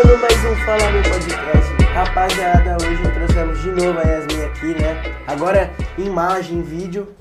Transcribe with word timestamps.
Começando 0.00 0.20
mais 0.20 0.44
um 0.46 0.56
Fala 0.64 0.90
Meu 0.92 1.02
Podcast. 1.02 1.82
Rapaziada, 1.92 2.76
hoje 2.82 3.02
trouxemos 3.12 3.60
de 3.60 3.70
novo 3.70 3.98
a 3.98 4.02
Yasmin 4.02 4.44
aqui, 4.44 4.66
né? 4.80 5.02
Agora 5.26 5.70
em 5.98 6.06
imagem, 6.06 6.58
em 6.58 6.62
vídeo. 6.62 7.14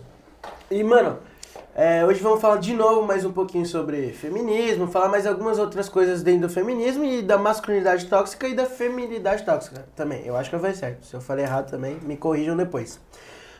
E, 0.71 0.81
mano, 0.81 1.17
é, 1.75 2.05
hoje 2.05 2.21
vamos 2.21 2.39
falar 2.39 2.55
de 2.55 2.73
novo 2.73 3.05
mais 3.05 3.25
um 3.25 3.33
pouquinho 3.33 3.65
sobre 3.65 4.13
feminismo, 4.13 4.87
falar 4.87 5.09
mais 5.09 5.27
algumas 5.27 5.59
outras 5.59 5.89
coisas 5.89 6.23
dentro 6.23 6.47
do 6.47 6.49
feminismo 6.49 7.03
e 7.03 7.21
da 7.21 7.37
masculinidade 7.37 8.05
tóxica 8.05 8.47
e 8.47 8.55
da 8.55 8.65
feminilidade 8.65 9.43
tóxica 9.43 9.85
também. 9.93 10.25
Eu 10.25 10.37
acho 10.37 10.49
que 10.49 10.55
eu 10.55 10.59
falei 10.61 10.75
certo. 10.75 11.05
Se 11.05 11.13
eu 11.13 11.19
falei 11.19 11.43
errado 11.43 11.69
também, 11.69 11.97
me 12.03 12.15
corrijam 12.15 12.55
depois. 12.55 12.97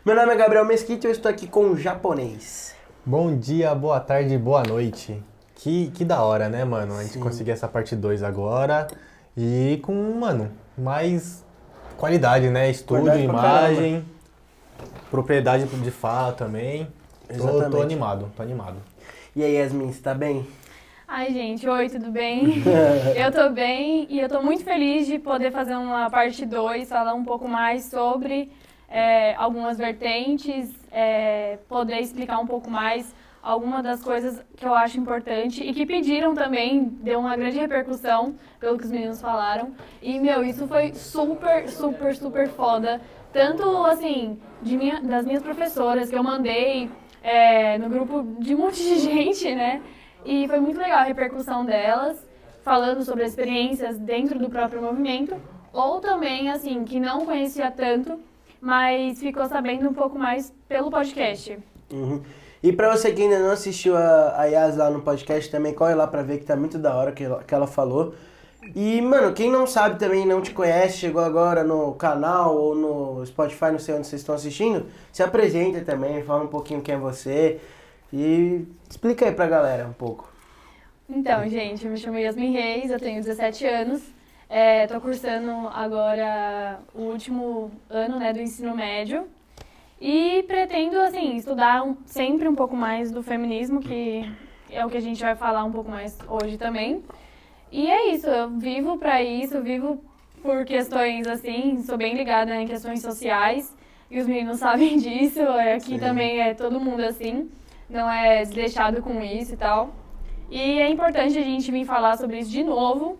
Meu 0.06 0.15
nome 0.15 0.32
é 0.32 0.36
Gabriel 0.38 0.64
Mesquita 0.64 1.07
e 1.07 1.10
eu 1.10 1.11
estou 1.11 1.29
aqui 1.29 1.46
com 1.46 1.65
um 1.65 1.75
japonês. 1.75 2.74
Bom 3.06 3.36
dia, 3.36 3.75
boa 3.75 4.00
tarde, 4.00 4.38
boa 4.38 4.64
noite. 4.64 5.21
Que, 5.56 5.92
que 5.92 6.06
da 6.06 6.24
hora, 6.24 6.47
né, 6.47 6.64
mano? 6.64 6.96
A 6.96 7.01
gente 7.01 7.15
Sim. 7.15 7.20
conseguir 7.20 7.51
essa 7.51 7.68
parte 7.68 7.97
2 7.97 8.24
agora 8.24 8.88
e 9.38 9.79
com, 9.83 9.93
mano, 10.19 10.51
mais 10.78 11.46
qualidade, 11.97 12.50
né? 12.50 12.69
Estúdio, 12.69 13.06
Qualidade 13.06 13.28
pra 13.28 13.50
imagem, 13.50 14.05
propriedade 15.10 15.65
de 15.65 15.92
fala 15.92 16.33
também. 16.33 16.88
Tô, 17.28 17.33
Exatamente. 17.33 17.71
tô 17.71 17.82
animado, 17.82 18.32
tô 18.36 18.42
animado. 18.42 18.78
E 19.36 19.43
aí, 19.43 19.54
Yasmin, 19.54 19.92
você 19.92 20.02
tá 20.02 20.14
bem? 20.14 20.47
Ai, 21.07 21.32
gente, 21.32 21.68
oi, 21.68 21.89
tudo 21.89 22.11
bem? 22.11 22.64
eu 23.15 23.32
tô 23.32 23.50
bem 23.50 24.05
e 24.10 24.19
eu 24.19 24.29
tô 24.29 24.42
muito 24.42 24.64
feliz 24.64 25.07
de 25.07 25.18
poder 25.18 25.52
fazer 25.52 25.75
uma 25.75 26.10
parte 26.10 26.46
2, 26.46 26.88
falar 26.88 27.14
um 27.14 27.24
pouco 27.24 27.47
mais 27.47 27.86
sobre 27.86 28.52
é, 28.88 29.33
algumas 29.36 29.77
vertentes, 29.77 30.69
é, 30.91 31.57
poder 31.68 32.00
explicar 32.00 32.39
um 32.39 32.47
pouco 32.47 32.69
mais 32.69 33.14
algumas 33.42 33.84
das 33.84 34.02
coisas 34.03 34.44
que 34.55 34.66
eu 34.66 34.73
acho 34.73 35.00
importante 35.00 35.63
e 35.63 35.73
que 35.73 35.86
pediram 35.86 36.33
também, 36.33 36.86
deu 37.02 37.19
uma 37.19 37.36
grande 37.36 37.58
repercussão 37.58 38.36
pelo 38.59 38.77
que 38.77 38.86
os 38.86 38.91
meninos 38.91 39.22
falaram. 39.22 39.73
E, 40.02 40.19
meu, 40.19 40.44
isso 40.44 40.67
foi 40.67 40.94
super, 40.94 41.67
super, 41.69 42.16
super 42.16 42.47
foda. 42.50 43.02
Tanto, 43.31 43.86
assim, 43.86 44.39
de 44.61 44.78
minha, 44.78 45.02
das 45.02 45.25
minhas 45.25 45.41
professoras 45.41 46.09
que 46.09 46.17
eu 46.17 46.23
mandei 46.23 46.89
é, 47.23 47.78
no 47.78 47.89
grupo 47.89 48.23
de 48.39 48.55
um 48.55 48.59
monte 48.59 48.83
de 48.83 49.00
gente, 49.00 49.53
né? 49.53 49.81
E 50.25 50.47
foi 50.47 50.59
muito 50.59 50.78
legal 50.78 51.00
a 51.00 51.03
repercussão 51.03 51.63
delas, 51.63 52.28
falando 52.63 53.03
sobre 53.03 53.23
as 53.23 53.31
experiências 53.31 53.97
dentro 53.97 54.38
do 54.38 54.50
próprio 54.50 54.81
movimento, 54.81 55.35
ou 55.72 56.00
também, 56.00 56.50
assim, 56.50 56.83
que 56.83 57.00
não 57.00 57.25
conhecia 57.25 57.72
tanto, 57.72 58.19
mas 58.59 59.19
ficou 59.19 59.45
sabendo 59.45 59.89
um 59.89 59.94
pouco 59.94 60.17
mais 60.17 60.53
pelo 60.67 60.89
podcast. 60.89 61.58
Uhum. 61.91 62.22
E 62.61 62.73
pra 62.73 62.95
você 62.95 63.11
que 63.13 63.21
ainda 63.21 63.39
não 63.39 63.52
assistiu 63.52 63.95
a, 63.95 64.41
a 64.41 64.45
Yas 64.45 64.75
lá 64.75 64.89
no 64.89 65.02
podcast, 65.02 65.49
também 65.49 65.73
corre 65.73 65.95
lá 65.95 66.05
pra 66.07 66.21
ver 66.21 66.39
que 66.39 66.45
tá 66.45 66.55
muito 66.55 66.77
da 66.77 66.95
hora 66.95 67.11
que 67.11 67.23
que 67.47 67.53
ela 67.53 67.67
falou. 67.67 68.13
E, 68.75 69.01
mano, 69.01 69.33
quem 69.33 69.49
não 69.49 69.66
sabe 69.66 69.97
também, 69.97 70.25
não 70.25 70.41
te 70.41 70.51
conhece, 70.51 70.97
chegou 70.97 71.23
agora 71.23 71.63
no 71.63 71.93
canal 71.93 72.55
ou 72.55 72.75
no 72.75 73.25
Spotify, 73.25 73.71
não 73.71 73.79
sei 73.79 73.95
onde 73.95 74.05
vocês 74.07 74.21
estão 74.21 74.35
assistindo, 74.35 74.85
se 75.11 75.23
apresenta 75.23 75.81
também, 75.81 76.21
fala 76.23 76.43
um 76.43 76.47
pouquinho 76.47 76.81
quem 76.81 76.95
é 76.95 76.97
você 76.97 77.59
e 78.11 78.66
explica 78.89 79.25
aí 79.25 79.31
pra 79.31 79.47
galera 79.47 79.88
um 79.88 79.94
pouco. 79.94 80.29
Então, 81.09 81.47
gente, 81.47 81.85
eu 81.85 81.91
me 81.91 81.97
chamo 81.97 82.19
Yasmin 82.19 82.51
Reis, 82.51 82.91
eu 82.91 82.99
tenho 82.99 83.23
17 83.23 83.66
anos, 83.66 84.01
é, 84.49 84.85
tô 84.88 84.99
cursando 84.99 85.51
agora 85.69 86.79
o 86.94 87.03
último 87.03 87.71
ano 87.89 88.19
né, 88.19 88.33
do 88.33 88.41
ensino 88.41 88.75
médio 88.75 89.25
e 90.00 90.44
pretendo, 90.44 91.00
assim, 91.00 91.36
estudar 91.36 91.83
um- 91.83 91.97
sempre 92.05 92.47
um 92.47 92.55
pouco 92.55 92.75
mais 92.75 93.11
do 93.11 93.22
feminismo, 93.22 93.80
que 93.81 94.30
é 94.72 94.86
o 94.86 94.89
que 94.89 94.97
a 94.97 95.02
gente 95.02 95.22
vai 95.22 95.36
falar 95.36 95.64
um 95.64 95.72
pouco 95.72 95.89
mais 95.91 96.17
hoje 96.28 96.58
também. 96.58 97.03
E 97.72 97.88
é 97.89 98.11
isso, 98.14 98.28
eu 98.28 98.50
vivo 98.50 98.97
pra 98.97 99.22
isso, 99.22 99.62
vivo 99.62 100.03
por 100.41 100.63
questões 100.66 101.28
assim, 101.28 101.81
sou 101.84 101.97
bem 101.97 102.16
ligada 102.16 102.56
em 102.56 102.66
questões 102.66 103.01
sociais 103.01 103.75
e 104.09 104.19
os 104.19 104.25
meninos 104.28 104.57
sabem 104.59 104.97
disso, 104.97 105.40
é, 105.41 105.73
aqui 105.73 105.94
Sim. 105.96 106.00
também 106.00 106.40
é 106.40 106.53
todo 106.53 106.79
mundo 106.79 107.02
assim, 107.02 107.50
não 107.90 108.09
é 108.09 108.41
desleixado 108.44 109.02
com 109.02 109.22
isso 109.22 109.53
e 109.53 109.57
tal. 109.57 109.90
E 110.50 110.79
é 110.79 110.90
importante 110.90 111.38
a 111.38 111.44
gente 111.44 111.72
vir 111.72 111.85
falar 111.85 112.18
sobre 112.18 112.40
isso 112.40 112.50
de 112.50 112.63
novo, 112.63 113.19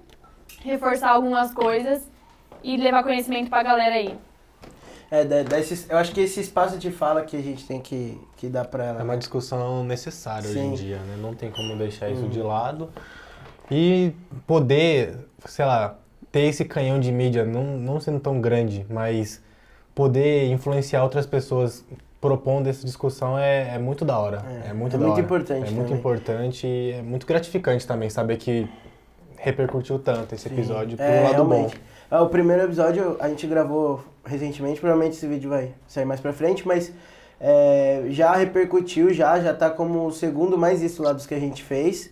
reforçar 0.64 1.12
algumas 1.12 1.54
coisas 1.54 2.10
e 2.64 2.76
levar 2.76 3.04
conhecimento 3.04 3.50
pra 3.50 3.62
galera 3.62 3.96
aí. 3.96 4.16
É, 5.12 5.24
dá- 5.26 5.44
dá 5.44 5.60
esse- 5.60 5.88
eu 5.90 5.98
acho 5.98 6.12
que 6.12 6.22
esse 6.22 6.40
espaço 6.40 6.78
de 6.78 6.92
fala 6.92 7.24
que 7.24 7.36
a 7.36 7.42
gente 7.42 7.66
tem 7.66 7.80
que, 7.82 8.20
que 8.38 8.48
dar 8.48 8.66
pra 8.66 8.86
ela. 8.86 9.00
É 9.00 9.04
uma 9.04 9.18
discussão 9.18 9.84
necessária 9.84 10.48
hoje 10.50 10.60
em 10.60 10.76
Sim. 10.78 10.84
dia, 10.84 10.98
né? 10.98 11.18
Não 11.20 11.34
tem 11.34 11.50
como 11.50 11.76
deixar 11.78 12.10
isso 12.10 12.28
de 12.28 12.42
lado. 12.42 12.90
E 13.72 14.14
poder, 14.48 15.18
sei 15.46 15.66
lá, 15.66 15.96
ter 16.32 16.42
esse 16.42 16.64
canhão 16.66 17.00
de 17.00 17.12
mídia, 17.12 17.44
não, 17.46 17.64
não 17.64 18.00
sendo 18.00 18.20
tão 18.20 18.40
grande, 18.40 18.86
mas 18.90 19.42
poder 19.96 20.48
influenciar 20.52 21.04
outras 21.04 21.26
pessoas 21.26 21.84
propondo 22.22 22.68
essa 22.68 22.86
discussão 22.86 23.38
é, 23.40 23.76
é 23.76 23.80
muito 23.80 24.04
da 24.06 24.18
hora. 24.20 24.44
É, 24.66 24.70
É, 24.70 24.74
muito 24.74 24.96
é 24.96 25.00
da 25.00 25.06
muito 25.06 25.14
hora. 25.14 25.22
importante 25.22 25.68
É 25.68 25.72
muito 25.72 25.86
também. 25.88 26.00
importante 26.00 26.68
e 26.68 26.92
é 26.92 27.02
muito 27.02 27.26
gratificante 27.26 27.88
também 27.88 28.10
saber 28.10 28.38
que 28.38 28.68
repercutiu 29.38 29.98
tanto 30.00 30.36
esse 30.36 30.48
episódio 30.48 30.98
pro 30.98 31.06
É, 31.06 31.22
lado 31.24 31.34
realmente. 31.48 31.76
bom. 31.78 31.82
Ah, 32.12 32.22
o 32.22 32.30
primeiro 32.30 32.64
episódio 32.64 33.16
a 33.20 33.30
gente 33.30 33.46
gravou 33.48 34.04
recentemente, 34.30 34.80
provavelmente 34.80 35.18
esse 35.18 35.28
vídeo 35.28 35.50
vai 35.50 35.74
sair 35.88 36.06
mais 36.06 36.20
pra 36.20 36.32
frente, 36.32 36.68
mas 36.68 36.94
é, 37.40 38.04
já 38.10 38.34
repercutiu, 38.34 39.14
já, 39.14 39.40
já 39.40 39.54
tá 39.54 39.70
como 39.70 40.06
o 40.06 40.12
segundo 40.12 40.58
mais 40.58 40.82
visto 40.82 41.02
lá 41.02 41.14
dos 41.14 41.26
que 41.26 41.34
a 41.34 41.40
gente 41.40 41.64
fez. 41.64 42.12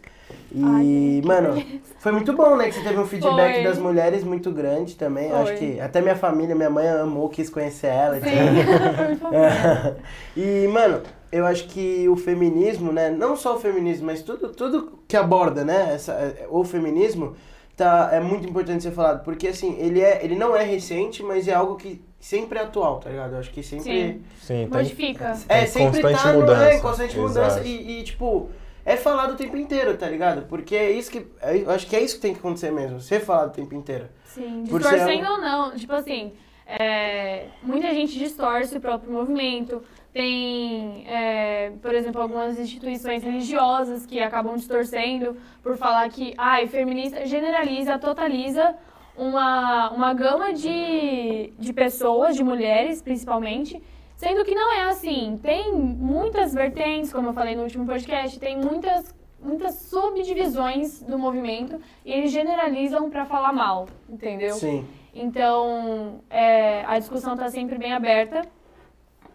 E, 0.52 0.62
Ai, 0.64 1.22
mano, 1.26 1.62
foi 2.00 2.12
muito 2.12 2.34
bom, 2.34 2.56
né? 2.56 2.68
Que 2.68 2.76
você 2.76 2.82
teve 2.82 3.00
um 3.00 3.06
feedback 3.06 3.56
Foi. 3.56 3.64
das 3.64 3.78
mulheres 3.78 4.24
muito 4.24 4.52
grande 4.52 4.96
também. 4.96 5.30
Foi. 5.30 5.40
Acho 5.40 5.56
que 5.56 5.80
até 5.80 6.02
minha 6.02 6.16
família, 6.16 6.56
minha 6.56 6.70
mãe 6.70 6.88
amou, 6.88 7.30
quis 7.30 7.50
conhecer 7.50 7.88
ela. 7.88 8.20
Sim. 8.20 8.28
E, 10.36 10.68
mano, 10.68 11.02
eu 11.32 11.46
acho 11.46 11.68
que 11.68 12.08
o 12.08 12.16
feminismo, 12.16 12.92
né? 12.92 13.10
Não 13.10 13.36
só 13.36 13.56
o 13.56 13.60
feminismo, 13.60 14.06
mas 14.06 14.22
tudo, 14.22 14.50
tudo 14.50 15.00
que 15.08 15.18
aborda, 15.18 15.66
né? 15.66 15.94
Essa, 15.94 16.34
o 16.50 16.64
feminismo 16.64 17.36
tá, 17.76 18.10
é 18.12 18.20
muito 18.20 18.48
importante 18.48 18.84
ser 18.84 18.92
falado. 18.92 19.24
Porque, 19.24 19.48
assim, 19.48 19.76
ele, 19.80 20.02
é, 20.02 20.24
ele 20.24 20.36
não 20.36 20.56
é 20.56 20.64
recente, 20.64 21.24
mas 21.24 21.48
é 21.48 21.54
algo 21.54 21.76
que 21.76 22.02
sempre 22.20 22.60
é 22.60 22.64
atual, 22.64 23.00
tá 23.00 23.10
ligado? 23.10 23.34
Eu 23.34 23.40
acho 23.40 23.52
que 23.52 23.62
sempre... 23.64 23.84
Sim. 23.84 24.24
Sim, 24.42 24.68
tá 24.70 24.80
em- 24.80 24.84
Modifica. 24.84 25.38
É, 25.48 25.64
Em 25.64 25.68
sempre 25.68 26.02
constante 26.02 26.24
tá 26.24 26.34
no, 26.34 26.40
mudança. 26.40 26.64
é, 26.70 26.80
constante 26.80 27.18
mudança 27.18 27.60
Exato. 27.60 27.68
e, 27.68 28.00
e, 28.00 28.04
tipo, 28.04 28.50
é 28.86 28.98
falado 28.98 29.34
o 29.34 29.36
tempo 29.36 29.56
inteiro, 29.58 29.96
tá 29.98 30.08
ligado? 30.10 30.44
Porque 30.48 30.76
é 30.76 30.92
isso 30.92 31.12
que. 31.12 31.26
é- 31.42 31.58
eu 31.58 31.70
acho 31.72 31.86
que 31.88 31.96
é 31.96 32.02
isso 32.02 32.16
que 32.16 32.22
tem 32.22 32.34
que 32.34 32.40
acontecer 32.40 32.72
mesmo, 32.72 33.00
ser 33.00 33.20
falado 33.20 33.50
o 33.50 33.54
tempo 33.54 33.74
inteiro. 33.76 34.08
Sim, 34.26 34.66
ser 34.66 34.74
distorcendo 34.80 35.28
um- 35.28 35.32
ou 35.34 35.38
não. 35.42 35.76
Tipo 35.76 35.94
assim, 35.94 36.34
é, 36.66 37.46
muita 37.64 37.94
gente 37.94 38.18
distorce 38.18 38.76
o 38.78 38.82
próprio 38.82 39.12
movimento. 39.12 39.82
Tem, 40.14 41.06
é, 41.08 41.72
por 41.82 41.94
exemplo, 41.94 42.20
algumas 42.22 42.58
instituições 42.58 43.22
religiosas 43.24 44.04
que 44.06 44.20
acabam 44.20 44.56
distorcendo 44.56 45.38
por 45.62 45.78
falar 45.78 46.10
que, 46.10 46.34
ai, 46.38 46.68
feminista 46.68 47.24
generaliza, 47.26 48.00
totaliza 48.00 48.74
uma, 49.18 49.90
uma 49.90 50.14
gama 50.14 50.54
de, 50.54 51.52
de 51.58 51.74
pessoas, 51.74 52.36
de 52.36 52.44
mulheres 52.44 53.02
principalmente, 53.02 53.82
sendo 54.16 54.46
que 54.46 54.54
não 54.54 54.72
é 54.74 54.84
assim. 54.90 55.40
Tem 55.42 55.74
muitas 55.74 56.54
vertentes, 56.54 57.12
como 57.12 57.30
eu 57.30 57.34
falei 57.34 57.56
no 57.56 57.64
último 57.64 57.86
podcast, 57.86 58.40
tem 58.40 58.58
muitas, 58.58 59.14
muitas 59.42 59.76
subdivisões 59.76 61.02
do 61.02 61.18
movimento 61.18 61.82
e 62.06 62.14
eles 62.14 62.32
generalizam 62.32 63.10
para 63.10 63.26
falar 63.26 63.52
mal, 63.52 63.88
entendeu? 64.08 64.54
Sim. 64.54 64.88
Então, 65.14 66.22
é, 66.30 66.86
a 66.86 67.00
discussão 67.00 67.34
está 67.34 67.50
sempre 67.50 67.78
bem 67.78 67.94
aberta. 67.94 68.44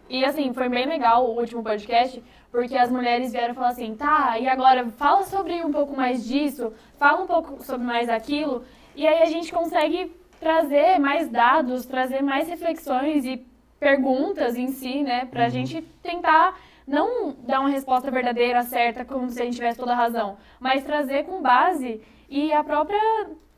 E 0.09 0.23
assim, 0.23 0.53
foi 0.53 0.69
bem 0.69 0.85
legal 0.85 1.25
o 1.25 1.39
último 1.39 1.63
podcast, 1.63 2.21
porque 2.51 2.77
as 2.77 2.91
mulheres 2.91 3.31
vieram 3.31 3.53
falar 3.53 3.69
assim, 3.69 3.95
tá, 3.95 4.37
e 4.37 4.47
agora 4.47 4.87
fala 4.89 5.23
sobre 5.23 5.63
um 5.63 5.71
pouco 5.71 5.95
mais 5.95 6.25
disso, 6.25 6.71
fala 6.97 7.23
um 7.23 7.25
pouco 7.25 7.63
sobre 7.63 7.85
mais 7.87 8.09
aquilo, 8.09 8.63
e 8.95 9.07
aí 9.07 9.21
a 9.21 9.25
gente 9.25 9.51
consegue 9.51 10.11
trazer 10.39 10.99
mais 10.99 11.29
dados, 11.29 11.85
trazer 11.85 12.21
mais 12.21 12.47
reflexões 12.47 13.25
e 13.25 13.45
perguntas 13.79 14.55
em 14.55 14.67
si, 14.67 15.03
né, 15.03 15.25
pra 15.25 15.49
gente 15.49 15.81
tentar 16.01 16.57
não 16.87 17.35
dar 17.39 17.61
uma 17.61 17.69
resposta 17.69 18.11
verdadeira, 18.11 18.63
certa, 18.63 19.05
como 19.05 19.29
se 19.29 19.41
a 19.41 19.45
gente 19.45 19.55
tivesse 19.55 19.79
toda 19.79 19.93
a 19.93 19.95
razão, 19.95 20.37
mas 20.59 20.83
trazer 20.83 21.25
com 21.25 21.41
base 21.41 22.01
e 22.29 22.51
a 22.51 22.63
própria 22.63 22.99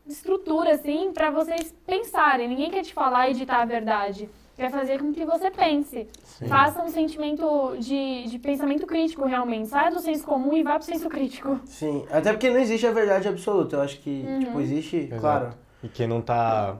estrutura, 0.07 0.73
assim, 0.73 1.11
pra 1.11 1.31
vocês 1.31 1.73
pensarem. 1.85 2.47
Ninguém 2.47 2.69
quer 2.69 2.83
te 2.83 2.93
falar 2.93 3.29
e 3.29 3.33
ditar 3.33 3.61
a 3.61 3.65
verdade. 3.65 4.29
Quer 4.55 4.71
fazer 4.71 4.99
com 4.99 5.11
que 5.11 5.25
você 5.25 5.51
pense. 5.51 6.07
Faça 6.47 6.81
um 6.81 6.87
sentimento 6.89 7.75
de, 7.77 8.23
de 8.27 8.39
pensamento 8.39 8.85
crítico, 8.87 9.25
realmente. 9.25 9.67
Saia 9.67 9.91
do 9.91 9.99
senso 9.99 10.25
comum 10.25 10.55
e 10.55 10.63
vá 10.63 10.75
pro 10.75 10.83
senso 10.85 11.09
crítico. 11.09 11.59
Sim. 11.65 12.05
Até 12.09 12.31
porque 12.31 12.49
não 12.49 12.59
existe 12.59 12.87
a 12.87 12.91
verdade 12.91 13.27
absoluta. 13.27 13.75
Eu 13.75 13.81
acho 13.81 13.99
que, 13.99 14.23
Uhum. 14.25 14.39
tipo, 14.39 14.61
existe, 14.61 14.97
Exato. 14.97 15.19
claro. 15.21 15.49
E 15.83 15.89
quem 15.89 16.07
não 16.07 16.21
tá. 16.21 16.77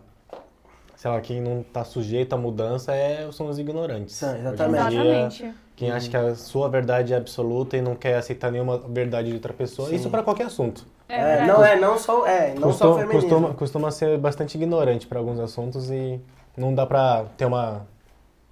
Sei 0.95 1.12
lá, 1.12 1.19
quem 1.19 1.42
não 1.42 1.62
tá 1.63 1.83
sujeito 1.83 2.33
à 2.33 2.38
mudança 2.38 2.95
é, 2.95 3.30
são 3.31 3.48
os 3.50 3.60
ignorantes. 3.60 4.22
Em 4.24 4.38
exatamente. 4.39 4.89
dia, 4.89 5.01
Exatamente. 5.04 5.56
Quem 5.75 5.92
acha 5.92 6.10
que 6.10 6.16
a 6.16 6.33
sua 6.36 6.69
verdade 6.69 7.13
é 7.13 7.18
absoluta 7.18 7.75
e 7.75 7.81
não 7.81 7.95
quer 7.95 8.16
aceitar 8.16 8.50
nenhuma 8.50 8.77
verdade 8.77 9.27
de 9.27 9.33
outra 9.33 9.51
pessoa, 9.51 9.89
Sim. 9.89 9.95
isso 9.95 10.10
para 10.10 10.24
qualquer 10.24 10.45
assunto. 10.45 10.86
É, 11.10 11.39
É, 11.42 11.45
não 11.45 11.63
é, 11.63 11.75
não 11.77 11.98
só, 12.00 12.25
é, 12.25 12.54
não 12.54 12.72
só 12.72 12.88
Costuma, 12.88 12.95
feminismo. 13.00 13.22
costuma, 13.30 13.54
costuma 13.54 13.92
ser 13.92 14.18
bastante 14.18 14.56
ignorante 14.56 15.06
para 15.06 15.19
alguns 15.19 15.38
assuntos 15.38 15.92
e 15.92 16.18
não 16.57 16.74
dá 16.74 16.86
pra 16.86 17.25
ter 17.38 17.46
uma, 17.46 17.86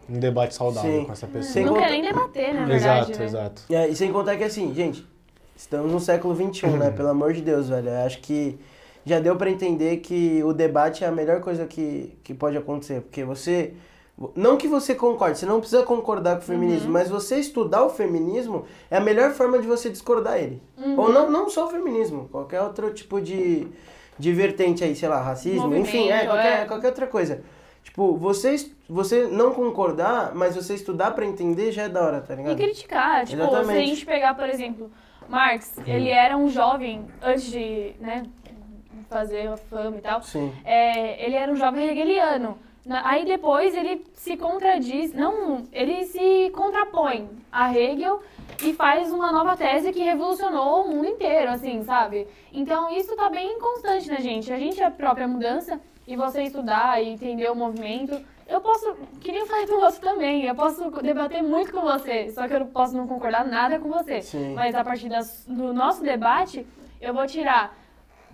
um 0.10 0.20
debate 0.20 0.54
saudável 0.54 1.00
Sim. 1.00 1.06
com 1.06 1.12
essa 1.12 1.28
pessoa. 1.28 1.54
Sem 1.54 1.66
não 1.66 1.74
contar- 1.74 1.86
quer 1.88 1.92
nem 1.92 2.02
debater, 2.02 2.54
na 2.54 2.66
verdade, 2.66 3.12
exato, 3.12 3.20
né? 3.20 3.26
exato. 3.26 3.62
É, 3.70 3.88
e 3.88 3.96
sem 3.96 4.12
contar 4.12 4.36
que 4.38 4.44
assim, 4.44 4.74
gente, 4.74 5.06
estamos 5.56 5.92
no 5.92 6.00
século 6.00 6.36
XXI, 6.36 6.68
né? 6.78 6.92
Pelo 6.92 7.10
amor 7.10 7.34
de 7.34 7.42
Deus, 7.42 7.70
velho. 7.70 7.90
Eu 7.90 8.06
acho 8.06 8.20
que 8.20 8.60
já 9.06 9.20
deu 9.20 9.36
pra 9.36 9.50
entender 9.50 9.98
que 9.98 10.42
o 10.44 10.54
debate 10.54 11.04
é 11.04 11.08
a 11.08 11.12
melhor 11.12 11.42
coisa 11.42 11.66
que, 11.66 12.18
que 12.24 12.34
pode 12.34 12.58
acontecer. 12.58 13.02
Porque 13.02 13.24
você. 13.24 13.74
Não 14.36 14.58
que 14.58 14.68
você 14.68 14.94
concorde, 14.94 15.40
você 15.40 15.46
não 15.46 15.60
precisa 15.60 15.82
concordar 15.82 16.36
com 16.36 16.44
o 16.44 16.46
feminismo, 16.46 16.92
mas 16.92 17.10
você 17.10 17.38
estudar 17.38 17.84
o 17.84 17.90
feminismo 17.90 18.64
é 18.92 18.98
a 18.98 19.00
melhor 19.00 19.32
forma 19.32 19.58
de 19.58 19.66
você 19.66 19.90
discordar 19.90 20.38
ele. 20.38 20.62
Ou 20.96 21.12
não, 21.12 21.32
não 21.32 21.50
só 21.50 21.66
o 21.66 21.70
feminismo, 21.72 22.30
qualquer 22.32 22.62
outro 22.62 22.94
tipo 22.94 23.20
de, 23.20 23.68
de 24.20 24.32
vertente 24.32 24.84
aí, 24.84 24.96
sei 24.96 25.10
lá, 25.10 25.20
racismo, 25.20 25.76
enfim, 25.76 26.10
é 26.12 26.26
qualquer, 26.26 26.62
é. 26.62 26.66
qualquer 26.66 26.88
outra 26.90 27.08
coisa. 27.08 27.42
Tipo, 27.94 28.18
você, 28.18 28.72
você 28.90 29.28
não 29.28 29.54
concordar, 29.54 30.34
mas 30.34 30.56
você 30.56 30.74
estudar 30.74 31.12
pra 31.12 31.24
entender 31.28 31.72
já 31.72 31.84
é 31.84 31.90
da 31.90 32.04
hora, 32.04 32.22
tá 32.22 32.34
E 32.34 32.38
ligado? 32.38 32.58
criticar, 32.58 33.24
tipo, 33.24 33.38
se 33.38 33.42
a 33.44 33.46
Exatamente. 33.48 33.86
gente 33.88 34.04
pegar, 34.04 34.34
por 34.34 34.50
exemplo, 34.50 34.92
Marx, 35.30 35.78
ele 35.86 36.10
era 36.10 36.36
um 36.36 36.50
jovem 36.50 37.06
antes 37.22 37.44
de, 37.52 37.94
né, 38.00 38.24
fazer 39.08 39.48
a 39.48 39.58
fama 39.58 39.98
e 39.98 40.02
tal. 40.02 40.24
Sim. 40.24 40.52
É, 40.66 41.24
ele 41.24 41.36
era 41.36 41.52
um 41.52 41.56
jovem 41.56 41.88
hegeliano. 41.88 42.58
Aí 43.04 43.26
depois 43.26 43.76
ele 43.76 44.04
se 44.16 44.36
contradiz, 44.38 45.14
não, 45.14 45.64
ele 45.72 46.04
se 46.06 46.50
contrapõe 46.56 47.30
a 47.52 47.72
Hegel 47.72 48.22
e 48.64 48.74
faz 48.74 49.12
uma 49.12 49.32
nova 49.32 49.56
tese 49.58 49.92
que 49.92 50.00
revolucionou 50.02 50.84
o 50.86 50.90
mundo 50.90 51.08
inteiro, 51.08 51.52
assim, 51.52 51.84
sabe? 51.84 52.28
Então 52.52 52.90
isso 52.90 53.16
tá 53.16 53.30
bem 53.30 53.60
constante 53.60 54.10
na 54.10 54.18
gente. 54.20 54.52
A 54.54 54.58
gente 54.58 54.82
é 54.82 54.86
a 54.86 54.92
própria 54.92 55.28
mudança 55.28 55.80
e 56.08 56.16
você 56.16 56.44
estudar 56.44 57.02
e 57.02 57.10
entender 57.10 57.50
o 57.52 57.56
movimento. 57.56 58.20
Eu 58.48 58.60
posso, 58.62 58.96
que 59.22 59.32
nem 59.32 59.42
eu 59.42 59.48
falei 59.48 59.66
com 59.68 59.80
você 59.80 60.00
também, 60.00 60.46
eu 60.46 60.54
posso 60.56 60.90
debater 61.02 61.42
muito 61.42 61.72
com 61.72 61.82
você, 61.82 62.30
só 62.32 62.48
que 62.48 62.54
eu 62.54 62.66
posso 62.68 62.96
não 62.96 63.08
concordar 63.08 63.46
nada 63.46 63.80
com 63.80 63.90
você. 63.90 64.22
Sim. 64.22 64.54
Mas 64.54 64.76
a 64.76 64.84
partir 64.84 65.10
das- 65.10 65.46
do 65.48 65.74
nosso 65.74 66.04
debate, 66.04 66.66
eu 67.02 67.14
vou 67.14 67.26
tirar 67.26 67.76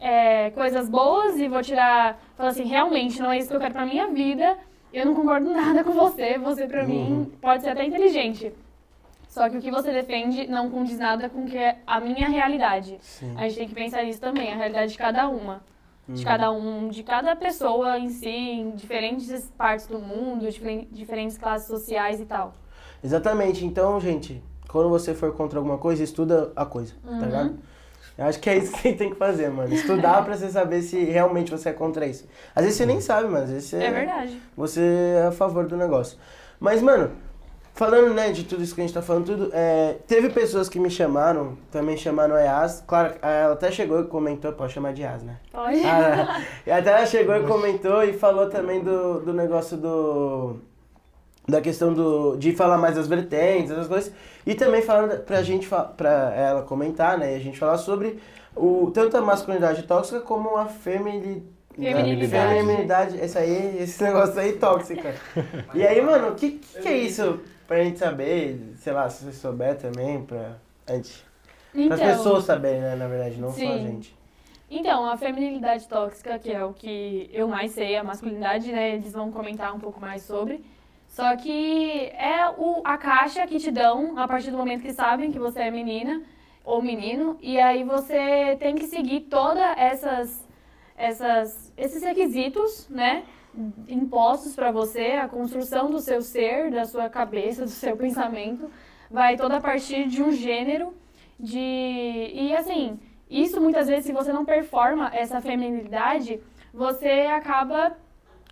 é, 0.02 0.50
coisas 0.52 0.88
boas 0.88 1.38
e 1.38 1.48
vou 1.50 1.62
tirar, 1.62 2.18
falar 2.38 2.50
assim, 2.50 2.64
realmente 2.64 3.20
não 3.22 3.32
é 3.32 3.38
isso 3.38 3.50
que 3.50 3.56
eu 3.56 3.60
quero 3.60 3.74
pra 3.74 3.86
minha 3.86 4.08
vida. 4.08 4.58
Eu 4.94 5.06
não 5.06 5.14
concordo 5.14 5.52
nada 5.52 5.84
com 5.84 5.92
você, 5.92 6.38
você 6.38 6.66
pra 6.68 6.86
mim 6.86 7.30
pode 7.42 7.64
ser 7.64 7.70
até 7.72 7.84
inteligente. 7.86 8.52
Só 9.30 9.48
que 9.48 9.58
o 9.58 9.62
que 9.62 9.70
você 9.72 9.94
defende 9.94 10.48
não 10.48 10.70
condiz 10.70 10.98
nada 10.98 11.30
com 11.30 11.44
o 11.44 11.46
que 11.46 11.58
é 11.58 11.78
a 11.88 12.00
minha 12.02 12.28
realidade. 12.28 12.98
Sim. 13.00 13.34
A 13.38 13.44
gente 13.48 13.58
tem 13.60 13.68
que 13.70 13.76
pensar 13.76 14.04
nisso 14.04 14.20
também, 14.20 14.52
a 14.52 14.56
realidade 14.56 14.92
de 14.92 14.98
cada 14.98 15.30
uma. 15.30 15.62
Uhum. 16.08 16.16
De 16.16 16.26
cada 16.26 16.52
um, 16.52 16.90
de 16.90 17.04
cada 17.04 17.36
pessoa 17.36 18.00
em 18.00 18.10
si, 18.10 18.28
em 18.28 18.72
diferentes 18.72 19.50
partes 19.56 19.86
do 19.86 20.00
mundo, 20.00 20.50
diferen- 20.50 20.88
diferentes 20.92 21.38
classes 21.38 21.68
sociais 21.68 22.20
e 22.20 22.26
tal. 22.26 22.54
Exatamente. 23.04 23.64
Então, 23.64 24.00
gente, 24.02 24.44
quando 24.68 24.90
você 24.90 25.14
for 25.14 25.32
contra 25.34 25.60
alguma 25.60 25.78
coisa, 25.78 26.04
estuda 26.04 26.52
a 26.56 26.66
coisa, 26.66 26.94
Uhum. 27.06 27.20
tá 27.20 27.26
ligado? 27.28 27.60
Eu 28.18 28.26
acho 28.26 28.40
que 28.40 28.50
é 28.50 28.58
isso 28.58 28.74
que 28.74 28.92
tem 28.98 29.12
que 29.12 29.16
fazer, 29.16 29.50
mano. 29.50 29.72
Estudar 29.74 30.26
pra 30.26 30.36
você 30.36 30.50
saber 30.50 30.82
se 30.82 31.04
realmente 31.06 31.52
você 31.52 31.70
é 31.70 31.74
contra 31.74 32.06
isso. 32.08 32.28
Às 32.56 32.64
vezes 32.64 32.78
você 32.78 32.86
nem 32.88 33.00
sabe, 33.00 33.30
mas 33.30 33.44
às 33.44 33.50
vezes 33.52 33.70
você, 33.70 33.78
É 33.78 33.92
verdade. 33.92 34.42
você 34.58 34.82
é 35.24 35.28
a 35.28 35.32
favor 35.32 35.68
do 35.68 35.78
negócio. 35.78 36.18
Mas, 36.60 36.82
mano, 36.82 37.12
falando, 37.80 38.14
né, 38.14 38.30
de 38.34 38.44
tudo 38.44 38.62
isso 38.62 38.76
que 38.76 38.82
a 38.82 38.84
gente 38.84 38.94
tá 38.94 39.02
falando, 39.02 39.26
tudo, 39.26 39.52
é, 39.54 39.96
teve 40.06 40.30
pessoas 40.30 40.68
que 40.68 40.78
me 40.78 40.92
chamaram, 40.92 41.58
também 41.72 41.96
chamaram 41.96 42.36
a 42.36 42.42
Yas. 42.42 42.84
Claro, 42.86 43.14
ela 43.22 43.54
até 43.54 43.72
chegou 43.72 44.02
e 44.02 44.04
comentou, 44.04 44.52
pode 44.52 44.74
chamar 44.74 44.92
de 44.92 45.02
Yas, 45.02 45.24
né? 45.24 45.38
Pode? 45.50 45.82
Ah, 45.86 46.42
e 46.68 46.72
até 46.72 46.90
ela 46.90 47.06
chegou 47.06 47.38
e 47.38 47.44
comentou 47.48 48.04
e 48.04 48.12
falou 48.12 48.50
também 48.50 48.84
do, 48.84 49.22
do 49.22 49.34
negócio 49.34 49.78
do. 49.78 50.58
Da 51.48 51.62
questão 51.62 51.94
do, 51.94 52.36
de 52.36 52.52
falar 52.54 52.78
mais 52.78 52.96
das 52.96 53.08
vertentes, 53.08 53.72
essas 53.72 53.88
coisas. 53.88 54.14
E 54.46 54.54
também 54.56 54.82
falando 54.82 55.18
pra 55.22 55.42
gente, 55.42 55.68
pra 55.96 56.34
ela 56.36 56.62
comentar, 56.64 57.18
né? 57.18 57.32
E 57.32 57.36
a 57.38 57.40
gente 57.40 57.58
falar 57.58 57.78
sobre 57.78 58.20
o, 58.56 58.92
tanto 58.94 59.16
a 59.16 59.22
masculinidade 59.22 59.84
tóxica 59.84 60.20
como 60.20 60.58
a 60.58 60.66
femini, 60.66 61.48
Feminilidade. 61.74 62.56
feminilidade. 62.56 63.18
Esse 63.20 63.38
aí, 63.38 63.78
esse 63.82 64.04
negócio 64.04 64.38
aí 64.38 64.52
tóxica. 64.52 65.16
e 65.74 65.88
aí, 65.88 66.02
mano, 66.02 66.34
o 66.34 66.36
que, 66.36 66.60
que 66.82 66.88
é 66.88 66.98
isso 66.98 67.40
pra 67.70 67.84
gente 67.84 68.00
saber? 68.00 68.74
Sei 68.78 68.92
lá, 68.92 69.08
se 69.08 69.24
você 69.24 69.32
souber 69.32 69.78
também, 69.78 70.24
pra. 70.26 70.56
Antes. 70.90 71.24
Para 71.72 71.96
as 71.96 72.02
pessoas 72.02 72.44
saberem, 72.44 72.82
né? 72.82 72.96
Na 72.96 73.08
verdade, 73.08 73.40
não 73.40 73.52
só 73.52 73.60
a 73.60 73.78
Sim. 73.78 73.84
gente. 73.84 74.18
Então, 74.72 75.06
a 75.08 75.16
feminilidade 75.16 75.88
tóxica, 75.88 76.40
que 76.40 76.52
é 76.52 76.66
o 76.66 76.74
que 76.74 77.30
eu 77.32 77.48
mais 77.48 77.72
sei, 77.72 77.96
a 77.96 78.04
masculinidade, 78.04 78.72
né? 78.72 78.96
Eles 78.96 79.14
vão 79.14 79.32
comentar 79.32 79.74
um 79.74 79.80
pouco 79.80 80.02
mais 80.02 80.24
sobre. 80.24 80.66
Só 81.08 81.36
que 81.36 82.12
é 82.18 82.50
o, 82.58 82.82
a 82.84 82.98
caixa 82.98 83.46
que 83.46 83.60
te 83.60 83.70
dão 83.70 84.18
a 84.18 84.28
partir 84.28 84.50
do 84.50 84.58
momento 84.58 84.82
que 84.82 84.94
sabem 84.94 85.32
que 85.32 85.40
você 85.40 85.62
é 85.62 85.72
menina 85.72 86.24
ou 86.64 86.82
menino. 86.82 87.38
E 87.40 87.60
aí 87.60 87.84
você 87.84 88.58
tem 88.60 88.76
que 88.76 88.88
seguir 88.88 89.22
todas 89.22 89.78
essas, 89.78 90.48
essas, 90.98 91.74
esses 91.78 92.02
requisitos, 92.02 92.88
né? 92.90 93.24
Impostos 93.88 94.56
para 94.56 94.72
você, 94.72 95.20
a 95.22 95.28
construção 95.28 95.90
do 95.90 96.00
seu 96.00 96.22
ser, 96.22 96.72
da 96.72 96.86
sua 96.86 97.10
cabeça, 97.10 97.64
do 97.64 97.70
seu 97.70 97.98
pensamento, 97.98 98.70
vai 99.10 99.36
toda 99.36 99.58
a 99.58 99.62
partir 99.62 100.08
de 100.08 100.22
um 100.22 100.32
gênero 100.32 100.94
de. 101.40 101.60
E 101.60 102.56
assim, 102.56 103.00
isso 103.30 103.60
muitas 103.60 103.88
vezes, 103.88 104.06
se 104.06 104.14
você 104.14 104.32
não 104.32 104.46
performa 104.46 105.10
essa 105.14 105.42
feminilidade, 105.42 106.40
você 106.74 107.28
acaba 107.32 107.98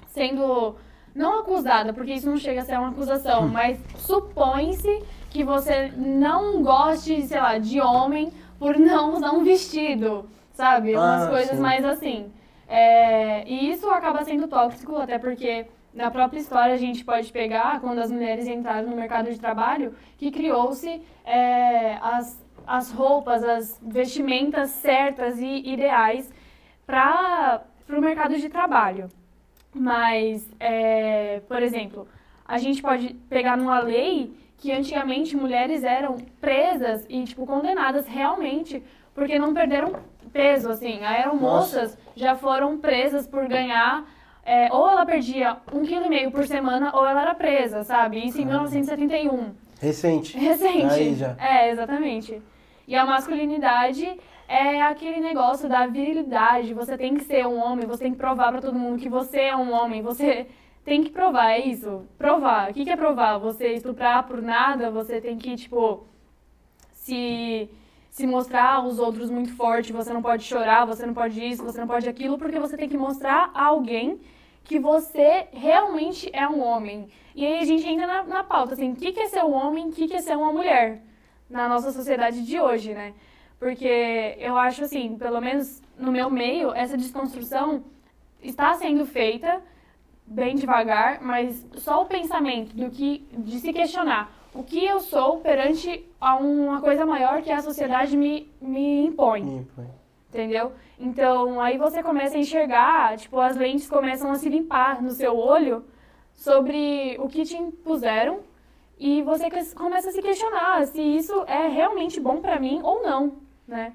sendo 0.08 0.76
não 1.14 1.40
acusada, 1.40 1.94
porque 1.94 2.14
isso 2.14 2.30
não 2.30 2.38
chega 2.38 2.62
a 2.62 2.66
ser 2.66 2.78
uma 2.78 2.90
acusação, 2.90 3.48
mas 3.48 3.80
supõe-se 3.98 5.04
que 5.30 5.44
você 5.44 5.92
não 5.96 6.62
goste, 6.62 7.22
sei 7.24 7.40
lá, 7.40 7.58
de 7.58 7.80
homem 7.82 8.32
por 8.60 8.78
não 8.78 9.14
usar 9.16 9.32
um 9.32 9.44
vestido, 9.44 10.28
sabe? 10.54 10.96
Umas 10.96 11.24
Ah, 11.24 11.30
coisas 11.30 11.56
sim. 11.56 11.62
mais 11.62 11.86
assim. 11.86 12.32
É, 12.68 13.48
e 13.48 13.72
isso 13.72 13.90
acaba 13.90 14.24
sendo 14.24 14.48
tóxico, 14.48 14.96
até 14.98 15.18
porque 15.18 15.66
na 15.94 16.12
própria 16.12 16.40
história 16.40 16.74
a 16.74 16.78
gente 16.78 17.04
pode 17.04 17.32
pegar 17.32 17.80
quando 17.80 18.00
as 18.00 18.12
mulheres 18.12 18.48
entraram 18.48 18.90
no 18.90 18.96
mercado 18.96 19.32
de 19.32 19.40
trabalho, 19.40 19.96
que 20.18 20.30
criou-se 20.30 21.02
é, 21.26 21.98
as, 22.02 22.44
as 22.68 22.92
roupas, 22.92 23.44
as 23.44 23.80
vestimentas 23.82 24.70
certas 24.72 25.40
e 25.40 25.70
ideais 25.70 26.32
para 26.86 27.64
o 27.90 28.02
mercado 28.02 28.36
de 28.38 28.50
trabalho. 28.50 29.10
Mas, 29.74 30.48
é, 30.60 31.42
por 31.48 31.62
exemplo, 31.64 32.08
a 32.46 32.58
gente 32.58 32.82
pode 32.82 33.14
pegar 33.30 33.58
numa 33.58 33.80
lei 33.80 34.34
que 34.58 34.72
antigamente 34.72 35.36
mulheres 35.36 35.84
eram 35.84 36.18
presas 36.42 37.06
e, 37.08 37.24
tipo, 37.24 37.46
condenadas 37.46 38.08
realmente 38.08 38.84
porque 39.14 39.40
não 39.40 39.54
perderam 39.54 40.00
peso, 40.28 40.70
assim. 40.70 41.04
Aeromoças 41.04 41.98
já 42.16 42.36
foram 42.36 42.78
presas 42.78 43.26
por 43.28 43.48
ganhar... 43.48 44.06
é, 44.46 44.70
ou 44.72 44.90
ela 44.90 45.06
perdia 45.06 45.58
um 45.74 45.84
quilo 45.84 46.06
e 46.06 46.10
meio 46.10 46.32
por 46.32 46.46
semana 46.46 46.96
ou 46.96 47.06
ela 47.06 47.22
era 47.22 47.36
presa, 47.36 47.84
sabe? 47.84 48.26
Isso 48.26 48.40
em 48.42 48.46
1971. 48.46 49.54
Recente. 49.80 50.38
Recente. 50.38 50.94
Aí 50.94 51.16
já. 51.16 51.36
É, 51.38 51.70
exatamente. 51.70 52.42
E 52.88 52.96
a 52.96 53.06
masculinidade 53.06 54.18
é 54.48 54.82
aquele 54.82 55.20
negócio 55.20 55.68
da 55.68 55.86
virilidade. 55.86 56.74
Você 56.74 56.98
tem 56.98 57.16
que 57.16 57.26
ser 57.26 57.46
um 57.46 57.62
homem, 57.62 57.86
você 57.86 58.04
tem 58.06 58.14
que 58.14 58.18
provar 58.18 58.52
pra 58.52 58.62
todo 58.62 58.80
mundo 58.80 59.00
que 59.02 59.10
você 59.10 59.42
é 59.42 59.56
um 59.56 59.74
homem. 59.74 60.02
Você 60.02 60.48
tem 60.86 61.04
que 61.04 61.10
provar, 61.10 61.52
é 61.52 61.60
isso. 61.60 62.06
Provar. 62.18 62.72
O 62.72 62.74
que 62.74 62.86
que 62.86 62.90
é 62.90 62.96
provar? 62.96 63.38
Você 63.40 63.74
estuprar 63.74 64.24
por 64.26 64.42
nada, 64.42 64.90
você 64.90 65.20
tem 65.20 65.38
que, 65.38 65.54
tipo, 65.58 66.08
se, 66.94 67.70
se 68.18 68.26
mostrar 68.26 68.78
aos 68.78 68.98
outros 68.98 69.30
muito 69.30 69.56
forte. 69.56 69.94
Você 69.94 70.12
não 70.12 70.24
pode 70.24 70.44
chorar, 70.44 70.86
você 70.86 71.06
não 71.06 71.14
pode 71.14 71.40
isso, 71.40 71.64
você 71.64 71.80
não 71.80 71.86
pode 71.86 72.10
aquilo, 72.10 72.36
porque 72.36 72.60
você 72.60 72.76
tem 72.76 72.90
que 72.90 72.98
mostrar 72.98 73.52
a 73.54 73.66
alguém 73.66 74.20
que 74.64 74.80
você 74.80 75.46
realmente 75.52 76.28
é 76.34 76.50
um 76.50 76.60
homem. 76.60 77.10
E 77.36 77.46
aí 77.46 77.60
a 77.60 77.64
gente 77.64 77.88
entra 77.88 78.08
na, 78.08 78.24
na 78.24 78.44
pauta, 78.44 78.74
assim, 78.74 78.92
o 78.92 78.96
que, 78.96 79.12
que 79.12 79.20
é 79.20 79.28
ser 79.28 79.44
um 79.44 79.54
homem, 79.54 79.90
o 79.90 79.92
que, 79.92 80.08
que 80.08 80.16
é 80.16 80.20
ser 80.20 80.36
uma 80.36 80.52
mulher 80.52 81.04
na 81.48 81.70
nossa 81.70 81.92
sociedade 81.92 82.44
de 82.44 82.60
hoje, 82.60 82.92
né? 82.92 83.14
Porque 83.60 84.36
eu 84.40 84.58
acho 84.58 84.84
assim, 84.84 85.16
pelo 85.16 85.40
menos 85.40 85.84
no 85.96 86.12
meu 86.12 86.28
meio, 86.32 86.74
essa 86.74 86.98
desconstrução 86.98 87.84
está 88.42 88.74
sendo 88.74 89.06
feita 89.06 89.62
bem 90.26 90.56
devagar, 90.56 91.22
mas 91.22 91.64
só 91.76 92.02
o 92.02 92.08
pensamento 92.08 92.76
do 92.76 92.90
que 92.90 93.28
de 93.32 93.60
se 93.60 93.72
questionar 93.72 94.37
o 94.58 94.64
que 94.64 94.84
eu 94.86 95.00
sou 95.00 95.38
perante 95.38 96.06
a 96.20 96.36
uma 96.36 96.82
coisa 96.82 97.06
maior 97.06 97.42
que 97.42 97.52
a 97.52 97.62
sociedade 97.62 98.18
me, 98.18 98.52
me 98.60 99.06
impõe 99.06 99.60
Ih, 99.60 99.68
foi. 99.76 99.86
entendeu? 100.30 100.72
Então, 101.00 101.62
aí 101.62 101.78
você 101.78 102.02
começa 102.02 102.36
a 102.36 102.40
enxergar, 102.40 103.18
tipo, 103.18 103.40
as 103.40 103.56
lentes 103.56 103.88
começam 103.90 104.32
a 104.32 104.36
se 104.36 104.50
limpar 104.50 105.02
no 105.02 105.12
seu 105.12 105.38
olho 105.38 105.86
sobre 106.34 107.18
o 107.20 107.28
que 107.28 107.44
te 107.44 107.56
impuseram 107.56 108.40
e 108.98 109.22
você 109.22 109.48
começa 109.76 110.10
a 110.10 110.12
se 110.12 110.22
questionar 110.22 110.88
se 110.88 111.02
isso 111.02 111.44
é 111.48 111.68
realmente 111.68 112.20
bom 112.20 112.42
pra 112.42 112.60
mim 112.60 112.80
ou 112.84 113.04
não, 113.04 113.34
né? 113.68 113.94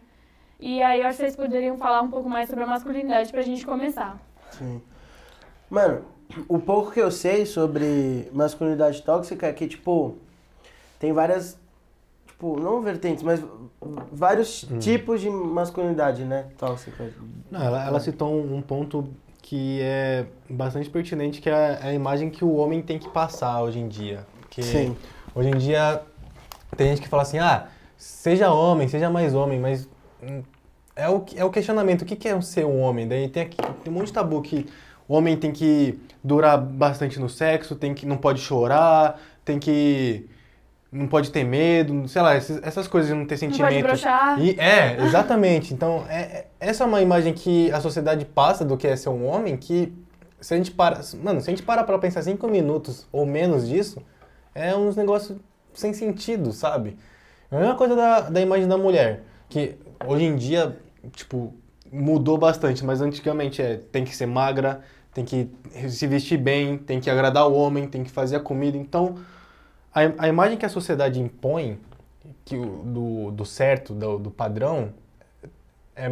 E 0.61 0.81
aí 0.81 1.01
eu 1.01 1.09
acho 1.09 1.17
que 1.19 1.25
vocês 1.25 1.35
poderiam 1.35 1.77
falar 1.77 2.03
um 2.03 2.11
pouco 2.11 2.29
mais 2.29 2.49
sobre 2.49 2.63
a 2.63 2.69
masculinidade 2.69 3.33
pra 3.33 3.43
gente 3.43 3.67
começar. 3.67 4.17
Sim. 4.53 4.81
Mano, 5.69 6.05
o 6.49 6.59
pouco 6.61 6.93
que 6.93 7.01
eu 7.01 7.11
sei 7.11 7.45
sobre 7.47 8.29
masculinidade 8.33 9.03
tóxica 9.03 9.49
é 9.49 9.53
que, 9.53 9.67
tipo, 9.67 10.17
tem 11.03 11.13
várias, 11.13 11.59
tipo, 12.29 12.61
não 12.61 12.81
vertentes, 12.81 13.25
mas 13.25 13.43
vários 14.13 14.65
tipos 14.79 15.21
de 15.21 15.29
masculinidade, 15.29 16.25
né, 16.25 16.47
tóxica. 16.57 17.11
Não, 17.51 17.61
ela, 17.61 17.85
ela 17.85 17.99
citou 17.99 18.33
um, 18.33 18.63
ponto 18.63 19.09
que 19.43 19.81
é 19.83 20.27
bastante 20.49 20.89
pertinente, 20.89 21.41
que 21.41 21.51
é 21.51 21.53
a, 21.53 21.87
a 21.87 21.93
imagem 21.93 22.31
que 22.31 22.45
o 22.45 22.55
homem 22.55 22.81
tem 22.81 23.01
que 23.01 23.09
passar 23.09 23.65
hoje 23.65 23.81
em 23.81 23.89
dia. 23.89 24.25
Que 24.49 24.63
Sim. 24.63 24.97
hoje 25.35 25.49
em 25.49 25.59
dia 25.59 26.03
tem 26.77 26.91
gente 26.91 27.03
que 27.03 27.09
fala 27.09 27.25
assim, 27.25 27.41
ah, 27.41 27.67
seja 27.97 28.53
homem, 28.53 28.87
seja 28.87 29.11
mais 29.11 29.35
homem, 29.35 29.59
mas 29.59 29.89
hum, 30.23 30.41
é 30.95 31.09
o, 31.09 31.25
é 31.35 31.45
o 31.45 31.51
questionamento, 31.51 32.03
o 32.03 32.05
que 32.05 32.15
que 32.15 32.29
é 32.29 32.41
ser 32.41 32.65
um 32.65 32.79
homem? 32.79 33.09
Daí 33.09 33.29
tem, 33.29 33.43
aqui, 33.43 33.57
tem 33.57 33.93
um 33.93 33.97
monte 33.97 34.07
de 34.07 34.13
tabu 34.13 34.41
que 34.41 34.69
o 35.09 35.15
homem 35.15 35.37
tem 35.37 35.51
que 35.51 35.99
durar 36.23 36.57
bastante 36.59 37.19
no 37.19 37.29
sexo, 37.29 37.75
tem 37.75 37.93
que 37.93 38.07
não 38.07 38.19
pode 38.19 38.41
chorar, 38.41 39.21
tem 39.45 39.59
que 39.59 40.31
não 40.93 41.07
pode 41.09 41.31
ter 41.31 41.43
medo, 41.43 42.07
sei 42.07 42.21
lá, 42.21 42.37
esses- 42.37 42.61
essas 42.63 42.87
coisas 42.87 43.09
de 43.11 43.17
não 43.17 43.25
ter 43.25 43.35
Não 43.37 43.49
pode 43.49 43.57
sentimento. 43.57 43.83
broxar. 43.87 44.39
E- 44.39 44.55
é, 44.61 45.03
exatamente. 45.03 45.73
Então, 45.73 46.05
é- 46.09 46.21
é- 46.21 46.47
essa 46.61 46.85
é 46.85 46.87
uma 46.87 47.01
imagem 47.01 47.33
que 47.33 47.73
a 47.73 47.81
sociedade 47.81 48.25
passa 48.27 48.65
do 48.65 48.77
que 48.77 48.87
é 48.87 48.95
ser 48.95 49.09
um 49.09 49.27
homem, 49.27 49.57
que 49.57 49.91
se 50.41 50.53
a 50.53 50.57
gente 50.57 50.71
para, 50.71 51.01
mano, 51.23 51.41
se 51.41 51.49
a 51.49 51.53
gente 51.53 51.63
parar 51.63 51.85
pra 51.85 51.99
pensar 51.99 52.21
cinco 52.23 52.47
minutos 52.47 53.07
ou 53.11 53.25
menos 53.25 53.67
disso, 53.67 54.03
é 54.55 54.77
uns 54.77 54.95
negócios 54.95 55.39
sem 55.73 55.95
sentido, 55.95 56.53
sabe? 56.53 56.99
É 57.51 57.57
a 57.57 57.61
mesma 57.61 57.75
coisa 57.75 57.97
da, 57.97 58.21
da 58.29 58.41
imagem 58.41 58.69
da 58.69 58.77
mulher, 58.77 59.23
que 59.49 59.77
hoje 60.07 60.25
em 60.25 60.37
dia, 60.37 60.77
tipo, 61.13 61.55
mudou 61.91 62.37
bastante, 62.37 62.85
mas 62.85 63.01
antigamente 63.01 63.63
é, 63.63 63.77
tem 63.91 64.05
que 64.05 64.15
ser 64.15 64.27
magra, 64.27 64.81
tem 65.15 65.25
que 65.25 65.49
se 65.89 66.07
vestir 66.07 66.39
bem, 66.39 66.77
tem 66.77 67.01
que 67.01 67.09
agradar 67.09 67.47
o 67.49 67.55
homem, 67.55 67.87
tem 67.87 68.03
que 68.05 68.11
fazer 68.11 68.37
a 68.37 68.41
comida. 68.41 68.77
Então, 68.77 69.17
a, 69.95 70.01
a 70.25 70.29
imagem 70.29 70.57
que 70.59 70.67
a 70.67 70.69
sociedade 70.69 71.21
impõe 71.21 71.79
que 72.45 72.57
o- 72.57 72.83
do, 72.85 73.31
do 73.33 73.45
certo, 73.45 73.95
do, 73.95 74.19
do 74.19 74.31
padrão, 74.31 74.93
é 75.95 76.09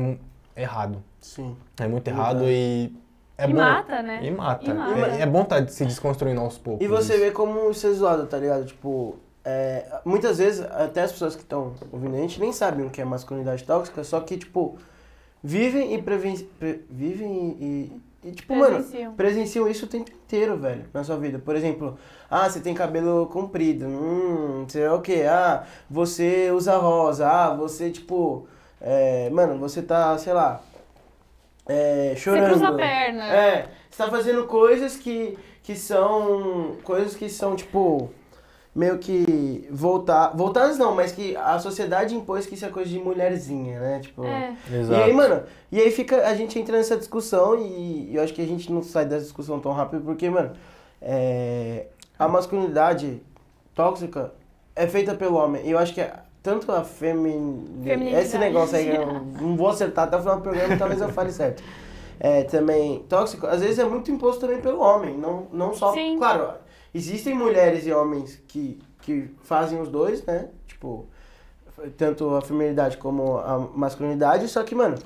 errado. 0.56 1.02
Sim. 1.20 1.56
É 1.78 1.86
muito 1.86 2.06
errado 2.08 2.44
e 2.46 2.92
é 3.38 3.44
e 3.44 3.52
bom. 3.52 3.58
mata, 3.58 4.02
né? 4.02 4.20
E 4.24 4.30
mata. 4.30 4.70
E 4.70 4.74
mata. 4.74 5.00
É, 5.16 5.22
é 5.22 5.26
bom 5.26 5.42
estar 5.42 5.66
se 5.68 5.84
desconstruindo 5.84 6.40
aos 6.40 6.58
poucos. 6.58 6.84
E 6.84 6.88
você 6.88 7.14
isso. 7.14 7.22
vê 7.24 7.30
como 7.30 7.70
isso 7.70 7.86
é 7.86 7.92
zoado, 7.92 8.26
tá 8.26 8.36
ligado? 8.38 8.64
Tipo, 8.66 9.16
é, 9.44 10.00
muitas 10.04 10.38
vezes, 10.38 10.60
até 10.70 11.02
as 11.02 11.12
pessoas 11.12 11.34
que 11.34 11.42
estão 11.42 11.72
ouvindo 11.92 12.14
a 12.16 12.18
gente 12.18 12.38
nem 12.40 12.52
sabem 12.52 12.86
o 12.86 12.90
que 12.90 13.00
é 13.00 13.04
masculinidade 13.04 13.64
tóxica, 13.64 14.04
só 14.04 14.20
que, 14.20 14.36
tipo, 14.36 14.76
vivem 15.42 15.94
e 15.94 16.02
preven... 16.02 16.36
pre- 16.58 16.84
vivem 16.90 17.56
e, 17.60 18.00
e, 18.28 18.32
tipo, 18.32 18.54
mano, 18.54 18.76
Presenciam. 18.76 19.12
presenciam 19.14 19.68
isso 19.68 19.86
o 19.86 19.88
tempo 19.88 20.10
inteiro, 20.10 20.58
velho, 20.58 20.84
na 20.92 21.02
sua 21.02 21.16
vida. 21.16 21.38
Por 21.38 21.56
exemplo, 21.56 21.98
ah, 22.30 22.48
você 22.48 22.60
tem 22.60 22.72
cabelo 22.74 23.26
comprido, 23.26 23.86
hum, 23.86 24.64
sei 24.68 24.86
lá 24.88 24.94
o 24.94 25.02
que, 25.02 25.22
ah, 25.22 25.64
você 25.88 26.50
usa 26.50 26.76
rosa, 26.76 27.28
ah, 27.28 27.54
você, 27.54 27.90
tipo, 27.90 28.46
é, 28.80 29.28
mano, 29.30 29.58
você 29.58 29.82
tá, 29.82 30.16
sei 30.16 30.32
lá, 30.32 30.62
é, 31.70 32.10
Você 32.14 32.16
chorando. 32.16 32.50
cruza 32.50 32.68
a 32.68 32.72
perna. 32.72 33.24
É, 33.24 33.68
você 33.88 34.02
tá 34.02 34.10
fazendo 34.10 34.44
coisas 34.46 34.96
que, 34.96 35.38
que 35.62 35.76
são. 35.76 36.76
Coisas 36.82 37.14
que 37.14 37.28
são, 37.28 37.54
tipo. 37.54 38.10
Meio 38.74 38.98
que 38.98 39.66
voltar. 39.70 40.28
Voltadas 40.36 40.78
não, 40.78 40.94
mas 40.94 41.10
que 41.10 41.36
a 41.36 41.58
sociedade 41.58 42.14
impôs 42.14 42.46
que 42.46 42.54
isso 42.54 42.64
é 42.64 42.68
coisa 42.68 42.88
de 42.88 42.98
mulherzinha, 42.98 43.80
né? 43.80 44.00
Tipo. 44.00 44.24
É. 44.24 44.56
E 44.70 44.94
aí, 44.94 45.12
mano, 45.12 45.42
e 45.72 45.80
aí 45.80 45.90
fica. 45.90 46.26
A 46.26 46.34
gente 46.34 46.58
entra 46.58 46.76
nessa 46.76 46.96
discussão 46.96 47.58
e 47.60 48.14
eu 48.14 48.22
acho 48.22 48.32
que 48.32 48.40
a 48.42 48.46
gente 48.46 48.72
não 48.72 48.82
sai 48.82 49.04
dessa 49.04 49.24
discussão 49.24 49.58
tão 49.58 49.72
rápido 49.72 50.02
porque, 50.04 50.30
mano, 50.30 50.52
é, 51.02 51.86
a 52.20 52.28
masculinidade 52.28 53.22
tóxica 53.74 54.32
é 54.76 54.86
feita 54.86 55.14
pelo 55.14 55.36
homem. 55.36 55.66
E 55.66 55.70
eu 55.70 55.78
acho 55.78 55.94
que 55.94 56.00
é 56.00 56.12
tanto 56.42 56.70
a 56.70 56.84
femin... 56.84 57.80
Feminilidade. 57.82 58.24
Esse 58.24 58.38
negócio 58.38 58.76
aí, 58.76 58.94
eu 58.94 59.06
não 59.40 59.56
vou 59.56 59.68
acertar 59.68 60.06
até 60.06 60.16
o 60.16 60.20
final 60.20 60.36
do 60.36 60.42
programa, 60.42 60.76
talvez 60.76 61.00
eu 61.00 61.08
fale 61.08 61.32
certo. 61.32 61.62
É, 62.22 62.42
também, 62.42 63.02
tóxico, 63.08 63.46
às 63.46 63.62
vezes 63.62 63.78
é 63.78 63.84
muito 63.86 64.10
imposto 64.10 64.42
também 64.42 64.60
pelo 64.60 64.78
homem, 64.80 65.16
não, 65.16 65.46
não 65.50 65.72
só... 65.72 65.94
Sim. 65.94 66.18
Claro, 66.18 66.52
existem 66.94 67.34
mulheres 67.34 67.86
e 67.86 67.92
homens 67.92 68.38
que, 68.46 68.78
que 69.00 69.34
fazem 69.42 69.80
os 69.80 69.88
dois, 69.88 70.22
né? 70.26 70.50
Tipo, 70.66 71.08
tanto 71.96 72.34
a 72.34 72.42
feminilidade 72.42 72.98
como 72.98 73.38
a 73.38 73.58
masculinidade, 73.74 74.48
só 74.48 74.62
que, 74.62 74.74
mano, 74.74 74.98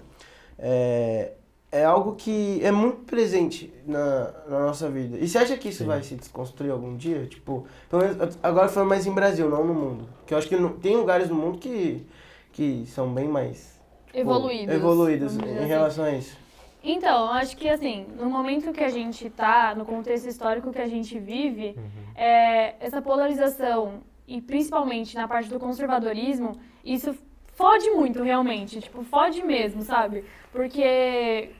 é, 0.58 1.34
é 1.74 1.84
algo 1.84 2.14
que 2.14 2.60
é 2.64 2.70
muito 2.70 2.98
presente 2.98 3.72
na, 3.86 4.30
na 4.48 4.60
nossa 4.60 4.88
vida. 4.88 5.18
E 5.18 5.26
você 5.28 5.38
acha 5.38 5.56
que 5.56 5.68
isso 5.70 5.78
Sim. 5.78 5.86
vai 5.86 6.02
se 6.02 6.14
desconstruir 6.14 6.70
algum 6.70 6.96
dia? 6.96 7.26
Tipo, 7.26 7.66
pelo 7.90 8.02
menos, 8.02 8.38
agora 8.42 8.68
falando 8.68 8.88
mais 8.90 9.06
em 9.06 9.12
Brasil, 9.12 9.50
não 9.50 9.64
no 9.64 9.74
mundo. 9.74 10.08
Porque 10.18 10.32
eu 10.34 10.38
acho 10.38 10.48
que 10.48 10.56
no- 10.56 10.70
tem 10.74 10.96
lugares 10.96 11.28
no 11.28 11.34
mundo 11.34 11.58
que, 11.58 12.06
que 12.52 12.84
são 12.86 13.12
bem 13.12 13.26
mais 13.26 13.74
tipo, 14.06 14.18
Evoluídos. 14.20 14.74
evoluídos 14.74 15.36
em 15.36 15.40
assim. 15.40 15.66
relação 15.66 16.04
a 16.04 16.12
isso. 16.12 16.36
Então, 16.82 17.30
acho 17.32 17.56
que 17.56 17.68
assim, 17.68 18.06
no 18.20 18.30
momento 18.30 18.70
que 18.72 18.84
a 18.84 18.90
gente 18.90 19.28
tá, 19.30 19.74
no 19.74 19.84
contexto 19.84 20.26
histórico 20.28 20.70
que 20.70 20.80
a 20.80 20.86
gente 20.86 21.18
vive, 21.18 21.74
é, 22.14 22.74
essa 22.78 23.00
polarização, 23.02 24.00
e 24.28 24.40
principalmente 24.40 25.16
na 25.16 25.26
parte 25.26 25.48
do 25.48 25.58
conservadorismo, 25.58 26.52
isso 26.84 27.14
fode 27.54 27.90
muito 27.90 28.22
realmente, 28.22 28.80
tipo, 28.80 29.02
fode 29.02 29.42
mesmo, 29.42 29.82
sabe? 29.82 30.24
Porque 30.52 31.50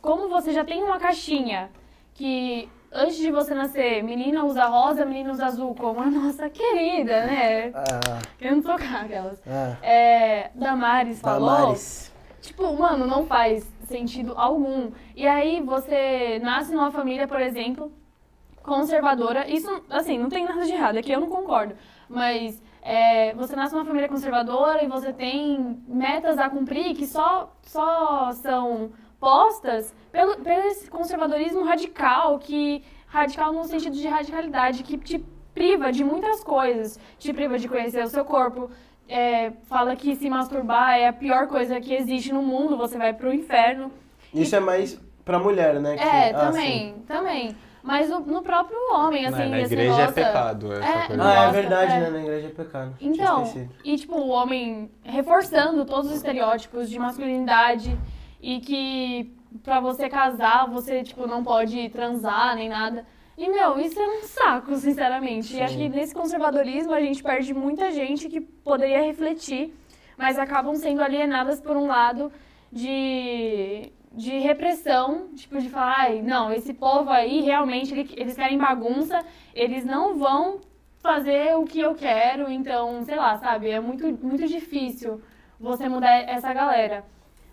como 0.00 0.28
você 0.28 0.52
já 0.52 0.64
tem 0.64 0.82
uma 0.82 0.98
caixinha 0.98 1.70
que 2.14 2.68
antes 2.92 3.16
de 3.16 3.30
você 3.30 3.54
nascer, 3.54 4.02
menina 4.02 4.44
usa 4.44 4.64
rosa, 4.66 5.04
menino 5.04 5.32
usa 5.32 5.46
azul, 5.46 5.74
como 5.74 6.00
a 6.00 6.06
nossa 6.06 6.48
querida, 6.48 7.26
né? 7.26 7.72
Ah, 7.74 8.18
Querendo 8.38 8.62
tocar 8.62 9.04
aquelas. 9.04 9.40
ah, 9.46 9.76
É, 9.82 10.50
Damares 10.54 11.20
falou. 11.20 11.50
Damares. 11.50 12.12
Tipo, 12.40 12.72
mano, 12.78 13.06
não 13.06 13.26
faz 13.26 13.66
sentido 13.86 14.32
algum. 14.36 14.90
E 15.14 15.26
aí 15.26 15.60
você 15.60 16.38
nasce 16.42 16.72
numa 16.72 16.90
família, 16.90 17.26
por 17.26 17.40
exemplo, 17.40 17.92
conservadora. 18.62 19.48
Isso, 19.50 19.68
assim, 19.90 20.18
não 20.18 20.28
tem 20.28 20.44
nada 20.44 20.64
de 20.64 20.72
errado, 20.72 20.96
aqui 20.96 21.10
eu 21.12 21.20
não 21.20 21.28
concordo. 21.28 21.74
Mas 22.08 22.62
é, 22.82 23.34
você 23.34 23.54
nasce 23.56 23.74
numa 23.74 23.84
família 23.84 24.08
conservadora 24.08 24.82
e 24.82 24.86
você 24.86 25.12
tem 25.12 25.82
metas 25.88 26.38
a 26.38 26.48
cumprir 26.48 26.94
que 26.94 27.06
só, 27.06 27.52
só 27.62 28.30
são 28.32 28.90
postas 29.20 29.94
pelo, 30.12 30.36
pelo 30.36 30.66
esse 30.68 30.88
conservadorismo 30.90 31.64
radical, 31.64 32.38
que 32.38 32.82
radical 33.06 33.52
no 33.52 33.64
sentido 33.64 33.96
de 33.96 34.06
radicalidade, 34.08 34.82
que 34.82 34.96
te 34.98 35.24
priva 35.54 35.90
de 35.90 36.04
muitas 36.04 36.42
coisas. 36.44 36.98
Te 37.18 37.32
priva 37.32 37.58
de 37.58 37.68
conhecer 37.68 38.02
o 38.04 38.08
seu 38.08 38.24
corpo, 38.24 38.70
é, 39.08 39.52
fala 39.64 39.96
que 39.96 40.14
se 40.16 40.28
masturbar 40.28 40.96
é 40.98 41.08
a 41.08 41.12
pior 41.12 41.46
coisa 41.46 41.80
que 41.80 41.94
existe 41.94 42.32
no 42.32 42.42
mundo, 42.42 42.76
você 42.76 42.98
vai 42.98 43.12
pro 43.14 43.32
inferno. 43.32 43.90
Isso 44.34 44.54
é 44.54 44.60
mais 44.60 45.00
pra 45.24 45.38
mulher, 45.38 45.80
né? 45.80 45.96
que- 45.96 46.02
É, 46.02 46.30
ah, 46.30 46.34
também, 46.50 46.94
também. 47.06 47.56
Mas 47.82 48.10
no, 48.10 48.18
no 48.18 48.42
próprio 48.42 48.76
homem, 48.94 49.22
Não, 49.22 49.38
assim, 49.38 49.48
na 49.48 49.60
esse 49.60 49.72
igreja 49.72 49.92
é 49.92 49.96
negócio- 49.96 50.14
pecado 50.14 50.72
essa 50.72 50.88
É, 50.88 51.06
coisa. 51.06 51.22
Ah, 51.22 51.44
é 51.48 51.52
verdade, 51.52 51.92
é. 51.92 52.00
né? 52.00 52.10
Na 52.10 52.18
igreja 52.20 52.46
é 52.48 52.50
pecado. 52.50 52.94
Então, 53.00 53.44
e 53.84 53.96
tipo, 53.96 54.16
o 54.16 54.28
homem 54.28 54.90
reforçando 55.04 55.84
todos 55.84 56.10
os 56.10 56.16
estereótipos 56.16 56.90
de 56.90 56.98
masculinidade 56.98 57.96
e 58.50 58.60
que 58.60 59.32
pra 59.64 59.80
você 59.80 60.08
casar, 60.08 60.66
você, 60.76 61.02
tipo, 61.02 61.26
não 61.26 61.42
pode 61.42 61.88
transar 61.88 62.54
nem 62.54 62.68
nada. 62.68 63.04
E, 63.36 63.48
meu, 63.48 63.78
isso 63.78 63.98
é 63.98 64.06
um 64.06 64.22
saco, 64.22 64.76
sinceramente. 64.86 65.54
E 65.56 65.60
acho 65.60 65.76
que 65.76 65.88
nesse 65.88 66.14
conservadorismo 66.14 66.92
a 66.92 67.00
gente 67.00 67.22
perde 67.22 67.52
muita 67.52 67.90
gente 67.90 68.28
que 68.28 68.40
poderia 68.40 69.02
refletir, 69.02 69.74
mas 70.16 70.38
acabam 70.38 70.74
sendo 70.76 71.02
alienadas 71.02 71.60
por 71.60 71.76
um 71.76 71.86
lado 71.86 72.30
de, 72.72 73.92
de 74.12 74.38
repressão, 74.38 75.28
tipo, 75.34 75.58
de 75.60 75.68
falar, 75.68 75.96
ai, 75.98 76.22
não, 76.22 76.52
esse 76.52 76.72
povo 76.72 77.10
aí 77.10 77.40
realmente, 77.40 77.92
ele- 77.92 78.14
eles 78.16 78.36
querem 78.36 78.58
bagunça, 78.58 79.24
eles 79.54 79.84
não 79.84 80.16
vão 80.16 80.60
fazer 80.98 81.56
o 81.56 81.64
que 81.64 81.80
eu 81.80 81.94
quero, 81.94 82.50
então, 82.50 83.02
sei 83.04 83.16
lá, 83.16 83.36
sabe? 83.38 83.70
É 83.70 83.80
muito, 83.80 84.06
muito 84.24 84.46
difícil 84.46 85.20
você 85.58 85.88
mudar 85.88 86.12
essa 86.36 86.52
galera. 86.52 87.04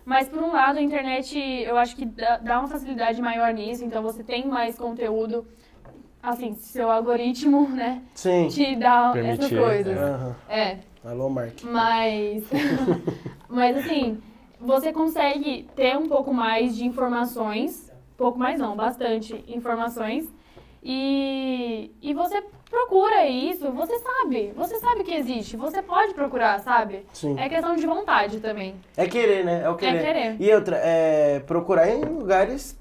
Mas, 0.04 0.28
por 0.28 0.42
um 0.42 0.52
lado, 0.52 0.78
a 0.78 0.82
internet, 0.82 1.38
eu 1.38 1.78
acho 1.78 1.96
que 1.96 2.04
dá 2.04 2.58
uma 2.58 2.68
facilidade 2.68 3.20
maior 3.22 3.52
nisso, 3.54 3.84
então 3.84 4.02
você 4.02 4.22
tem 4.22 4.46
mais 4.46 4.76
conteúdo, 4.76 5.46
assim, 6.22 6.54
seu 6.54 6.90
algoritmo, 6.90 7.68
né, 7.72 8.02
Sim. 8.14 8.48
te 8.48 8.76
dá 8.76 9.12
essas 9.16 9.48
Permitir, 9.48 9.58
coisas. 9.58 9.98
Aham. 9.98 10.36
É. 10.48 10.78
Alô, 11.02 11.30
Mark. 11.30 11.62
Mas, 11.62 12.44
mas 13.48 13.76
assim, 13.78 14.22
você 14.60 14.92
consegue 14.92 15.68
ter 15.74 15.96
um 15.96 16.06
pouco 16.08 16.32
mais 16.32 16.76
de 16.76 16.84
informações, 16.84 17.90
pouco 18.16 18.38
mais 18.38 18.58
não, 18.58 18.76
bastante 18.76 19.42
informações, 19.48 20.30
e, 20.82 21.90
e 22.02 22.12
você 22.12 22.42
procura 22.74 23.24
isso, 23.26 23.70
você 23.70 23.98
sabe, 23.98 24.52
você 24.56 24.78
sabe 24.78 25.04
que 25.04 25.14
existe, 25.14 25.56
você 25.56 25.80
pode 25.80 26.12
procurar, 26.14 26.58
sabe? 26.60 27.06
Sim. 27.12 27.38
É 27.38 27.48
questão 27.48 27.76
de 27.76 27.86
vontade 27.86 28.40
também. 28.40 28.74
É 28.96 29.06
querer, 29.06 29.44
né? 29.44 29.62
É 29.64 29.68
o 29.70 29.76
querer. 29.76 30.04
querer. 30.04 30.36
E 30.40 30.52
outra, 30.52 30.76
é 30.82 31.40
procurar 31.46 31.88
em 31.88 32.00
lugares, 32.04 32.76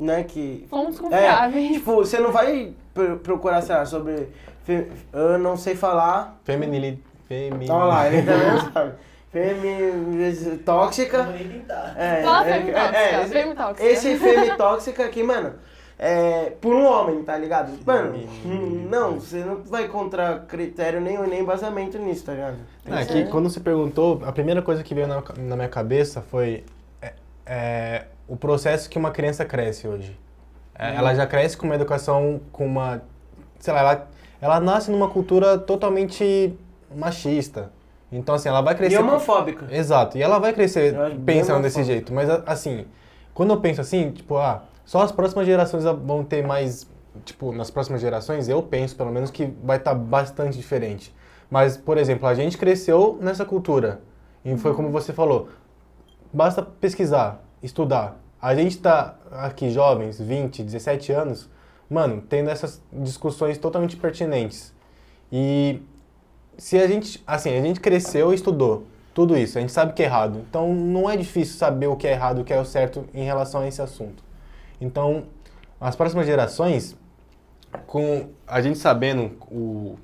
né, 0.00 0.24
que... 0.24 0.66
Fontes 0.70 0.98
É, 0.98 1.02
confiáveis. 1.02 1.72
tipo, 1.72 1.94
você 1.96 2.18
não 2.18 2.32
vai 2.32 2.72
pr- 2.94 3.16
procurar, 3.22 3.60
sei 3.62 3.74
lá, 3.76 3.84
sobre... 3.84 4.28
Eu 5.12 5.38
não 5.38 5.56
sei 5.56 5.74
falar... 5.76 6.38
Feminili... 6.44 7.02
Femi... 7.28 7.68
Olha 7.70 7.84
lá, 7.84 8.06
ele 8.08 8.22
também 8.22 8.46
não 8.52 8.72
sabe. 8.72 8.92
Femi... 9.30 10.58
Tóxica. 10.64 11.28
É, 11.96 12.22
Fala 12.22 12.46
é, 12.48 12.52
fêmea 12.52 12.72
é, 12.72 12.74
tóxica, 12.82 12.98
é, 12.98 13.20
esse- 13.22 13.32
fêmea 13.32 13.54
tóxica. 13.54 13.84
Esse 13.88 14.16
fêmea 14.18 14.56
tóxica 14.56 15.04
aqui, 15.04 15.22
mano, 15.22 15.54
é 15.98 16.50
por 16.60 16.74
um 16.74 16.84
homem, 16.84 17.22
tá 17.22 17.36
ligado? 17.38 17.72
Mano, 17.86 18.18
hum, 18.44 18.86
não, 18.90 19.18
você 19.18 19.38
não 19.38 19.62
vai 19.62 19.84
encontrar 19.84 20.40
critério 20.46 21.00
nem, 21.00 21.18
nem 21.26 21.40
embasamento 21.40 21.98
nisso, 21.98 22.24
tá 22.24 22.32
ligado? 22.32 22.56
Tem 22.84 22.94
É 22.94 23.04
que 23.04 23.24
que 23.24 23.30
quando 23.30 23.48
você 23.48 23.60
perguntou, 23.60 24.20
a 24.24 24.32
primeira 24.32 24.60
coisa 24.60 24.82
que 24.82 24.94
veio 24.94 25.06
na, 25.06 25.22
na 25.38 25.56
minha 25.56 25.68
cabeça 25.68 26.20
foi 26.20 26.64
é, 27.00 27.12
é, 27.46 28.04
o 28.28 28.36
processo 28.36 28.90
que 28.90 28.98
uma 28.98 29.10
criança 29.10 29.44
cresce 29.44 29.88
hoje. 29.88 30.18
É, 30.78 30.94
Ela 30.96 31.14
já 31.14 31.26
cresce 31.26 31.56
com 31.56 31.64
uma 31.66 31.74
educação, 31.74 32.40
com 32.52 32.66
uma... 32.66 33.00
Sei 33.58 33.72
lá, 33.72 33.80
ela, 33.80 34.08
ela 34.42 34.60
nasce 34.60 34.90
numa 34.90 35.08
cultura 35.08 35.56
totalmente 35.56 36.54
machista. 36.94 37.70
Então, 38.12 38.34
assim, 38.34 38.48
ela 38.50 38.60
vai 38.60 38.74
E 38.74 38.76
crescer... 38.76 38.98
com- 38.98 39.02
homofóbica. 39.04 39.66
Exato, 39.74 40.18
e 40.18 40.22
ela 40.22 40.38
vai 40.38 40.52
crescer 40.52 40.94
pensando 41.24 41.62
desse 41.62 41.82
jeito. 41.82 42.12
Mas, 42.12 42.28
assim, 42.46 42.84
quando 43.32 43.54
eu 43.54 43.60
penso 43.60 43.80
assim, 43.80 44.10
tipo, 44.10 44.36
ah, 44.36 44.62
só 44.86 45.02
as 45.02 45.10
próximas 45.10 45.44
gerações 45.44 45.84
vão 45.84 46.24
ter 46.24 46.46
mais. 46.46 46.88
Tipo, 47.24 47.50
nas 47.50 47.70
próximas 47.70 48.00
gerações, 48.00 48.48
eu 48.48 48.62
penso 48.62 48.94
pelo 48.94 49.10
menos 49.10 49.30
que 49.30 49.52
vai 49.64 49.78
estar 49.78 49.94
bastante 49.94 50.56
diferente. 50.56 51.14
Mas, 51.50 51.76
por 51.76 51.98
exemplo, 51.98 52.28
a 52.28 52.34
gente 52.34 52.56
cresceu 52.56 53.18
nessa 53.20 53.44
cultura. 53.44 54.00
E 54.44 54.56
foi 54.56 54.74
como 54.74 54.90
você 54.90 55.12
falou: 55.12 55.48
basta 56.32 56.62
pesquisar, 56.62 57.42
estudar. 57.62 58.16
A 58.40 58.54
gente 58.54 58.78
tá 58.78 59.16
aqui, 59.32 59.70
jovens, 59.70 60.20
20, 60.20 60.62
17 60.62 61.10
anos, 61.10 61.48
mano, 61.90 62.22
tendo 62.22 62.48
essas 62.48 62.80
discussões 62.92 63.58
totalmente 63.58 63.96
pertinentes. 63.96 64.72
E 65.32 65.82
se 66.56 66.78
a 66.78 66.86
gente, 66.86 67.22
assim, 67.26 67.56
a 67.56 67.62
gente 67.62 67.80
cresceu 67.80 68.30
e 68.30 68.36
estudou 68.36 68.84
tudo 69.12 69.36
isso, 69.36 69.58
a 69.58 69.60
gente 69.60 69.72
sabe 69.72 69.94
que 69.94 70.02
é 70.02 70.06
errado. 70.06 70.44
Então 70.48 70.72
não 70.72 71.10
é 71.10 71.16
difícil 71.16 71.56
saber 71.56 71.86
o 71.88 71.96
que 71.96 72.06
é 72.06 72.12
errado 72.12 72.42
o 72.42 72.44
que 72.44 72.52
é 72.52 72.60
o 72.60 72.64
certo 72.64 73.04
em 73.14 73.24
relação 73.24 73.62
a 73.62 73.66
esse 73.66 73.80
assunto. 73.82 74.25
Então, 74.80 75.24
as 75.80 75.94
próximas 75.96 76.26
gerações, 76.26 76.96
com 77.86 78.28
a 78.46 78.60
gente 78.60 78.78
sabendo 78.78 79.32
o 79.50 79.96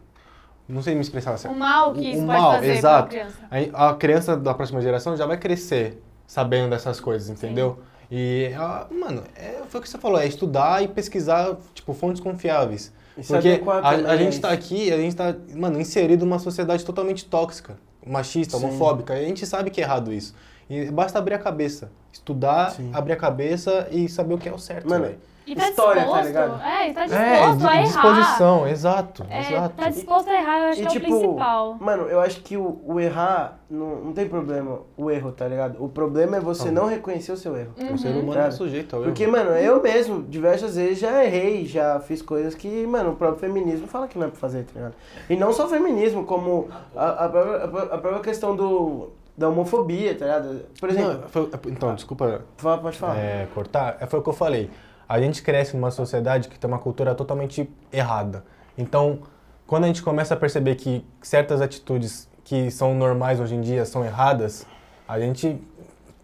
não 0.69 0.81
sei 0.81 0.95
me 0.95 1.01
expressar 1.01 1.35
assim. 1.35 1.49
O 1.49 1.55
mal 1.59 1.93
que 1.93 2.01
o- 2.01 2.05
isso 2.05 2.23
o 2.23 2.27
pode 2.27 2.39
mal, 2.41 2.53
fazer 2.55 2.73
exato. 2.77 3.09
criança. 3.09 3.37
A, 3.75 3.89
a 3.91 3.95
criança 3.95 4.37
da 4.37 4.55
próxima 4.55 4.81
geração 4.81 5.17
já 5.17 5.27
vai 5.27 5.37
crescer 5.37 6.03
sabendo 6.27 6.71
dessas 6.71 6.99
coisas, 6.99 7.29
entendeu? 7.29 7.81
E, 8.11 8.53
ah, 8.57 8.87
mano, 8.91 9.23
é, 9.35 9.63
foi 9.69 9.81
o 9.81 9.83
que 9.83 9.89
você 9.89 9.99
falou, 9.99 10.19
é 10.19 10.27
estudar 10.27 10.83
e 10.83 10.89
pesquisar, 10.89 11.57
tipo, 11.75 11.93
fontes 11.93 12.23
confiáveis. 12.23 12.93
E 13.19 13.23
Porque 13.23 13.61
a, 13.83 13.89
a 13.91 14.17
gente 14.17 14.33
isso. 14.35 14.41
tá 14.41 14.51
aqui, 14.51 14.91
a 14.93 14.97
gente 14.97 15.17
tá, 15.17 15.35
mano, 15.55 15.79
inserido 15.81 16.25
numa 16.25 16.39
sociedade 16.39 16.85
totalmente 16.85 17.25
tóxica, 17.27 17.77
machista, 18.07 18.57
Sim. 18.57 18.65
homofóbica, 18.67 19.15
e 19.19 19.25
a 19.25 19.29
gente 19.29 19.45
sabe 19.45 19.71
que 19.71 19.81
é 19.81 19.85
errado 19.85 20.13
isso. 20.13 20.35
E 20.73 20.91
basta 20.91 21.19
abrir 21.19 21.35
a 21.35 21.39
cabeça, 21.39 21.93
estudar, 22.11 22.71
Sim. 22.71 22.91
abrir 22.95 23.13
a 23.13 23.17
cabeça 23.17 23.89
e 23.91 24.09
saber 24.09 24.33
o 24.35 24.39
que 24.39 24.49
é 24.49 24.53
o 24.53 24.59
certo, 24.59 24.89
Mano, 24.89 25.05
velho. 25.05 25.19
E 25.45 25.57
tá 25.57 25.69
História, 25.69 26.03
tá 26.03 26.07
disposto, 26.07 26.27
ligado? 26.29 26.63
é, 26.63 26.89
e 26.89 26.95
tá 26.95 27.03
É, 27.03 27.07
disposto 27.09 27.59
de- 27.59 27.67
a 27.67 27.75
errar. 27.75 27.83
disposição, 27.83 28.69
exato, 28.69 29.27
É, 29.29 29.41
exato. 29.41 29.75
tá 29.77 29.89
disposto 29.91 30.29
a 30.31 30.35
errar, 30.35 30.59
eu 30.61 30.69
acho 30.69 30.81
E 30.81 30.83
que 30.83 30.87
é 30.87 30.89
o 30.89 30.93
tipo, 30.93 31.07
principal. 31.21 31.77
mano, 31.81 32.03
eu 32.05 32.21
acho 32.21 32.41
que 32.43 32.57
o, 32.57 32.81
o 32.87 33.01
errar 33.01 33.59
não, 33.69 33.97
não 33.97 34.13
tem 34.13 34.29
problema, 34.29 34.79
o 34.97 35.11
erro, 35.11 35.33
tá 35.33 35.47
ligado? 35.49 35.83
O 35.85 35.89
problema 35.89 36.37
é 36.37 36.41
você 36.41 36.71
Não. 36.71 36.85
não 36.85 36.89
reconhecer 36.89 37.33
o 37.33 37.37
seu 37.37 37.57
erro. 37.57 37.73
O 37.93 37.99
ser 37.99 38.11
humano 38.11 38.33
Cara, 38.35 38.47
é 38.47 38.51
sujeito 38.53 38.95
ao 38.95 39.03
erro. 39.03 39.11
Porque, 39.11 39.27
mano, 39.27 39.51
eu 39.51 39.83
mesmo, 39.83 40.23
diversas 40.23 40.77
vezes, 40.77 41.01
já 41.01 41.23
errei, 41.25 41.67
já 41.67 41.99
fiz 41.99 42.23
coisas 42.23 42.55
que, 42.55 42.87
mano, 42.87 43.11
o 43.11 43.17
próprio 43.17 43.41
feminismo 43.41 43.89
fala 43.89 44.07
que 44.07 44.17
não 44.17 44.29
é 44.29 44.31
pra 44.31 44.39
fazer, 44.39 44.63
tá 44.65 44.71
ligado? 44.77 44.95
E 45.29 45.35
não 45.37 45.53
só 45.53 45.67
o 45.67 45.69
feminismo, 45.69 46.25
como 46.25 46.69
a, 46.95 47.25
a, 47.25 47.29
própria, 47.29 47.65
a 47.65 47.99
própria 47.99 48.21
questão 48.21 48.55
do, 48.55 49.11
da 49.37 49.49
homofobia, 49.49 50.15
tá 50.15 50.25
ligado? 50.27 50.61
Por 50.79 50.91
exemplo, 50.91 51.13
Não, 51.15 51.29
foi- 51.29 51.51
então, 51.69 51.95
desculpa 51.95 52.43
fala, 52.57 52.79
pode 52.79 52.99
falar. 52.99 53.17
é, 53.19 53.47
cortar, 53.55 53.97
é, 54.01 54.07
foi 54.07 54.21
o 54.21 54.23
que 54.23 54.29
eu 54.29 54.33
falei. 54.35 54.71
A 55.09 55.21
gente 55.21 55.43
cresce 55.43 55.75
numa 55.77 55.91
sociedade 55.91 56.49
que 56.49 56.59
tem 56.59 56.69
uma 56.69 56.79
cultura 56.79 57.15
totalmente 57.15 57.69
errada. 57.93 58.45
Então, 58.77 59.21
quando 59.67 59.85
a 59.85 59.87
gente 59.87 60.03
começa 60.03 60.35
a 60.35 60.37
perceber 60.37 60.75
que 60.77 61.05
certas 61.23 61.61
atitudes 61.61 62.29
que 62.45 62.71
são 62.71 62.95
normais 62.95 63.41
hoje 63.41 63.55
em 63.55 63.61
dia 63.61 63.85
são 63.85 64.05
erradas, 64.05 64.67
a 65.09 65.19
gente 65.19 65.61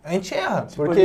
a 0.03 0.13
gente 0.13 0.33
erra, 0.35 0.67
Se 0.69 0.77
porque 0.77 1.01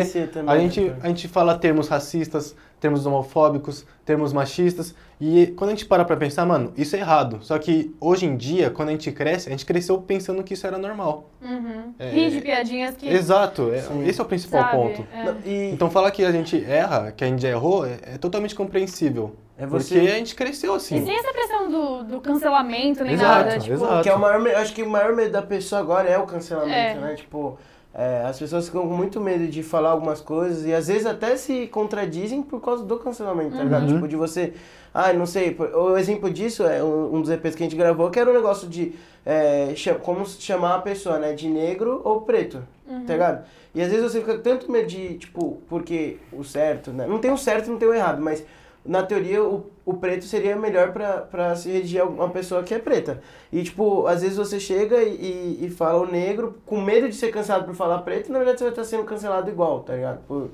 a 0.47 0.57
gente 0.57 0.81
né? 0.81 0.97
a 1.01 1.07
gente 1.09 1.27
fala 1.27 1.57
termos 1.57 1.89
racistas, 1.89 2.55
termos 2.83 3.05
homofóbicos, 3.05 3.85
termos 4.05 4.33
machistas 4.33 4.93
e 5.21 5.47
quando 5.55 5.69
a 5.69 5.73
gente 5.73 5.85
para 5.85 6.03
pra 6.03 6.17
pensar, 6.17 6.45
mano, 6.45 6.73
isso 6.75 6.97
é 6.97 6.99
errado. 6.99 7.39
Só 7.41 7.57
que 7.57 7.95
hoje 7.97 8.25
em 8.25 8.35
dia, 8.35 8.69
quando 8.69 8.89
a 8.89 8.91
gente 8.91 9.09
cresce, 9.09 9.47
a 9.47 9.51
gente 9.51 9.65
cresceu 9.65 9.97
pensando 10.01 10.43
que 10.43 10.53
isso 10.53 10.67
era 10.67 10.77
normal. 10.77 11.29
Uhum. 11.41 11.93
É, 11.97 12.09
Rir 12.09 12.29
de 12.31 12.41
piadinhas 12.41 12.95
que. 12.97 13.07
Exato, 13.07 13.71
é- 13.73 13.81
Sim. 13.83 14.05
esse 14.05 14.19
é 14.19 14.23
o 14.23 14.27
principal 14.27 14.63
sabe, 14.63 14.75
ponto. 14.75 15.07
é. 15.13 15.49
E 15.49 15.71
Então 15.71 15.89
falar 15.89 16.11
que 16.11 16.25
a 16.25 16.31
gente 16.33 16.61
erra, 16.65 17.13
que 17.13 17.23
a 17.23 17.27
gente 17.27 17.41
já 17.41 17.49
errou, 17.49 17.85
é, 17.85 17.97
é 18.15 18.17
totalmente 18.17 18.53
compreensível. 18.53 19.33
é 19.57 19.65
você... 19.65 19.95
Porque 19.95 20.11
a 20.11 20.15
gente 20.15 20.35
cresceu 20.35 20.73
assim. 20.73 20.97
E 20.97 21.05
sem 21.05 21.17
essa 21.17 21.31
pressão 21.31 21.71
do, 21.71 22.03
do 22.03 22.19
cancelamento 22.19 23.01
nem 23.05 23.13
Exato, 23.13 23.45
nada. 23.45 23.59
Tipo, 23.59 23.73
exato. 23.75 24.03
Que 24.03 24.09
é 24.09 24.13
o 24.15 24.19
maior, 24.19 24.45
acho 24.57 24.73
que 24.73 24.83
o 24.83 24.89
maior 24.89 25.15
medo 25.15 25.31
da 25.31 25.41
pessoa 25.41 25.79
agora 25.79 26.09
é 26.09 26.17
o 26.17 26.25
cancelamento, 26.25 26.75
É. 26.75 26.95
né? 26.95 27.15
Tipo, 27.15 27.57
é, 27.95 28.23
as 28.25 28.39
pessoas 28.39 28.65
ficam 28.65 28.87
com 28.87 28.95
muito 28.95 29.21
medo 29.21 29.47
de 29.47 29.61
falar 29.61 29.91
algumas 29.91 30.19
coisas 30.19 30.65
e 30.65 30.73
às 30.73 30.87
vezes 30.87 31.05
até 31.05 31.37
se 31.37 31.67
contradizem 31.67 32.41
por 32.41 32.59
causa 32.59 32.83
do 32.83 32.97
cancelamento, 32.97 33.55
tá 33.55 33.63
ligado? 33.63 33.83
Uhum. 33.83 33.93
Tipo, 33.93 34.07
de 34.07 34.15
você. 34.15 34.53
Ah, 34.91 35.13
não 35.13 35.27
sei. 35.27 35.55
O 35.75 35.95
exemplo 35.95 36.29
disso 36.31 36.63
é 36.63 36.83
um 36.83 37.21
dos 37.21 37.29
EPs 37.29 37.53
que 37.53 37.63
a 37.63 37.65
gente 37.67 37.77
gravou, 37.77 38.09
que 38.09 38.19
era 38.19 38.29
um 38.29 38.33
negócio 38.33 38.67
de 38.67 38.93
é, 39.23 39.73
como 40.01 40.25
chamar 40.25 40.75
a 40.75 40.79
pessoa, 40.79 41.19
né? 41.19 41.33
De 41.33 41.47
negro 41.47 42.01
ou 42.03 42.21
preto, 42.21 42.63
tá 43.05 43.13
ligado? 43.13 43.45
E 43.75 43.81
às 43.81 43.89
vezes 43.89 44.11
você 44.11 44.19
fica 44.19 44.37
com 44.37 44.41
tanto 44.41 44.71
medo 44.71 44.87
de, 44.87 45.15
tipo, 45.15 45.61
porque 45.69 46.17
o 46.31 46.43
certo, 46.43 46.91
né? 46.91 47.05
Não 47.05 47.19
tem 47.19 47.31
o 47.31 47.37
certo, 47.37 47.69
não 47.69 47.77
tem 47.77 47.87
o 47.87 47.93
errado, 47.93 48.21
mas 48.21 48.43
na 48.85 49.01
teoria 49.03 49.43
o, 49.43 49.65
o 49.85 49.93
preto 49.93 50.25
seria 50.25 50.55
melhor 50.55 50.91
pra, 50.91 51.19
pra 51.21 51.55
se 51.55 51.69
redigir 51.71 52.03
uma 52.05 52.29
pessoa 52.29 52.63
que 52.63 52.73
é 52.73 52.79
preta. 52.79 53.21
E, 53.51 53.63
tipo, 53.63 54.05
às 54.07 54.21
vezes 54.21 54.37
você 54.37 54.59
chega 54.59 55.01
e, 55.03 55.59
e 55.65 55.69
fala 55.69 56.01
o 56.01 56.11
negro 56.11 56.55
com 56.65 56.81
medo 56.81 57.07
de 57.07 57.15
ser 57.15 57.31
cancelado 57.31 57.65
por 57.65 57.75
falar 57.75 57.99
preto, 57.99 58.29
e 58.29 58.31
na 58.31 58.39
verdade 58.39 58.57
você 58.59 58.65
vai 58.65 58.71
estar 58.73 58.83
sendo 58.83 59.03
cancelado 59.05 59.49
igual, 59.49 59.81
tá 59.81 59.95
ligado? 59.95 60.19
Por, 60.27 60.49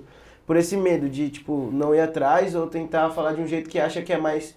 por 0.46 0.56
esse 0.58 0.78
medo 0.78 1.10
de, 1.10 1.30
tipo, 1.30 1.70
não 1.72 1.94
ir 1.94 2.00
atrás 2.02 2.56
ou 2.56 2.68
tentar 2.68 3.10
falar 3.12 3.34
de 3.34 3.42
um 3.42 3.48
jeito 3.48 3.70
que 3.70 3.80
acha 3.80 4.02
que 4.02 4.13
é 4.13 4.18
mais 4.18 4.56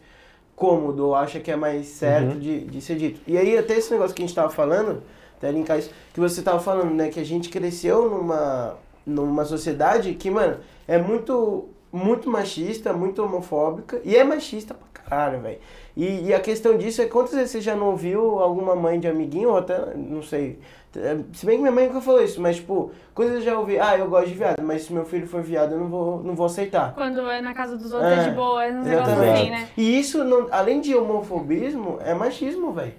cômodo 0.54 1.06
ou 1.06 1.14
acha 1.14 1.40
que 1.40 1.50
é 1.50 1.56
mais 1.56 1.86
certo 1.86 2.34
Uhum. 2.34 2.38
de, 2.38 2.60
de 2.66 2.80
ser 2.80 2.96
dito. 2.96 3.20
E 3.26 3.36
aí, 3.38 3.56
até 3.58 3.76
esse 3.76 3.90
negócio 3.92 4.14
que 4.14 4.22
a 4.22 4.26
gente 4.26 4.34
tava 4.34 4.50
falando, 4.50 5.02
até 5.38 5.50
linkar 5.50 5.78
isso, 5.78 5.90
que 6.12 6.20
você 6.20 6.40
tava 6.42 6.60
falando, 6.60 6.94
né, 6.94 7.08
que 7.08 7.18
a 7.18 7.24
gente 7.24 7.48
cresceu 7.48 8.08
numa, 8.10 8.76
numa 9.04 9.44
sociedade 9.44 10.14
que, 10.14 10.30
mano, 10.30 10.58
é 10.86 10.98
muito, 10.98 11.68
muito 11.92 12.30
machista, 12.30 12.92
muito 12.92 13.22
homofóbica, 13.22 14.00
e 14.04 14.16
é 14.16 14.24
machista 14.24 14.74
pra 14.74 15.02
caralho, 15.04 15.40
velho. 15.40 15.58
E, 15.96 16.28
e 16.28 16.34
a 16.34 16.40
questão 16.40 16.78
disso 16.78 17.02
é 17.02 17.06
quantas 17.06 17.34
vezes 17.34 17.50
você 17.50 17.60
já 17.60 17.76
não 17.76 17.88
ouviu 17.88 18.40
alguma 18.40 18.74
mãe 18.74 18.98
de 18.98 19.06
amiguinho, 19.06 19.50
ou 19.50 19.58
até, 19.58 19.94
não 19.94 20.22
sei, 20.22 20.58
é, 20.96 21.18
se 21.32 21.46
bem 21.46 21.56
que 21.56 21.62
minha 21.62 21.72
mãe 21.72 21.86
nunca 21.86 22.00
falou 22.00 22.22
isso, 22.22 22.40
mas, 22.40 22.56
tipo, 22.56 22.90
quando 23.14 23.34
eu 23.34 23.40
já 23.40 23.58
ouvi, 23.58 23.78
ah, 23.78 23.96
eu 23.96 24.08
gosto 24.08 24.28
de 24.28 24.34
viado, 24.34 24.62
mas 24.62 24.82
se 24.82 24.92
meu 24.92 25.04
filho 25.04 25.26
for 25.26 25.42
viado, 25.42 25.72
eu 25.72 25.78
não 25.78 25.88
vou, 25.88 26.22
não 26.22 26.34
vou 26.34 26.46
aceitar. 26.46 26.92
Quando 26.94 27.20
é 27.30 27.40
na 27.40 27.54
casa 27.54 27.76
dos 27.76 27.92
outros 27.92 28.12
é, 28.12 28.16
É, 28.16 28.28
de 28.28 28.34
boa, 28.34 28.64
é 28.64 28.72
um 28.72 28.82
negócio 28.82 29.14
assim, 29.14 29.50
né? 29.50 29.68
E 29.76 29.98
isso, 29.98 30.22
não, 30.24 30.48
além 30.50 30.80
de 30.80 30.94
homofobismo, 30.94 31.98
é 32.04 32.12
machismo, 32.14 32.72
velho. 32.72 32.92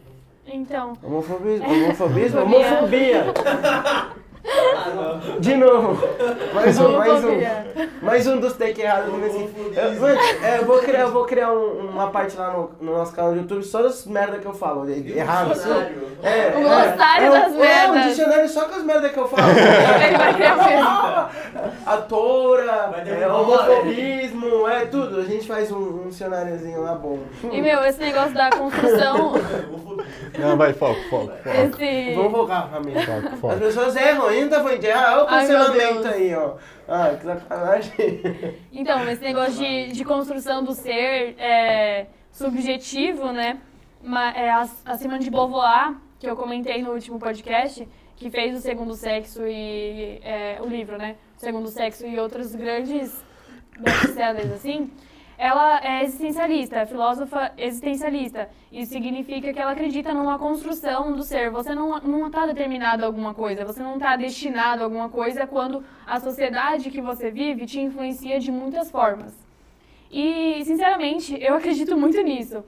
Então. 0.45 0.93
Homofobismo, 1.03 1.65
homofobismo, 1.69 2.41
Homofobia. 2.41 3.25
De 5.39 5.55
novo. 5.55 5.97
Mais 6.53 6.79
um, 6.79 6.97
mais 6.97 7.23
um. 7.23 7.29
Mais 8.01 8.27
um 8.27 8.37
dos 8.39 8.53
take 8.53 8.81
errados 8.81 9.11
do 9.11 9.17
mês. 9.17 9.33
Eu, 9.35 10.07
é, 10.45 10.59
eu 10.59 10.65
vou 10.65 10.79
criar, 10.79 10.99
eu 11.01 11.11
vou 11.11 11.25
criar 11.25 11.51
um- 11.53 11.89
uma 11.89 12.07
parte 12.09 12.35
lá 12.37 12.51
no, 12.51 12.71
no 12.81 12.97
nosso 12.97 13.13
canal 13.15 13.31
do 13.31 13.37
YouTube 13.37 13.63
só 13.63 13.81
das 13.81 14.05
merdas 14.05 14.41
que 14.41 14.45
eu 14.45 14.53
falo. 14.53 14.87
Errado. 14.89 15.53
É, 16.21 16.53
O 16.57 16.61
glossário 16.61 17.25
é, 17.27 17.29
das 17.29 17.53
é, 17.53 17.57
um- 17.57 17.63
É 17.63 17.87
um 17.87 17.91
merdas. 17.93 18.03
dicionário 18.09 18.49
só 18.49 18.65
com 18.65 18.75
as 18.75 18.83
merdas 18.83 19.11
que 19.11 19.17
eu 19.19 19.27
falo. 19.27 19.47
Ele 20.07 20.17
vai 20.17 20.33
criar. 20.33 21.31
A 21.85 21.97
toura, 21.97 23.03
é, 23.07 23.27
homofobismo, 23.27 24.67
é 24.67 24.85
tudo. 24.85 25.21
A 25.21 25.23
gente 25.23 25.47
faz 25.47 25.71
um, 25.71 26.03
um 26.03 26.07
dicionáriozinho 26.09 26.81
lá 26.81 26.95
bom. 26.95 27.19
E, 27.51 27.61
meu, 27.61 27.83
esse 27.85 27.99
negócio 27.99 28.33
da 28.33 28.49
construção, 28.49 29.33
Não, 30.37 30.57
vai, 30.57 30.73
foco, 30.73 30.99
foco, 31.09 31.27
foco. 31.43 31.49
esse... 31.81 32.15
Vamos 32.15 32.31
focar, 32.31 32.67
família. 32.69 33.05
Foco, 33.05 33.27
As 33.33 33.39
foco. 33.39 33.55
pessoas 33.57 33.95
erram 33.95 34.31
ainda, 34.33 34.87
errar. 34.87 35.13
Olha 35.13 35.23
o 35.23 35.27
Ai, 35.27 35.47
cancelamento 35.47 36.01
Deus. 36.01 36.05
aí, 36.05 36.35
ó. 36.35 36.55
Ah, 36.87 37.15
que 37.17 37.25
sacanagem. 37.25 37.93
Então, 38.71 39.09
esse 39.09 39.21
negócio 39.21 39.53
de, 39.53 39.91
de 39.91 40.03
construção 40.03 40.63
do 40.63 40.73
ser 40.73 41.35
é, 41.39 42.07
subjetivo, 42.31 43.31
né? 43.31 43.59
é, 44.35 44.49
a, 44.49 44.67
a 44.85 44.97
Simone 44.97 45.23
de 45.23 45.29
Beauvoir, 45.29 45.95
que 46.19 46.27
eu 46.29 46.35
comentei 46.35 46.81
no 46.81 46.91
último 46.91 47.19
podcast, 47.19 47.87
que 48.15 48.29
fez 48.29 48.57
o 48.57 48.61
Segundo 48.61 48.93
Sexo 48.95 49.47
e 49.47 50.19
é, 50.23 50.57
o 50.61 50.67
livro, 50.67 50.97
né? 50.97 51.15
O 51.37 51.39
Segundo 51.39 51.69
Sexo 51.69 52.05
e 52.05 52.19
outros 52.19 52.53
grandes 52.53 53.23
best-sellers, 53.79 54.51
assim. 54.51 54.91
Ela 55.43 55.81
é 55.83 56.03
existencialista, 56.05 56.77
é 56.77 56.85
filósofa 56.85 57.51
existencialista. 57.57 58.49
Isso 58.71 58.93
significa 58.93 59.51
que 59.51 59.59
ela 59.59 59.73
acredita 59.73 60.13
numa 60.13 60.39
construção 60.39 61.11
do 61.11 61.21
ser. 61.21 61.51
Você 61.51 61.75
não 61.75 62.27
está 62.27 62.45
determinado 62.45 63.03
a 63.03 63.07
alguma 63.07 63.33
coisa, 63.33 63.65
você 63.65 63.83
não 63.83 63.95
está 63.95 64.15
destinado 64.15 64.81
a 64.81 64.85
alguma 64.85 65.09
coisa 65.09 65.45
quando 65.45 65.83
a 66.07 66.17
sociedade 66.17 66.89
que 66.89 67.01
você 67.01 67.29
vive 67.29 67.65
te 67.65 67.77
influencia 67.77 68.39
de 68.39 68.53
muitas 68.53 68.89
formas. 68.89 69.37
E, 70.09 70.63
sinceramente, 70.63 71.37
eu 71.37 71.55
acredito 71.55 71.97
muito 71.97 72.21
nisso. 72.21 72.63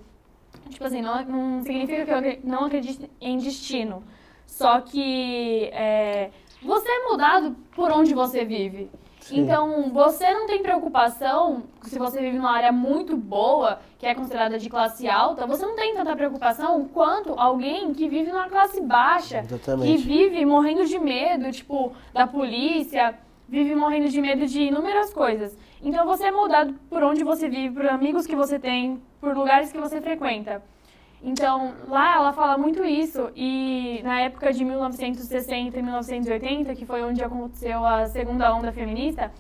Tipo 0.70 0.84
assim, 0.84 1.02
não, 1.02 1.24
não 1.24 1.64
significa 1.64 2.04
que 2.04 2.12
eu 2.12 2.40
não 2.44 2.66
acredito 2.66 3.10
em 3.22 3.38
destino. 3.38 4.04
Só 4.46 4.82
que 4.82 5.70
é, 5.72 6.30
você 6.62 6.92
é 6.92 7.04
mudado 7.10 7.56
por 7.74 7.90
onde 7.90 8.14
você 8.14 8.44
vive. 8.44 8.92
Sim. 9.26 9.40
Então, 9.40 9.90
você 9.92 10.32
não 10.32 10.46
tem 10.46 10.62
preocupação, 10.62 11.64
se 11.82 11.98
você 11.98 12.22
vive 12.22 12.38
numa 12.38 12.52
área 12.52 12.72
muito 12.72 13.18
boa, 13.18 13.80
que 13.98 14.06
é 14.06 14.14
considerada 14.14 14.60
de 14.60 14.70
classe 14.70 15.10
alta, 15.10 15.48
você 15.48 15.66
não 15.66 15.76
tem 15.76 15.96
tanta 15.96 16.16
preocupação 16.16 16.86
quanto 16.86 17.34
alguém 17.36 17.92
que 17.92 18.08
vive 18.08 18.32
numa 18.32 18.48
classe 18.48 18.80
baixa, 18.82 19.40
que 19.40 19.56
Exatamente. 19.56 19.98
vive 20.04 20.46
morrendo 20.46 20.86
de 20.86 21.00
medo, 21.00 21.52
tipo, 21.52 21.92
da 22.14 22.28
polícia, 22.28 23.18
vive 23.50 23.74
morrendo 23.74 24.10
de 24.10 24.22
medo 24.22 24.46
de 24.46 24.62
inúmeras 24.62 25.12
coisas. 25.12 25.58
Então 25.82 26.06
você 26.06 26.26
é 26.26 26.32
moldado 26.32 26.76
por 26.88 27.02
onde 27.04 27.24
você 27.24 27.50
vive, 27.50 27.74
por 27.74 27.88
amigos 27.88 28.28
que 28.28 28.36
você 28.36 28.60
tem, 28.60 29.02
por 29.20 29.36
lugares 29.36 29.72
que 29.72 29.80
você 29.80 30.00
frequenta. 30.00 30.62
Então, 31.26 31.74
lá 31.88 32.18
ela 32.18 32.34
fala 32.34 32.56
muito 32.56 32.86
isso, 32.86 33.32
e 33.36 34.00
na 34.04 34.22
época 34.22 34.54
de 34.54 34.64
1960 34.64 35.76
e 35.76 35.82
1980, 35.82 36.76
que 36.76 36.86
foi 36.86 37.02
onde 37.02 37.24
aconteceu 37.24 37.84
a 37.84 38.06
segunda 38.06 38.56
onda 38.56 38.72
feminista, 38.72 39.32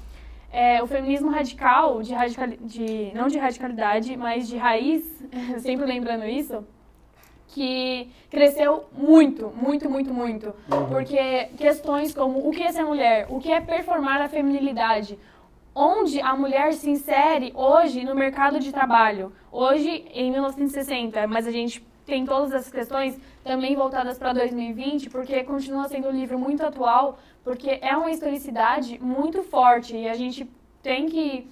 é, 0.52 0.82
o 0.82 0.88
feminismo 0.88 1.30
radical, 1.30 2.02
de 2.02 2.12
radicali 2.12 2.58
de, 2.58 3.12
não 3.14 3.28
de 3.28 3.38
radicalidade, 3.38 4.18
mas 4.18 4.48
de 4.48 4.58
raiz, 4.58 5.04
sempre 5.62 5.86
lembrando 5.86 6.26
isso, 6.26 6.66
que 7.50 8.10
cresceu 8.32 8.86
muito, 8.92 9.54
muito, 9.56 9.88
muito, 9.88 10.12
muito. 10.12 10.56
Porque 10.90 11.50
questões 11.56 12.16
como 12.16 12.50
o 12.50 12.52
que 12.52 12.64
é 12.64 12.72
ser 12.72 12.84
mulher, 12.84 13.28
o 13.30 13.40
que 13.40 13.52
é 13.52 13.62
performar 13.62 14.20
a 14.24 14.28
feminilidade, 14.28 15.20
onde 15.76 16.22
a 16.22 16.34
mulher 16.36 16.74
se 16.74 16.90
insere 16.90 17.52
hoje 17.54 18.06
no 18.06 18.16
mercado 18.16 18.60
de 18.60 18.72
trabalho. 18.72 19.34
Hoje, 19.52 20.06
em 20.14 20.32
1960, 20.32 21.28
mas 21.28 21.46
a 21.46 21.52
gente 21.52 21.86
tem 22.06 22.26
todas 22.26 22.54
essas 22.54 22.72
questões 22.72 23.20
também 23.44 23.76
voltadas 23.76 24.18
para 24.18 24.32
2020, 24.32 25.10
porque 25.10 25.44
continua 25.44 25.90
sendo 25.90 26.08
um 26.08 26.12
livro 26.12 26.40
muito 26.40 26.66
atual, 26.66 27.20
porque 27.44 27.80
é 27.82 27.96
uma 27.98 28.10
historicidade 28.10 28.98
muito 29.04 29.44
forte 29.44 29.98
e 29.98 30.08
a 30.08 30.14
gente 30.14 30.50
tem 30.82 31.08
que 31.08 31.48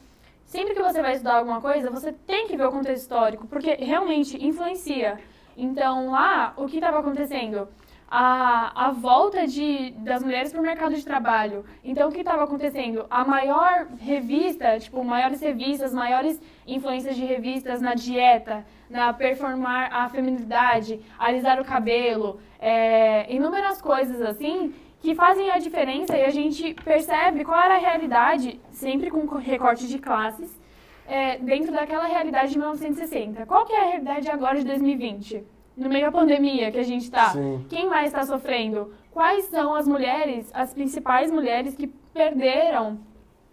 sempre 0.45 0.75
que 0.75 0.81
você 0.81 1.01
vai 1.01 1.13
estudar 1.13 1.38
alguma 1.38 1.59
coisa, 1.59 1.89
você 1.89 2.13
tem 2.13 2.47
que 2.47 2.55
ver 2.55 2.67
o 2.67 2.71
contexto 2.71 3.01
histórico, 3.01 3.47
porque 3.47 3.73
realmente 3.75 4.43
influencia. 4.43 5.19
Então, 5.57 6.12
lá, 6.12 6.53
o 6.55 6.67
que 6.67 6.77
estava 6.77 6.99
acontecendo? 6.99 7.67
A, 8.15 8.89
a 8.89 8.91
volta 8.91 9.47
de, 9.47 9.89
das 10.10 10.21
mulheres 10.21 10.52
para 10.52 10.62
o 10.62 10.63
mercado 10.63 10.93
de 10.93 11.04
trabalho. 11.04 11.65
Então, 11.84 12.10
o 12.10 12.12
que 12.12 12.19
estava 12.19 12.43
acontecendo? 12.43 13.08
A 13.10 13.26
maior 13.26 13.88
revista, 13.99 14.80
tipo, 14.80 15.04
maiores 15.04 15.41
revistas, 15.41 15.91
maiores 15.91 16.39
influências 16.67 17.15
de 17.15 17.26
revistas 17.26 17.82
na 17.82 17.95
dieta, 17.95 18.63
na 18.88 19.12
performar 19.12 19.91
a 19.91 20.08
feminilidade, 20.10 21.02
alisar 21.17 21.60
o 21.60 21.65
cabelo, 21.65 22.39
é, 22.60 23.34
inúmeras 23.34 23.82
coisas 23.82 24.21
assim, 24.21 24.76
que 25.02 25.15
fazem 25.15 25.49
a 25.49 25.58
diferença 25.58 26.15
e 26.15 26.23
a 26.23 26.30
gente 26.30 26.76
percebe 26.76 27.43
qual 27.43 27.60
era 27.60 27.78
a 27.78 27.80
realidade, 27.80 28.62
sempre 28.69 29.10
com 29.10 29.26
recorte 29.38 29.88
de 29.88 29.97
classes, 29.97 30.62
é, 31.08 31.38
dentro 31.39 31.71
daquela 31.71 32.06
realidade 32.06 32.52
de 32.52 32.60
1960. 32.60 33.45
Qual 33.47 33.65
que 33.65 33.73
é 33.73 33.82
a 33.82 33.86
realidade 33.86 34.30
agora 34.30 34.60
de 34.60 34.65
2020? 34.65 35.43
No 35.75 35.89
meio 35.89 36.05
da 36.05 36.12
pandemia 36.12 36.71
que 36.71 36.77
a 36.79 36.83
gente 36.83 37.03
está. 37.03 37.31
Quem 37.69 37.89
mais 37.89 38.07
está 38.07 38.23
sofrendo? 38.25 38.93
Quais 39.12 39.45
são 39.45 39.73
as 39.75 39.88
mulheres, 39.88 40.49
as 40.53 40.73
principais 40.73 41.31
mulheres 41.31 41.75
que 41.75 41.88
perderam 41.88 42.99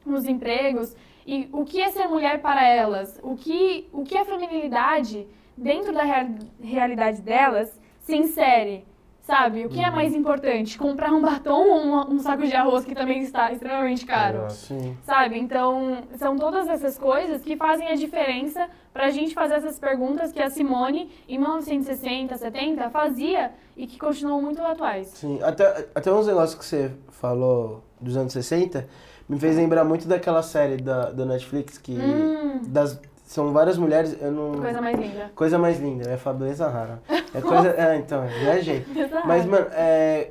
os 0.05 0.25
empregos? 0.27 0.95
E 1.27 1.49
o 1.53 1.65
que 1.65 1.81
é 1.81 1.91
ser 1.91 2.09
mulher 2.09 2.41
para 2.41 2.63
elas? 2.67 3.19
O 3.23 3.37
que, 3.37 3.89
o 3.93 4.03
que 4.05 4.17
a 4.19 4.25
feminilidade, 4.25 5.27
dentro 5.57 5.93
da 5.93 6.03
rea- 6.03 6.35
realidade 6.63 7.23
delas, 7.23 7.79
se 8.01 8.17
insere? 8.17 8.85
Sabe? 9.23 9.65
O 9.65 9.69
que 9.69 9.81
é 9.81 9.91
mais 9.91 10.15
importante? 10.15 10.77
Comprar 10.79 11.13
um 11.13 11.21
batom 11.21 11.69
ou 11.69 11.81
um, 11.85 12.15
um 12.15 12.19
saco 12.19 12.47
de 12.47 12.55
arroz 12.55 12.85
que 12.85 12.95
também 12.95 13.21
está 13.23 13.53
extremamente 13.53 14.05
caro? 14.05 14.39
Exato. 14.39 14.53
Sim. 14.55 14.97
Sabe? 15.05 15.39
Então, 15.39 15.99
são 16.17 16.37
todas 16.37 16.69
essas 16.69 16.99
coisas 16.99 17.43
que 17.43 17.57
fazem 17.57 17.89
a 17.89 17.95
diferença 17.95 18.69
pra 18.93 19.11
gente 19.11 19.35
fazer 19.35 19.55
essas 19.55 19.79
perguntas 19.79 20.33
que 20.33 20.41
a 20.43 20.51
Simone, 20.51 21.11
em 21.29 21.39
1960, 21.39 22.37
70, 22.37 22.91
fazia 22.91 23.53
e 23.77 23.87
que 23.87 23.99
continuam 23.99 24.43
muito 24.43 24.61
atuais. 24.63 25.09
Sim, 25.09 25.39
até, 25.43 25.89
até 25.95 26.13
uns 26.13 26.27
negócios 26.27 26.59
que 26.59 26.65
você 26.65 26.91
falou 27.11 27.85
dos 28.01 28.17
anos 28.17 28.33
60 28.33 28.89
me 29.29 29.39
fez 29.39 29.57
lembrar 29.57 29.85
muito 29.85 30.09
daquela 30.09 30.43
série 30.43 30.79
da, 30.83 31.11
da 31.11 31.25
Netflix 31.25 31.79
que 31.79 31.93
Hum, 31.93 32.63
das, 32.67 33.01
são 33.31 33.53
várias 33.53 33.79
mulheres, 33.79 34.17
eu 34.21 34.33
não... 34.33 34.61
coisa 34.61 34.81
mais 34.83 34.99
linda. 34.99 35.31
Coisa 35.37 35.57
mais 35.57 35.79
linda, 35.81 36.11
é 36.11 36.17
Fabiola 36.17 36.53
Zahara. 36.53 37.01
É 37.33 37.41
coisa... 37.41 37.69
é, 37.79 37.95
então, 37.97 38.27
viajei. 38.27 38.85
Exato. 38.97 39.25
Mas, 39.25 39.47
mano, 39.47 39.67
é, 39.71 40.31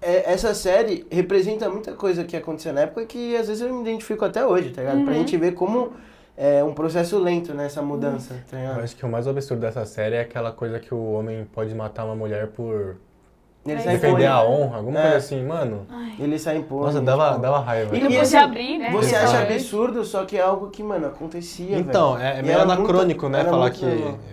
é- 0.00 0.32
essa 0.32 0.54
série 0.54 1.04
representa 1.10 1.68
muita 1.68 1.94
coisa 1.94 2.22
que 2.22 2.36
acontecia 2.36 2.72
na 2.72 2.82
época 2.82 3.04
que 3.06 3.36
às 3.36 3.48
vezes 3.48 3.60
eu 3.60 3.74
me 3.74 3.80
identifico 3.80 4.24
até 4.24 4.46
hoje, 4.46 4.70
tá 4.70 4.82
ligado? 4.82 5.02
Pra 5.02 5.12
Uhum. 5.14 5.18
gente 5.18 5.36
ver 5.36 5.54
como 5.54 5.92
é 6.36 6.62
um 6.62 6.72
processo 6.72 7.18
lento 7.18 7.52
nessa 7.52 7.82
mudança, 7.82 8.34
tá 8.48 8.56
Eu 8.56 8.60
ligado? 8.62 8.80
acho 8.84 8.94
que 8.94 9.04
o 9.04 9.08
mais 9.08 9.26
absurdo 9.26 9.60
dessa 9.62 9.84
série 9.84 10.14
é 10.14 10.20
aquela 10.20 10.52
coisa 10.52 10.78
que 10.78 10.94
o 10.94 11.12
homem 11.14 11.44
pode 11.52 11.74
matar 11.74 12.04
uma 12.04 12.14
mulher 12.14 12.46
por 12.46 12.98
Ele 13.72 13.80
É 13.80 13.84
sai 13.84 13.94
defender 13.98 14.26
a 14.26 14.42
honra, 14.42 14.76
alguma 14.78 14.98
É. 14.98 15.02
coisa 15.02 15.16
assim, 15.18 15.44
mano. 15.44 15.86
Ele 16.18 16.38
sai 16.38 16.56
impondo. 16.56 16.86
Nossa, 16.86 17.00
dava, 17.00 17.28
tipo, 17.30 17.40
dava 17.42 17.58
raiva. 17.60 17.96
E- 17.96 18.00
Não 18.00 18.06
e 18.10 18.14
pode 18.14 18.20
assim, 18.22 18.36
abrir, 18.36 18.78
né? 18.78 18.90
Você 18.90 19.14
acha 19.16 19.36
é. 19.38 19.42
absurdo, 19.42 20.04
só 20.04 20.24
que 20.24 20.36
é 20.36 20.40
algo 20.40 20.70
que, 20.70 20.82
mano, 20.82 21.06
acontecia, 21.06 21.76
Então, 21.78 22.18
é, 22.18 22.38
é 22.38 22.42
meio 22.42 22.60
anacrônico, 22.60 23.28
muito- 23.28 23.44
né? 23.44 23.44
Falar 23.50 23.70
que. 23.70 23.84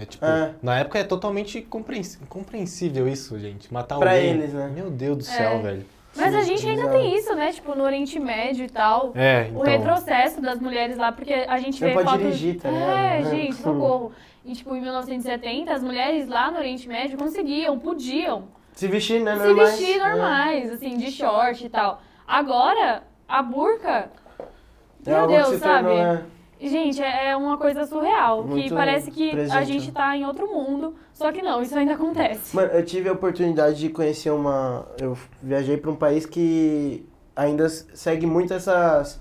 É, 0.02 0.06
tipo, 0.06 0.26
É. 0.26 0.52
Na 0.62 0.80
época 0.80 1.00
é 1.00 1.04
totalmente 1.04 1.62
compreens- 1.62 2.20
compreensível 2.30 3.08
isso, 3.08 3.38
gente. 3.40 3.74
Matar 3.74 4.00
Pra 4.00 4.12
alguém. 4.12 4.30
eles, 4.32 4.54
né? 4.54 4.72
Meu 4.74 4.90
Deus 4.90 5.18
do 5.18 5.22
É. 5.24 5.26
céu, 5.26 5.62
velho. 5.62 5.86
Mas 6.18 6.34
a 6.34 6.44
gente 6.44 6.66
ainda 6.66 6.88
tem 6.88 7.14
isso, 7.18 7.36
né? 7.36 7.52
Tipo, 7.52 7.76
no 7.76 7.84
Oriente 7.84 8.18
Médio 8.20 8.64
e 8.66 8.70
tal. 8.70 9.12
É, 9.16 9.50
O 9.54 9.60
então. 9.60 9.64
retrocesso 9.64 10.42
das 10.42 10.60
mulheres 10.62 10.98
lá, 10.98 11.12
porque 11.12 11.34
a 11.34 11.58
gente 11.60 11.78
Você 11.78 11.88
vê 11.88 11.94
pode 11.94 12.06
fotos... 12.10 12.22
dirigir, 12.24 12.62
tá 12.62 12.70
É, 12.70 13.22
gente, 13.30 13.56
socorro. 13.56 14.14
E, 14.46 14.54
tipo, 14.54 14.74
em 14.76 14.80
1970, 14.82 15.74
as 15.74 15.84
mulheres 15.84 16.30
lá 16.30 16.50
no 16.52 16.60
Oriente 16.60 16.88
Médio 16.88 17.18
conseguiam, 17.18 17.78
podiam 17.80 18.44
Se 18.76 18.88
vestir, 18.88 19.22
né? 19.22 19.36
se 19.38 19.44
normais. 19.46 19.78
vestir 19.80 19.98
normais, 20.00 20.72
assim, 20.72 20.98
de 20.98 21.10
short 21.12 21.66
e 21.66 21.70
tal. 21.70 22.02
Agora, 22.28 23.04
a 23.28 23.42
burca, 23.42 24.10
É 25.06 25.12
meu 25.12 25.28
que 25.28 25.34
Deus, 25.36 25.60
sabe? 25.60 25.88
tornou, 25.88 25.98
é. 25.98 26.24
Gente, 26.60 27.02
é 27.04 27.30
é 27.30 27.36
uma 27.38 27.58
coisa 27.58 27.86
surreal. 27.86 28.44
que 28.44 28.50
Muito 28.50 28.76
parece 28.76 29.12
que 29.12 29.30
a 29.30 29.34
presente, 29.34 29.66
gente 29.66 29.88
né? 29.88 29.94
tá 29.94 30.18
em 30.18 30.26
outro 30.26 30.48
mundo, 30.48 30.96
só 31.14 31.32
que 31.32 31.42
não, 31.42 31.62
isso 31.62 31.78
ainda 31.78 31.94
acontece. 31.94 32.56
Mano, 32.56 32.72
eu 32.72 32.84
tive 32.86 33.10
a 33.10 33.14
oportunidade 33.14 33.78
de 33.78 33.90
conhecer 33.90 34.30
uma. 34.32 34.88
Eu 35.00 35.18
viajei 35.44 35.78
pra 35.78 35.92
um 35.92 35.96
país 35.96 36.26
que 36.26 37.06
ainda 37.36 37.68
segue 37.70 38.26
muito 38.26 38.54
essas. 38.54 39.20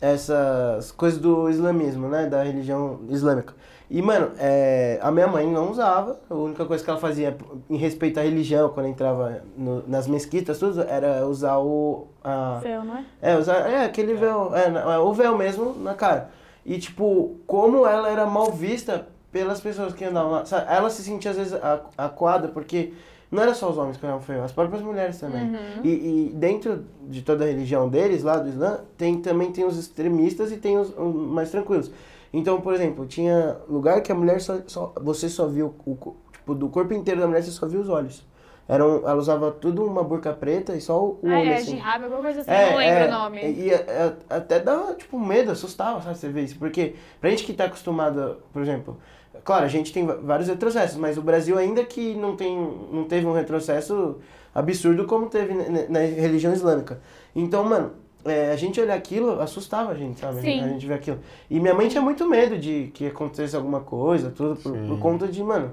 essas 0.00 0.90
coisas 0.92 1.18
do 1.18 1.48
islamismo, 1.48 2.08
né? 2.08 2.26
Da 2.26 2.42
religião 2.42 3.00
islâmica. 3.08 3.54
E, 3.90 4.00
mano, 4.00 4.30
é, 4.38 4.98
a 5.02 5.10
minha 5.10 5.26
mãe 5.26 5.46
não 5.46 5.70
usava. 5.70 6.18
A 6.28 6.34
única 6.34 6.64
coisa 6.64 6.82
que 6.82 6.88
ela 6.88 6.98
fazia 6.98 7.36
em 7.68 7.76
respeito 7.76 8.18
à 8.18 8.22
religião, 8.22 8.70
quando 8.70 8.86
entrava 8.86 9.42
no- 9.56 9.86
nas 9.86 10.06
mesquitas, 10.08 10.58
tudo, 10.58 10.80
era 10.82 11.26
usar 11.26 11.58
o. 11.58 12.08
A, 12.24 12.60
Seu, 12.62 12.82
não 12.82 12.96
é? 12.96 13.04
é, 13.20 13.36
usar, 13.36 13.56
é 13.70 13.84
aquele 13.84 14.14
véu, 14.14 14.52
é, 14.54 14.66
é, 14.94 14.98
o 14.98 15.12
véu 15.12 15.36
mesmo 15.36 15.74
na 15.74 15.94
cara. 15.94 16.30
E, 16.64 16.78
tipo, 16.78 17.36
como 17.46 17.86
ela 17.86 18.08
era 18.10 18.24
mal 18.26 18.50
vista 18.50 19.06
pelas 19.30 19.60
pessoas 19.60 19.92
que 19.92 20.04
andavam 20.04 20.30
lá. 20.32 20.44
Sabe? 20.46 20.66
Ela 20.72 20.88
se 20.88 21.02
sentia, 21.02 21.30
às 21.32 21.36
vezes, 21.36 21.52
a- 21.52 21.80
acuada, 21.98 22.48
porque 22.48 22.94
não 23.30 23.42
era 23.42 23.52
só 23.52 23.68
os 23.68 23.76
homens 23.76 23.98
que 23.98 24.06
eram 24.06 24.20
feios, 24.20 24.44
as 24.44 24.52
próprias 24.52 24.80
mulheres 24.82 25.18
também. 25.20 25.42
Uhum. 25.42 25.56
E, 25.84 25.88
e 25.88 26.32
dentro 26.34 26.84
de 27.02 27.20
toda 27.20 27.44
a 27.44 27.48
religião 27.48 27.86
deles, 27.88 28.22
lá 28.22 28.38
do 28.38 28.48
Islã, 28.48 28.78
tem, 28.96 29.20
também 29.20 29.52
tem 29.52 29.64
os 29.66 29.76
extremistas 29.78 30.50
e 30.52 30.56
tem 30.56 30.78
os, 30.78 30.88
os 30.96 31.14
mais 31.14 31.50
tranquilos. 31.50 31.90
Então, 32.36 32.60
por 32.60 32.74
exemplo, 32.74 33.06
tinha 33.06 33.56
lugar 33.68 34.00
que 34.02 34.10
a 34.10 34.14
mulher 34.14 34.40
só, 34.40 34.58
só- 34.66 34.92
você 35.00 35.28
só 35.28 35.46
viu, 35.46 35.72
o, 35.86 35.96
tipo, 36.32 36.54
do 36.54 36.68
corpo 36.68 36.92
inteiro 36.92 37.20
da 37.20 37.28
mulher, 37.28 37.42
você 37.42 37.50
só 37.52 37.66
viu 37.66 37.80
os 37.80 37.88
olhos. 37.88 38.26
Eram, 38.66 38.96
ela 39.06 39.14
usava 39.16 39.50
tudo 39.52 39.84
uma 39.84 40.02
burca 40.02 40.32
preta 40.32 40.74
e 40.74 40.80
só 40.80 40.98
o, 41.00 41.18
Ah, 41.22 41.38
olho, 41.38 41.50
é, 41.50 41.54
assim. 41.56 41.76
jihad, 41.76 42.02
alguma 42.02 42.22
coisa 42.22 42.40
assim, 42.40 42.50
não 42.50 42.76
lembro 42.78 43.04
o 43.04 43.10
nome. 43.10 43.40
E, 43.44 43.60
e, 43.66 43.70
é, 43.70 44.16
até 44.28 44.58
dá, 44.58 44.94
tipo, 44.94 45.20
medo, 45.20 45.52
assustava, 45.52 46.00
sabe, 46.02 46.16
você 46.18 46.28
vê 46.28 46.42
isso. 46.42 46.58
Porque 46.58 46.94
pra 47.20 47.30
gente 47.30 47.44
que 47.44 47.52
tá 47.52 47.64
acostumado, 47.66 48.38
por 48.52 48.60
exemplo, 48.62 48.98
Claro, 49.44 49.64
a 49.64 49.68
gente 49.68 49.92
tem 49.92 50.06
vários 50.06 50.48
retrocessos, 50.48 50.96
mas 50.96 51.18
o 51.18 51.22
Brasil 51.22 51.58
ainda 51.58 51.84
que 51.84 52.14
não, 52.14 52.34
tem, 52.36 52.56
não 52.90 53.04
teve 53.04 53.26
um 53.26 53.32
retrocesso 53.32 54.16
absurdo 54.54 55.04
como 55.06 55.26
teve 55.28 55.52
na- 55.52 55.88
na 55.88 55.98
religião 55.98 56.52
islâmica. 56.52 57.00
Então, 57.34 57.62
mano, 57.64 57.90
é, 58.24 58.50
a 58.52 58.56
gente 58.56 58.80
olhar 58.80 58.94
aquilo 58.94 59.40
assustava 59.40 59.92
a 59.92 59.94
gente, 59.94 60.20
sabe? 60.20 60.40
Sim. 60.40 60.60
A 60.62 60.68
gente 60.68 60.86
vê 60.86 60.94
aquilo. 60.94 61.20
E 61.50 61.60
minha 61.60 61.74
mãe 61.74 61.88
tinha 61.88 62.02
muito 62.02 62.28
medo 62.28 62.58
de 62.58 62.90
que 62.94 63.06
acontecesse 63.06 63.54
alguma 63.56 63.80
coisa, 63.80 64.30
tudo, 64.30 64.56
por, 64.56 64.72
Sim. 64.72 64.88
por 64.88 64.98
conta 64.98 65.28
de, 65.28 65.42
mano, 65.42 65.72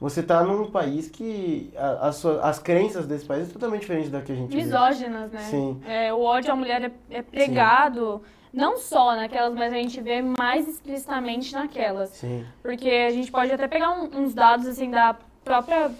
você 0.00 0.22
tá 0.22 0.42
num 0.42 0.70
país 0.70 1.08
que 1.08 1.72
a- 1.76 2.08
a 2.08 2.12
sua- 2.12 2.40
as 2.42 2.58
crenças 2.58 3.06
desse 3.06 3.24
país 3.24 3.48
é 3.48 3.52
totalmente 3.52 3.82
diferente 3.82 4.08
da 4.08 4.20
que 4.20 4.32
a 4.32 4.34
gente. 4.34 4.54
Misóginas, 4.56 5.30
né? 5.30 5.40
Sim. 5.50 5.80
É, 5.86 6.12
o 6.12 6.20
ódio 6.22 6.52
à 6.52 6.56
mulher 6.56 6.82
é, 6.82 7.18
é 7.18 7.22
pregado, 7.22 8.20
não 8.52 8.76
só 8.78 9.14
naquelas, 9.14 9.54
mas 9.54 9.72
a 9.72 9.76
gente 9.76 10.00
vê 10.00 10.20
mais 10.20 10.66
explicitamente 10.68 11.52
naquelas. 11.54 12.10
Sim. 12.10 12.44
Porque 12.62 12.88
a 12.90 13.10
gente 13.10 13.30
pode 13.30 13.52
até 13.52 13.68
pegar 13.68 13.90
um- 13.92 14.22
uns 14.22 14.34
dados 14.34 14.66
assim 14.66 14.90
da 14.90 15.16
própria 15.44 15.90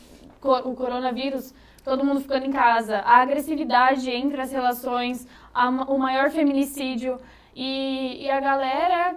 o 0.42 0.74
coronavírus, 0.74 1.54
todo 1.84 2.04
mundo 2.04 2.20
ficando 2.20 2.46
em 2.46 2.52
casa, 2.52 2.98
a 2.98 3.18
agressividade 3.22 4.10
entre 4.10 4.40
as 4.40 4.52
relações, 4.52 5.26
a 5.54 5.68
o 5.68 5.98
maior 5.98 6.30
feminicídio 6.30 7.18
e, 7.54 8.24
e 8.24 8.30
a 8.30 8.40
galera, 8.40 9.16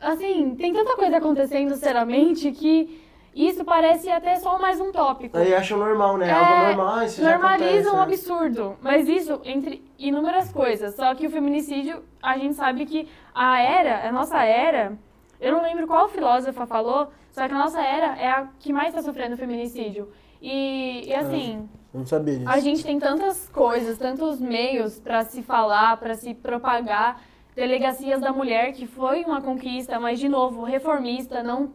assim, 0.00 0.54
tem 0.56 0.72
tanta 0.72 0.96
coisa 0.96 1.16
acontecendo 1.16 1.74
seriamente 1.76 2.50
que 2.52 3.00
isso 3.34 3.64
parece 3.64 4.10
até 4.10 4.36
só 4.36 4.58
mais 4.58 4.80
um 4.80 4.90
tópico. 4.90 5.38
Aí 5.38 5.54
acham 5.54 5.78
normal, 5.78 6.16
né? 6.16 6.28
É, 6.28 6.32
Algo 6.32 6.66
normal, 6.66 6.98
ah, 6.98 7.04
isso 7.04 7.22
já 7.22 7.30
Normalizam 7.32 7.94
um 7.94 7.96
né? 7.98 8.02
absurdo. 8.02 8.76
Mas 8.80 9.08
isso 9.08 9.40
entre 9.44 9.84
inúmeras 9.98 10.52
coisas. 10.52 10.96
Só 10.96 11.14
que 11.14 11.26
o 11.26 11.30
feminicídio, 11.30 12.02
a 12.20 12.36
gente 12.36 12.54
sabe 12.54 12.84
que 12.86 13.08
a 13.34 13.60
era, 13.60 14.08
a 14.08 14.12
nossa 14.12 14.42
era, 14.42 14.98
eu 15.40 15.52
não 15.52 15.62
lembro 15.62 15.86
qual 15.86 16.08
filósofa 16.08 16.66
falou, 16.66 17.08
só 17.30 17.46
que 17.46 17.54
a 17.54 17.58
nossa 17.58 17.80
era 17.80 18.18
é 18.18 18.28
a 18.28 18.48
que 18.58 18.72
mais 18.72 18.88
está 18.88 19.02
sofrendo 19.02 19.36
feminicídio. 19.36 20.08
E, 20.40 21.04
e 21.08 21.14
assim, 21.14 21.68
Não 21.92 22.06
sabia 22.06 22.38
disso. 22.38 22.48
a 22.50 22.58
gente 22.60 22.82
tem 22.82 22.98
tantas 22.98 23.48
coisas, 23.48 23.98
tantos 23.98 24.40
meios 24.40 24.98
para 24.98 25.24
se 25.24 25.42
falar, 25.42 25.96
para 25.98 26.14
se 26.14 26.34
propagar. 26.34 27.22
Delegacias 27.54 28.20
da 28.20 28.32
Mulher, 28.32 28.72
que 28.72 28.86
foi 28.86 29.22
uma 29.24 29.42
conquista, 29.42 29.98
mas, 30.00 30.18
de 30.20 30.28
novo, 30.28 30.62
reformista, 30.62 31.42
não 31.42 31.68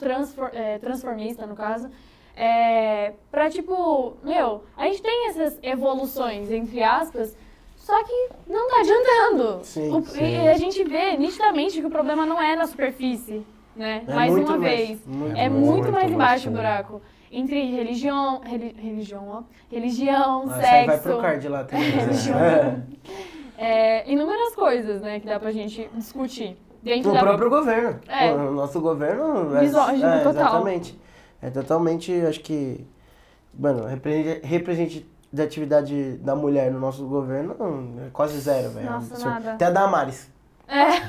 é, 0.53 0.79
transformista, 0.79 1.45
no 1.45 1.53
caso. 1.55 1.89
É, 2.35 3.13
pra, 3.29 3.49
tipo, 3.49 4.15
meu, 4.23 4.63
a 4.75 4.85
gente 4.87 5.01
tem 5.01 5.27
essas 5.27 5.59
evoluções, 5.61 6.49
entre 6.49 6.81
aspas, 6.81 7.37
só 7.77 8.03
que 8.03 8.29
não 8.47 8.67
tá 8.69 8.79
adiantando. 8.79 9.59
Sim, 9.63 9.91
O- 9.95 10.01
sim. 10.05 10.23
E 10.23 10.47
a 10.47 10.57
gente 10.57 10.83
vê 10.83 11.17
nitidamente 11.17 11.79
que 11.79 11.85
o 11.85 11.89
problema 11.91 12.25
não 12.25 12.41
é 12.41 12.55
na 12.55 12.65
superfície, 12.65 13.45
né? 13.75 14.01
É 14.07 14.13
mais 14.15 14.33
uma 14.33 14.57
mais, 14.57 14.61
vez. 14.87 15.05
muito 15.05 15.37
É 15.37 15.49
muito, 15.49 15.65
Muito 15.65 15.91
mais 15.91 15.93
mais 15.93 16.11
embaixo 16.13 16.41
o 16.41 16.47
fundo. 16.47 16.55
buraco. 16.55 17.01
Entre 17.37 17.71
religião, 17.75 18.39
reli- 18.41 18.75
religião, 18.79 19.27
ó, 19.27 19.43
religião, 19.69 20.45
Ah, 20.49 20.55
aí 20.55 20.85
vai 20.85 20.95
sexo, 20.97 21.09
pro 21.09 21.21
card 21.21 21.47
lá 21.49 21.63
também. 21.65 21.91
né? 21.91 21.97
religião, 22.05 22.37
é, 23.57 24.09
inúmeras 24.11 24.55
coisas, 24.55 25.01
né, 25.01 25.19
que 25.19 25.25
dá 25.27 25.39
pra 25.39 25.51
gente 25.51 25.89
discutir. 25.93 26.57
Dentro 26.81 27.09
No 27.09 27.15
da 27.15 27.21
próprio 27.21 27.49
governo. 27.49 27.99
É. 28.07 28.31
O 28.31 28.51
nosso 28.51 28.79
governo 28.79 29.55
é, 29.57 29.61
Misógino 29.61 30.07
é, 30.07 30.19
total. 30.19 30.31
Exatamente. 30.43 30.99
É 31.41 31.49
totalmente, 31.49 32.11
acho 32.27 32.39
que. 32.41 32.85
Mano, 33.57 33.85
repre- 33.87 34.39
representatividade 34.43 36.13
da 36.17 36.35
mulher 36.35 36.71
no 36.71 36.79
nosso 36.79 37.05
governo 37.07 37.55
é 38.05 38.09
quase 38.11 38.37
zero, 38.39 38.69
velho. 38.69 38.89
Nossa, 38.89 39.17
nada. 39.27 39.53
Até 39.53 39.65
a 39.65 39.69
Damares. 39.71 40.29
É. 40.67 41.01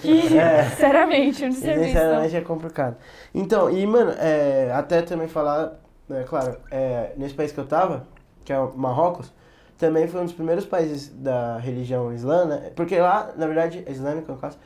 Que, 0.00 0.38
É. 0.38 0.64
sinceramente, 0.64 1.44
um. 1.44 1.50
Sinceramente 1.52 2.36
é 2.36 2.40
complicado. 2.40 2.96
Então, 3.34 3.68
e 3.70 3.84
mano, 3.86 4.12
é, 4.18 4.70
até 4.72 5.02
também 5.02 5.26
falar, 5.26 5.80
é, 6.08 6.22
claro, 6.22 6.56
é, 6.70 7.12
nesse 7.16 7.34
país 7.34 7.50
que 7.50 7.58
eu 7.58 7.66
tava, 7.66 8.06
que 8.44 8.52
é 8.52 8.58
o 8.58 8.72
Marrocos, 8.76 9.32
também 9.76 10.06
foi 10.06 10.20
um 10.20 10.24
dos 10.24 10.32
primeiros 10.32 10.64
países 10.64 11.08
da 11.08 11.58
religião 11.58 12.12
islã, 12.12 12.44
né? 12.44 12.70
Porque 12.76 12.98
lá, 12.98 13.32
na 13.36 13.46
verdade, 13.46 13.82
é 13.86 13.90
islâmica 13.90 14.30
no 14.32 14.38
caso, 14.38 14.58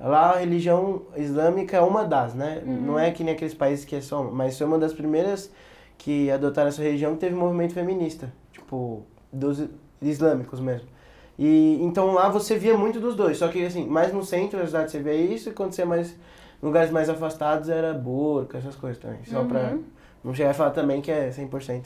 lá 0.00 0.32
a 0.32 0.38
religião 0.38 1.02
islâmica 1.16 1.76
é 1.76 1.80
uma 1.80 2.04
das, 2.04 2.34
né? 2.34 2.62
Não 2.64 2.98
é 2.98 3.10
que 3.10 3.22
nem 3.22 3.34
aqueles 3.34 3.54
países 3.54 3.84
que 3.84 3.94
é 3.94 4.00
só, 4.00 4.22
uma, 4.22 4.30
mas 4.30 4.58
foi 4.58 4.66
uma 4.66 4.78
das 4.78 4.92
primeiras 4.92 5.50
que 5.98 6.30
adotaram 6.30 6.68
essa 6.68 6.82
religião 6.82 7.12
que 7.14 7.20
teve 7.20 7.34
movimento 7.36 7.74
feminista, 7.74 8.32
tipo, 8.50 9.04
dos 9.32 9.62
islâmicos 10.00 10.58
mesmo. 10.58 10.88
E 11.38 11.78
então 11.82 12.12
lá 12.12 12.28
você 12.28 12.56
via 12.58 12.76
muito 12.76 13.00
dos 13.00 13.14
dois, 13.16 13.38
só 13.38 13.48
que 13.48 13.64
assim, 13.64 13.86
mais 13.86 14.12
no 14.12 14.22
centro 14.24 14.58
da 14.58 14.66
cidade 14.66 14.90
você 14.90 15.00
via 15.00 15.14
isso, 15.14 15.48
e 15.48 15.52
quando 15.52 15.72
você 15.72 15.82
é 15.82 15.84
mais 15.84 16.10
em 16.12 16.66
lugares 16.66 16.90
mais 16.90 17.08
afastados 17.08 17.68
era 17.68 17.92
burca, 17.94 18.58
essas 18.58 18.76
coisas 18.76 18.98
também. 19.02 19.24
Só 19.24 19.42
pra 19.44 19.60
Uhum. 19.72 19.82
não 20.22 20.34
chegar 20.34 20.50
a 20.50 20.54
falar 20.54 20.70
também 20.70 21.00
que 21.00 21.10
é 21.10 21.30
100% 21.30 21.84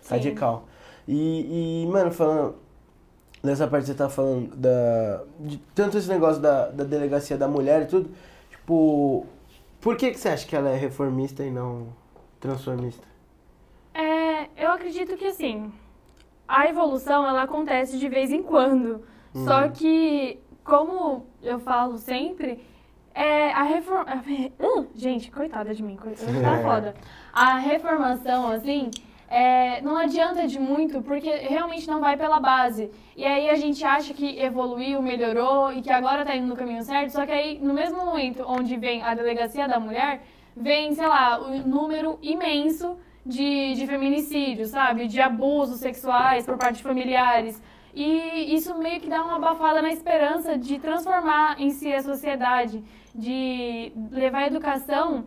Sim. 0.00 0.10
radical. 0.10 0.64
E, 1.06 1.84
e, 1.84 1.86
mano, 1.86 2.10
falando 2.10 2.56
dessa 3.42 3.66
parte 3.68 3.82
que 3.84 3.92
você 3.92 3.96
tá 3.96 4.08
falando 4.08 4.54
da 4.56 5.22
de 5.38 5.58
tanto 5.74 5.96
esse 5.96 6.08
negócio 6.08 6.42
da, 6.42 6.68
da 6.68 6.82
delegacia 6.84 7.36
da 7.38 7.46
mulher 7.46 7.82
e 7.82 7.86
tudo, 7.86 8.10
tipo, 8.50 9.24
por 9.80 9.96
que 9.96 10.10
que 10.10 10.18
você 10.18 10.30
acha 10.30 10.46
que 10.46 10.56
ela 10.56 10.68
é 10.70 10.76
reformista 10.76 11.44
e 11.44 11.50
não 11.50 11.86
transformista? 12.40 13.06
É, 13.94 14.48
eu 14.56 14.70
acredito 14.72 15.16
que 15.16 15.26
assim, 15.26 15.72
a 16.48 16.66
evolução 16.66 17.28
ela 17.28 17.42
acontece 17.42 17.98
de 17.98 18.08
vez 18.08 18.32
em 18.32 18.42
quando. 18.42 19.04
Uhum. 19.34 19.44
Só 19.44 19.68
que, 19.68 20.40
como 20.64 21.26
eu 21.42 21.58
falo 21.60 21.98
sempre, 21.98 22.60
é 23.14 23.52
a 23.52 23.62
reforma. 23.62 24.24
gente, 24.94 25.30
coitada 25.30 25.74
de 25.74 25.82
mim, 25.82 25.96
coitada, 25.96 26.32
tá 26.40 26.62
foda. 26.62 26.94
A 27.32 27.58
reformação, 27.58 28.48
assim, 28.48 28.90
é, 29.28 29.82
não 29.82 29.96
adianta 29.96 30.46
de 30.46 30.58
muito, 30.58 31.02
porque 31.02 31.30
realmente 31.30 31.86
não 31.86 32.00
vai 32.00 32.16
pela 32.16 32.40
base. 32.40 32.90
E 33.14 33.26
aí 33.26 33.50
a 33.50 33.56
gente 33.56 33.84
acha 33.84 34.14
que 34.14 34.40
evoluiu, 34.40 35.02
melhorou 35.02 35.70
e 35.72 35.82
que 35.82 35.90
agora 35.90 36.24
tá 36.24 36.34
indo 36.34 36.46
no 36.46 36.56
caminho 36.56 36.82
certo, 36.82 37.10
só 37.10 37.26
que 37.26 37.32
aí, 37.32 37.58
no 37.60 37.74
mesmo 37.74 38.04
momento 38.04 38.42
onde 38.46 38.76
vem 38.76 39.02
a 39.02 39.14
delegacia 39.14 39.68
da 39.68 39.78
mulher, 39.78 40.22
vem, 40.56 40.94
sei 40.94 41.06
lá, 41.06 41.38
o 41.40 41.58
número 41.58 42.18
imenso 42.22 42.96
de, 43.28 43.74
de 43.74 43.86
feminicídios, 43.86 44.70
sabe? 44.70 45.06
De 45.06 45.20
abusos 45.20 45.80
sexuais 45.80 46.46
por 46.46 46.56
parte 46.56 46.78
de 46.78 46.82
familiares. 46.82 47.62
E 47.94 48.54
isso 48.54 48.76
meio 48.78 49.00
que 49.00 49.08
dá 49.08 49.22
uma 49.22 49.36
abafada 49.36 49.82
na 49.82 49.92
esperança 49.92 50.56
de 50.56 50.78
transformar 50.78 51.60
em 51.60 51.70
si 51.70 51.92
a 51.92 52.02
sociedade, 52.02 52.82
de 53.14 53.92
levar 54.10 54.38
a 54.38 54.46
educação 54.46 55.24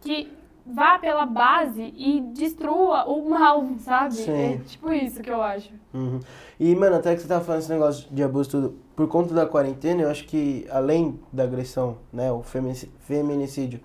que 0.00 0.32
vá 0.64 0.98
pela 0.98 1.26
base 1.26 1.92
e 1.96 2.20
destrua 2.32 3.04
o 3.04 3.28
mal, 3.28 3.66
sabe? 3.80 4.14
Sim. 4.14 4.32
É 4.32 4.58
tipo 4.58 4.92
isso 4.92 5.20
que 5.20 5.30
eu 5.30 5.42
acho. 5.42 5.70
Uhum. 5.92 6.20
E, 6.58 6.74
mano, 6.74 6.96
até 6.96 7.14
que 7.14 7.20
você 7.20 7.28
tava 7.28 7.44
falando 7.44 7.60
esse 7.60 7.70
negócio 7.70 8.08
de 8.10 8.22
abuso 8.22 8.50
tudo, 8.50 8.78
por 8.96 9.08
conta 9.08 9.34
da 9.34 9.44
quarentena, 9.44 10.02
eu 10.02 10.10
acho 10.10 10.24
que 10.24 10.66
além 10.70 11.18
da 11.32 11.42
agressão, 11.42 11.98
né, 12.12 12.32
o 12.32 12.42
feminicídio 12.42 13.80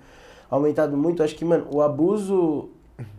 aumentado 0.49 0.95
muito, 0.95 1.21
eu 1.21 1.25
acho 1.25 1.35
que, 1.35 1.43
mano, 1.43 1.67
o 1.73 1.81
abuso 1.81 2.69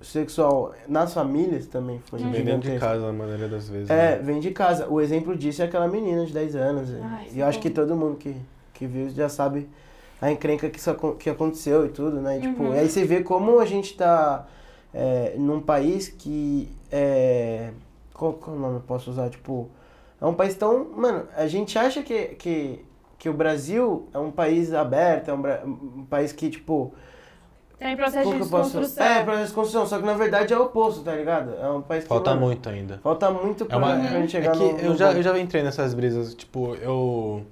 sexual 0.03 0.75
nas 0.89 1.15
famílias 1.15 1.67
também 1.67 2.01
foi 2.07 2.19
Vem 2.19 2.45
dentro 2.45 2.71
de 2.71 2.79
casa, 2.79 3.07
na 3.07 3.13
maioria 3.13 3.49
das 3.49 3.69
vezes. 3.69 3.89
É, 3.91 4.17
né? 4.17 4.23
vem 4.23 4.41
de 4.41 4.51
casa. 4.51 4.89
O 4.89 5.01
exemplo 5.01 5.37
disso 5.37 5.63
é 5.63 5.67
aquela 5.67 5.87
menina 5.87 6.27
de 6.27 6.33
10 6.33 6.57
anos. 6.57 6.91
Ai, 7.01 7.29
e 7.33 7.41
eu 7.41 7.47
acho 7.47 7.61
que 7.61 7.71
todo 7.71 7.95
mundo 7.95 8.17
que, 8.17 8.35
que 8.75 8.87
viu 8.87 9.09
já 9.11 9.29
sabe 9.29 9.69
a 10.21 10.31
encrenca 10.33 10.69
que, 10.69 10.79
isso, 10.79 10.93
que 11.19 11.31
aconteceu 11.31 11.87
e 11.87 11.91
tudo, 11.91 12.21
né? 12.21 12.39
E, 12.39 12.41
tipo, 12.41 12.63
Uhum. 12.65 12.75
e 12.75 12.79
aí 12.79 12.89
você 12.89 13.05
vê 13.05 13.23
como 13.23 13.61
a 13.61 13.65
gente 13.65 13.97
tá 13.97 14.47
é, 14.93 15.35
num 15.37 15.61
país 15.61 16.09
que 16.09 16.69
é. 16.91 17.71
Qual, 18.13 18.33
qual 18.33 18.57
nome 18.57 18.77
eu 18.77 18.81
posso 18.81 19.11
usar? 19.13 19.31
Tipo, 19.31 19.69
é 20.21 20.27
um 20.27 20.35
país 20.35 20.55
tão. 20.57 20.89
Mano, 20.97 21.25
a 21.37 21.47
gente 21.47 21.79
acha 21.79 22.03
que, 22.03 22.35
que, 22.35 22.85
que 23.17 23.29
o 23.29 23.33
Brasil 23.33 24.09
é 24.13 24.19
um 24.19 24.33
país 24.33 24.73
aberto, 24.73 25.29
é 25.29 25.35
um, 25.35 26.01
um 26.01 26.05
país 26.05 26.33
que, 26.33 26.51
tipo. 26.51 26.93
Tem 27.79 27.97
processo 27.97 28.25
como 28.25 28.35
de 28.37 28.43
desconstrução. 28.43 29.07
É, 29.07 29.23
processo 29.25 29.49
de 29.49 29.55
construção, 29.55 29.87
só 29.87 29.99
que 29.99 30.05
na 30.05 30.15
verdade 30.15 30.53
é 30.53 30.59
o 30.59 30.63
oposto, 30.65 31.01
tá 31.03 31.15
ligado? 31.15 31.55
É 31.61 31.71
um 31.71 31.81
país 31.81 32.03
que. 32.03 32.09
Falta 32.09 32.35
muito 32.35 32.69
ainda. 32.69 32.99
Falta 33.03 33.31
muito 33.31 33.65
pra, 33.67 33.77
É, 33.77 33.79
uma, 33.79 33.89
pra 34.09 34.21
gente 34.21 34.33
chegar 34.33 34.51
é 34.55 34.59
que 34.59 34.59
no, 34.73 34.79
eu, 34.81 34.97
já, 34.97 35.13
eu 35.13 35.23
já 35.23 35.39
entrei 35.39 35.63
nessas 35.63 35.95
brisas, 35.95 36.35
tipo, 36.35 36.75
eu... 36.77 37.45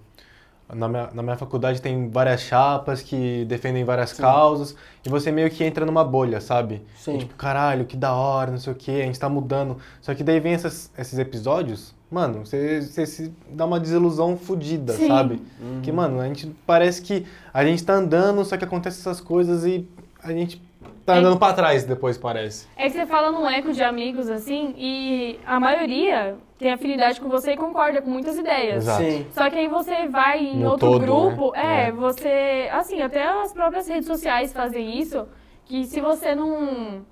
Na 0.75 0.89
minha, 0.89 1.09
na 1.15 1.23
minha 1.23 1.37
faculdade 1.37 1.81
tem 1.81 2.09
várias 2.11 2.41
chapas 2.41 3.01
que 3.01 3.45
defendem 3.45 3.85
várias 3.85 4.13
causas 4.13 4.75
e 5.05 5.09
você 5.09 5.31
meio 5.31 5.49
que 5.49 5.63
entra 5.63 5.87
numa 5.87 6.03
bolha, 6.03 6.41
sabe? 6.41 6.83
Sim. 6.97 7.15
E, 7.15 7.19
tipo, 7.19 7.37
caralho, 7.37 7.85
que 7.85 7.97
da 7.97 8.13
hora, 8.13 8.51
não 8.51 8.59
sei 8.59 8.73
o 8.73 8.77
que, 8.77 9.01
a 9.01 9.05
gente 9.05 9.21
tá 9.21 9.29
mudando. 9.29 9.77
Só 10.01 10.13
que 10.13 10.25
daí 10.25 10.41
vem 10.41 10.55
essas- 10.55 10.91
esses 10.99 11.21
episódios, 11.21 11.95
mano, 12.11 12.45
você, 12.45 12.81
você 12.83 13.07
se 13.07 13.33
dá 13.49 13.65
uma 13.65 13.79
desilusão 13.79 14.37
fodida, 14.37 14.95
Sim. 14.95 15.07
sabe? 15.07 15.41
Uhum. 15.61 15.83
Que, 15.83 15.93
mano, 15.93 16.19
a 16.19 16.27
gente 16.27 16.49
parece 16.67 17.01
que 17.01 17.25
a 17.55 17.65
gente 17.65 17.85
tá 17.85 17.95
andando, 17.95 18.45
só 18.45 18.57
que 18.57 18.65
acontecem 18.65 18.99
essas 18.99 19.21
coisas 19.21 19.65
e 19.65 19.89
a 20.31 20.35
gente 20.35 20.61
tá 21.05 21.15
É- 21.17 21.19
andando 21.19 21.39
pra 21.39 21.53
trás 21.53 21.85
depois, 21.85 22.17
parece. 22.19 22.67
É 22.77 22.85
que 22.85 22.91
você 22.91 23.07
fala 23.07 23.31
num 23.31 23.49
eco 23.49 23.73
de 23.73 23.83
amigos, 23.83 24.29
assim, 24.29 24.75
e 24.77 25.39
a 25.47 25.59
maioria 25.61 26.37
tem 26.59 26.73
afinidade 26.73 27.21
com 27.21 27.29
você 27.29 27.53
e 27.53 27.57
concorda 27.57 28.01
com 28.03 28.11
muitas 28.11 28.37
ideias. 28.39 28.85
Exato. 28.85 29.03
Sim. 29.03 29.27
Só 29.33 29.49
que 29.51 29.57
aí 29.59 29.69
você 29.69 30.07
vai 30.09 30.41
em 30.45 30.57
No 30.59 30.71
outro 30.73 30.91
todo, 30.93 31.01
grupo, 31.03 31.53
né? 31.53 31.85
é, 31.85 31.89
É. 31.89 31.93
você, 31.93 32.69
assim, 32.73 33.01
até 33.03 33.23
as 33.25 33.53
próprias 33.53 33.87
redes 33.89 34.07
sociais 34.07 34.53
fazem 34.53 34.99
isso, 34.99 35.27
que 35.65 35.85
se 35.85 36.01
você 36.01 36.35
não 36.35 37.05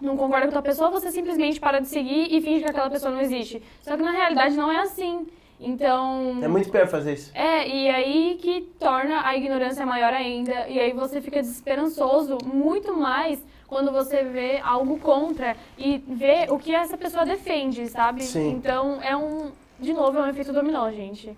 não 0.00 0.16
concorda 0.16 0.48
com 0.50 0.58
a 0.58 0.62
pessoa, 0.62 0.90
você 0.90 1.12
simplesmente 1.12 1.60
para 1.60 1.78
de 1.80 1.86
seguir 1.86 2.26
e 2.34 2.40
finge 2.40 2.64
que 2.64 2.68
aquela 2.70 2.90
pessoa 2.90 3.12
não 3.14 3.20
existe. 3.20 3.62
Só 3.82 3.96
que 3.96 4.02
na 4.02 4.10
realidade 4.10 4.56
não 4.56 4.70
é 4.72 4.78
assim. 4.78 5.28
Então. 5.62 6.38
É 6.42 6.48
muito 6.48 6.70
pior 6.70 6.88
fazer 6.88 7.14
isso. 7.14 7.30
É, 7.34 7.66
e 7.66 7.88
aí 7.88 8.38
que 8.40 8.62
torna 8.78 9.26
a 9.26 9.36
ignorância 9.36 9.86
maior 9.86 10.12
ainda. 10.12 10.68
E 10.68 10.78
aí 10.78 10.92
você 10.92 11.20
fica 11.20 11.40
desesperançoso 11.40 12.38
muito 12.44 12.96
mais 12.96 13.42
quando 13.68 13.92
você 13.92 14.24
vê 14.24 14.58
algo 14.62 14.98
contra 14.98 15.56
e 15.78 15.98
vê 16.06 16.46
o 16.50 16.58
que 16.58 16.74
essa 16.74 16.98
pessoa 16.98 17.24
defende, 17.24 17.86
sabe? 17.88 18.22
Sim. 18.22 18.50
Então 18.50 19.00
é 19.00 19.16
um. 19.16 19.52
De 19.78 19.92
novo, 19.92 20.18
é 20.18 20.22
um 20.22 20.28
efeito 20.28 20.52
dominó, 20.52 20.90
gente. 20.90 21.36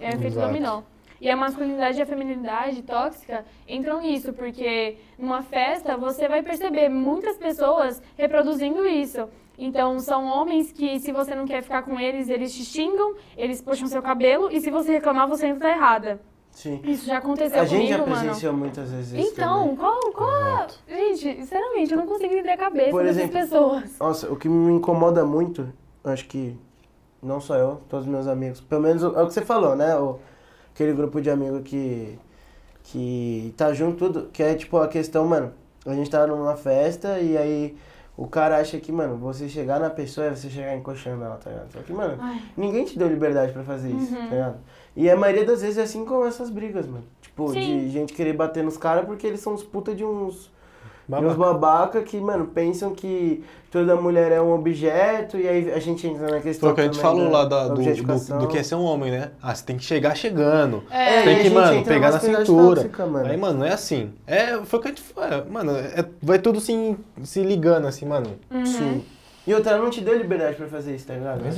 É 0.00 0.06
um 0.06 0.14
efeito 0.14 0.36
Exato. 0.38 0.46
dominó. 0.46 0.82
E 1.20 1.30
a 1.30 1.36
masculinidade 1.36 1.98
e 1.98 2.02
a 2.02 2.06
feminilidade 2.06 2.82
tóxica 2.82 3.44
entram 3.68 4.02
nisso, 4.02 4.32
porque 4.32 4.98
numa 5.18 5.42
festa 5.42 5.96
você 5.96 6.28
vai 6.28 6.42
perceber 6.42 6.88
muitas 6.88 7.36
pessoas 7.38 8.02
reproduzindo 8.16 8.86
isso. 8.86 9.28
Então, 9.56 9.98
são 10.00 10.24
homens 10.26 10.72
que, 10.72 10.98
se 10.98 11.12
você 11.12 11.34
não 11.34 11.46
quer 11.46 11.62
ficar 11.62 11.82
com 11.82 11.98
eles, 11.98 12.28
eles 12.28 12.52
te 12.54 12.64
xingam, 12.64 13.14
eles 13.36 13.60
puxam 13.62 13.86
seu 13.86 14.02
cabelo, 14.02 14.50
e 14.50 14.60
se 14.60 14.70
você 14.70 14.92
reclamar, 14.92 15.28
você 15.28 15.46
ainda 15.46 15.60
tá 15.60 15.70
errada. 15.70 16.20
Sim. 16.50 16.80
Isso 16.84 17.06
já 17.06 17.18
aconteceu 17.18 17.60
A 17.60 17.64
gente 17.64 17.88
já 17.88 17.96
comigo, 17.98 18.10
mano. 18.10 18.22
presenciou 18.26 18.52
muitas 18.52 18.90
vezes 18.90 19.12
isso 19.12 19.32
Então, 19.32 19.60
também. 19.62 19.76
qual, 19.76 20.00
qual 20.12 20.30
a... 20.30 20.66
Gente, 20.88 21.36
sinceramente, 21.40 21.92
eu 21.92 21.98
não 21.98 22.06
consigo 22.06 22.32
entender 22.32 22.50
a 22.52 22.56
cabeça 22.56 22.90
Por 22.90 23.02
dessas 23.02 23.16
exemplo, 23.24 23.40
pessoas. 23.40 23.98
Nossa, 23.98 24.32
o 24.32 24.36
que 24.36 24.48
me 24.48 24.72
incomoda 24.72 25.24
muito, 25.24 25.68
acho 26.04 26.26
que 26.28 26.56
não 27.22 27.40
só 27.40 27.56
eu, 27.56 27.80
todos 27.88 28.06
os 28.06 28.12
meus 28.12 28.26
amigos, 28.28 28.60
pelo 28.60 28.82
menos 28.82 29.02
é 29.02 29.06
o 29.06 29.26
que 29.26 29.32
você 29.34 29.42
falou, 29.42 29.74
né? 29.74 29.96
O, 29.96 30.18
aquele 30.72 30.92
grupo 30.92 31.20
de 31.20 31.28
amigos 31.30 31.62
que, 31.64 32.16
que 32.84 33.52
tá 33.56 33.72
junto 33.72 33.96
tudo, 33.96 34.28
que 34.32 34.42
é 34.42 34.54
tipo 34.54 34.78
a 34.78 34.86
questão, 34.88 35.26
mano, 35.26 35.52
a 35.86 35.92
gente 35.92 36.08
tá 36.10 36.24
numa 36.26 36.56
festa 36.56 37.18
e 37.18 37.36
aí 37.36 37.76
o 38.16 38.26
cara 38.28 38.58
acha 38.58 38.78
que, 38.78 38.92
mano, 38.92 39.16
você 39.16 39.48
chegar 39.48 39.80
na 39.80 39.90
pessoa 39.90 40.26
é 40.28 40.30
você 40.34 40.48
chegar 40.48 40.76
encoxando 40.76 41.24
ela, 41.24 41.36
tá 41.36 41.50
ligado? 41.50 41.72
Só 41.72 41.80
que, 41.80 41.92
mano, 41.92 42.16
Ai. 42.20 42.40
ninguém 42.56 42.84
te 42.84 42.96
deu 42.98 43.08
liberdade 43.08 43.52
pra 43.52 43.62
fazer 43.64 43.90
isso, 43.90 44.12
Uhum. 44.14 44.20
tá 44.20 44.30
ligado? 44.34 44.56
E 44.96 45.10
a 45.10 45.16
maioria 45.16 45.44
das 45.44 45.60
vezes 45.62 45.78
é 45.78 45.82
assim 45.82 46.04
como 46.04 46.24
essas 46.24 46.48
brigas, 46.50 46.86
mano. 46.86 47.04
Tipo, 47.20 47.48
Sim. 47.52 47.60
de 47.60 47.90
gente 47.90 48.12
querer 48.12 48.32
bater 48.34 48.62
nos 48.62 48.76
caras 48.76 49.04
porque 49.04 49.26
eles 49.26 49.40
são 49.40 49.54
os 49.54 49.64
puta 49.64 49.92
de 49.94 50.04
uns 50.04 50.52
e 51.08 51.12
uns 51.14 51.20
Babaca. 51.36 51.36
babaca 51.52 52.02
que, 52.02 52.18
mano, 52.18 52.46
pensam 52.46 52.94
que 52.94 53.44
toda 53.70 53.94
mulher 53.96 54.32
é 54.32 54.40
um 54.40 54.52
objeto 54.54 55.36
e 55.36 55.46
aí 55.48 55.72
a 55.72 55.78
gente 55.78 56.06
entra 56.06 56.28
na 56.30 56.40
questão 56.40 56.68
Foi 56.68 56.72
o 56.72 56.74
que 56.74 56.80
a 56.80 56.84
gente 56.84 56.98
falou 56.98 57.30
lá 57.30 57.44
da- 57.44 57.68
do, 57.68 57.74
do, 57.74 58.38
do 58.40 58.48
que 58.48 58.56
é 58.58 58.62
ser 58.62 58.76
um 58.76 58.84
homem, 58.84 59.10
né? 59.10 59.30
Ah, 59.42 59.54
você 59.54 59.64
tem 59.64 59.76
que 59.76 59.84
chegar 59.84 60.14
chegando. 60.16 60.82
É, 60.90 61.20
e 61.20 61.24
tem 61.24 61.42
que, 61.42 61.50
mano, 61.50 61.84
pegar 61.84 62.10
na 62.12 62.20
cintura. 62.20 62.76
tóxica, 62.76 63.04
mano. 63.06 63.26
Aí, 63.28 63.36
mano, 63.36 63.58
não 63.58 63.66
é 63.66 63.72
assim. 63.72 64.12
É, 64.26 64.56
foi 64.64 64.78
o 64.78 64.82
que 64.82 64.88
a 64.88 64.90
gente 64.92 65.02
falou. 65.02 65.44
Mano, 65.50 65.72
é- 65.76 66.04
vai 66.22 66.38
tudo 66.38 66.60
se, 66.60 66.96
se 67.22 67.42
ligando, 67.42 67.86
assim, 67.86 68.06
mano. 68.06 68.30
Uhum. 68.50 68.64
Sim. 68.66 69.04
E 69.46 69.52
outra, 69.52 69.72
ela 69.72 69.82
não 69.82 69.90
te 69.90 70.00
deu 70.00 70.16
liberdade 70.16 70.56
pra 70.56 70.66
fazer 70.66 70.94
isso, 70.94 71.06
tá 71.06 71.14
ligado? 71.14 71.36
Mano, 71.36 71.48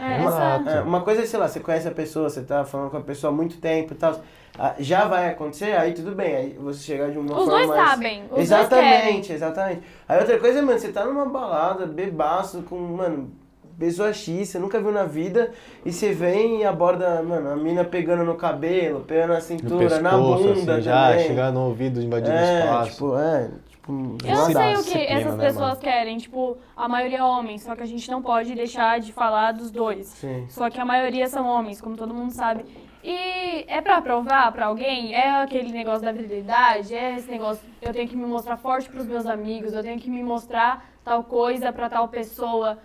É, 0.00 0.24
Exato. 0.24 0.68
É, 0.70 0.80
uma 0.82 1.00
coisa 1.00 1.22
é, 1.22 1.26
sei 1.26 1.38
lá, 1.38 1.48
você 1.48 1.58
conhece 1.60 1.88
a 1.88 1.90
pessoa, 1.90 2.30
você 2.30 2.42
tá 2.42 2.64
falando 2.64 2.90
com 2.90 2.96
a 2.96 3.00
pessoa 3.00 3.32
há 3.32 3.36
muito 3.36 3.56
tempo 3.58 3.92
e 3.92 3.96
tal. 3.96 4.20
ah, 4.56 4.74
Já 4.78 5.04
vai 5.06 5.28
acontecer, 5.30 5.72
aí 5.76 5.92
tudo 5.94 6.14
bem. 6.14 6.36
Aí 6.36 6.58
você 6.60 6.80
chegar 6.80 7.10
de 7.10 7.18
uma 7.18 7.32
Os 7.32 7.44
forma 7.44 7.50
dois 7.52 7.66
mais... 7.66 7.90
sabem, 7.90 8.22
os 8.24 8.28
dois 8.28 8.48
querem. 8.48 8.62
exatamente, 8.92 9.32
exatamente. 9.32 9.82
Aí 10.08 10.18
outra 10.20 10.38
coisa, 10.38 10.62
mano, 10.62 10.78
você 10.78 10.92
tá 10.92 11.04
numa 11.04 11.26
balada, 11.26 11.86
bebaço, 11.86 12.62
com, 12.62 12.78
mano, 12.78 13.30
pessoa 13.76 14.12
X, 14.12 14.48
você 14.48 14.58
nunca 14.60 14.80
viu 14.80 14.92
na 14.92 15.04
vida, 15.04 15.50
e 15.84 15.92
você 15.92 16.12
vem 16.12 16.60
e 16.60 16.64
aborda, 16.64 17.20
mano, 17.22 17.50
a 17.50 17.56
mina 17.56 17.84
pegando 17.84 18.22
no 18.24 18.34
cabelo, 18.36 19.00
pegando 19.00 19.28
na 19.30 19.34
No 19.36 19.40
cintura, 19.40 20.00
na 20.00 20.10
pescoço, 20.10 20.42
bunda 20.54 20.72
assim, 20.74 20.82
já, 20.82 21.10
também. 21.10 21.26
chegar 21.26 21.52
no 21.52 21.60
ouvido, 21.66 22.00
invadindo 22.02 22.32
o 22.32 22.38
é, 22.38 22.60
espaço. 22.60 22.90
tipo, 22.92 23.18
é, 23.18 23.48
tipo... 23.88 24.18
Eu 24.24 24.36
não 24.36 24.46
sei 24.46 24.74
o 24.74 24.84
que 24.84 25.06
essas 25.06 25.36
né, 25.36 25.46
pessoas 25.46 25.68
mano? 25.70 25.80
querem, 25.80 26.18
tipo, 26.18 26.56
a 26.76 26.88
maioria 26.88 27.18
é 27.18 27.22
homem, 27.22 27.58
só 27.58 27.74
que 27.74 27.82
a 27.82 27.86
gente 27.86 28.10
não 28.10 28.22
pode 28.22 28.54
deixar 28.54 29.00
de 29.00 29.12
falar 29.12 29.52
dos 29.52 29.70
dois. 29.70 30.06
Sim. 30.06 30.46
Só 30.48 30.68
que 30.68 30.80
a 30.80 30.84
maioria 30.84 31.26
são 31.28 31.46
homens, 31.46 31.80
como 31.80 31.96
todo 31.96 32.14
mundo 32.14 32.32
sabe. 32.32 32.64
E 33.02 33.64
é 33.68 33.80
pra 33.80 34.02
provar 34.02 34.52
pra 34.52 34.66
alguém, 34.66 35.14
é 35.14 35.40
aquele 35.40 35.72
negócio 35.72 36.02
da 36.02 36.12
virilidade, 36.12 36.94
é 36.94 37.16
esse 37.16 37.30
negócio, 37.30 37.62
eu 37.80 37.92
tenho 37.92 38.08
que 38.08 38.16
me 38.16 38.26
mostrar 38.26 38.56
forte 38.56 38.88
pros 38.90 39.06
meus 39.06 39.24
amigos, 39.24 39.72
eu 39.72 39.82
tenho 39.82 39.98
que 39.98 40.10
me 40.10 40.22
mostrar 40.22 40.84
tal 41.04 41.22
coisa 41.24 41.72
pra 41.72 41.88
tal 41.88 42.08
pessoa. 42.08 42.78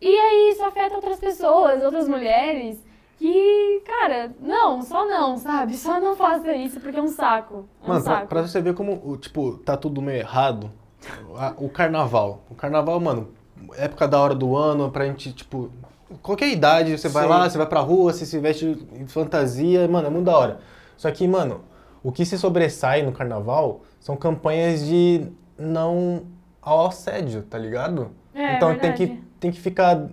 E 0.00 0.08
aí 0.08 0.50
isso 0.52 0.64
afeta 0.64 0.94
outras 0.94 1.20
pessoas, 1.20 1.82
outras 1.84 2.08
mulheres, 2.08 2.84
que, 3.18 3.82
cara, 3.84 4.32
não, 4.40 4.80
só 4.82 5.04
não, 5.06 5.36
sabe? 5.36 5.76
Só 5.76 6.00
não 6.00 6.14
faça 6.16 6.52
isso 6.54 6.80
porque 6.80 6.98
é 6.98 7.02
um 7.02 7.08
saco. 7.08 7.68
É 7.82 7.84
um 7.84 7.88
Mano, 7.88 8.04
pra, 8.04 8.14
saco. 8.14 8.26
pra 8.28 8.42
você 8.42 8.60
ver 8.60 8.74
como, 8.74 9.16
tipo, 9.16 9.58
tá 9.58 9.76
tudo 9.76 10.00
meio 10.00 10.18
errado, 10.20 10.70
a- 11.36 11.54
o 11.58 11.68
carnaval. 11.68 12.44
O 12.48 12.54
carnaval, 12.54 12.98
mano, 13.00 13.28
época 13.76 14.06
da 14.06 14.20
hora 14.20 14.34
do 14.34 14.56
ano, 14.56 14.90
pra 14.90 15.04
gente, 15.06 15.32
tipo, 15.32 15.70
qualquer 16.22 16.48
idade, 16.50 16.96
você 16.96 17.08
vai 17.08 17.24
Sim. 17.24 17.28
lá, 17.30 17.50
você 17.50 17.58
vai 17.58 17.66
pra 17.66 17.80
rua, 17.80 18.12
você 18.12 18.24
se 18.24 18.38
veste 18.38 18.86
em 18.94 19.06
fantasia, 19.06 19.86
mano, 19.88 20.06
é 20.06 20.10
muito 20.10 20.26
da 20.26 20.36
hora. 20.38 20.60
Só 20.96 21.10
que, 21.10 21.26
mano, 21.26 21.62
o 22.02 22.12
que 22.12 22.24
se 22.24 22.38
sobressai 22.38 23.02
no 23.02 23.12
carnaval 23.12 23.80
são 24.00 24.16
campanhas 24.16 24.86
de 24.86 25.26
não 25.58 26.22
ao 26.62 26.86
assédio, 26.86 27.42
tá 27.42 27.58
ligado? 27.58 28.10
É, 28.34 28.54
então 28.56 28.76
tem 28.78 28.92
que, 28.92 29.06
tem 29.40 29.50
que 29.50 29.60
ficar 29.60 30.06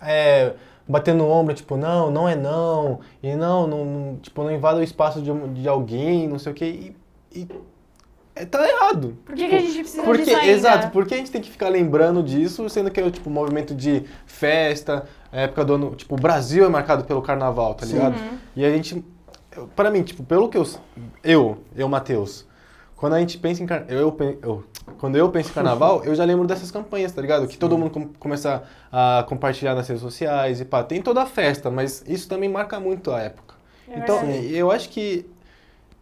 é, 0.00 0.54
batendo 0.86 1.24
o 1.24 1.30
ombro, 1.30 1.54
tipo, 1.54 1.76
não, 1.76 2.10
não 2.10 2.28
é 2.28 2.36
não, 2.36 3.00
e 3.22 3.34
não, 3.34 3.66
não, 3.66 3.84
não- 3.84 4.16
tipo, 4.16 4.42
não 4.42 4.52
invada 4.52 4.78
o 4.78 4.82
espaço 4.82 5.20
de, 5.22 5.32
de 5.60 5.68
alguém, 5.68 6.28
não 6.28 6.38
sei 6.38 6.52
o 6.52 6.54
quê, 6.54 6.64
e, 7.32 7.40
e 7.40 7.48
é, 8.36 8.44
tá 8.44 8.68
errado. 8.68 9.16
Por 9.24 9.34
que, 9.34 9.44
Tipo, 9.44 9.50
que 9.50 9.56
a 9.56 9.60
gente 9.60 9.78
precisa 9.78 10.02
porque, 10.02 10.24
disso 10.24 10.36
ainda? 10.36 10.50
exato, 10.52 10.90
por 10.90 11.06
que 11.06 11.14
a 11.14 11.16
gente 11.16 11.30
tem 11.30 11.40
que 11.40 11.50
ficar 11.50 11.68
lembrando 11.68 12.22
disso, 12.22 12.68
sendo 12.68 12.90
que 12.90 13.00
é 13.00 13.08
tipo 13.10 13.30
movimento 13.30 13.74
de 13.74 14.02
festa, 14.26 15.06
época 15.30 15.64
do 15.64 15.74
ano, 15.74 15.94
tipo, 15.94 16.14
o 16.16 16.18
Brasil 16.18 16.64
é 16.64 16.68
marcado 16.68 17.04
pelo 17.04 17.22
carnaval, 17.22 17.74
tá 17.74 17.86
Sim. 17.86 17.92
ligado? 17.94 18.18
Uhum. 18.18 18.38
E 18.56 18.64
a 18.64 18.70
gente, 18.70 19.04
pra 19.76 19.90
mim, 19.90 20.02
tipo, 20.02 20.22
pelo 20.24 20.48
que 20.48 20.58
eu, 20.58 20.66
eu, 21.22 21.58
eu, 21.76 21.88
Matheus, 21.88 22.44
quando 23.04 23.12
a 23.12 23.20
gente 23.20 23.36
pensa 23.36 23.62
em 23.62 23.66
car- 23.66 23.84
eu, 23.86 24.16
eu, 24.42 24.64
quando 24.98 25.16
eu 25.16 25.28
penso 25.30 25.50
em 25.50 25.52
carnaval, 25.52 26.02
eu 26.04 26.14
já 26.14 26.24
lembro 26.24 26.46
dessas 26.46 26.70
campanhas, 26.70 27.12
tá 27.12 27.20
ligado? 27.20 27.46
Que 27.46 27.58
todo 27.58 27.76
mundo 27.76 27.90
com- 27.90 28.08
começa 28.18 28.62
a 28.90 29.26
compartilhar 29.28 29.74
nas 29.74 29.86
redes 29.86 30.02
sociais 30.02 30.58
e 30.62 30.64
pá, 30.64 30.82
tem 30.82 31.02
toda 31.02 31.20
a 31.20 31.26
festa, 31.26 31.70
mas 31.70 32.02
isso 32.08 32.26
também 32.26 32.48
marca 32.48 32.80
muito 32.80 33.10
a 33.12 33.20
época. 33.20 33.56
É 33.86 33.98
então, 33.98 34.20
verdade. 34.20 34.56
eu 34.56 34.70
acho 34.70 34.88
que 34.88 35.26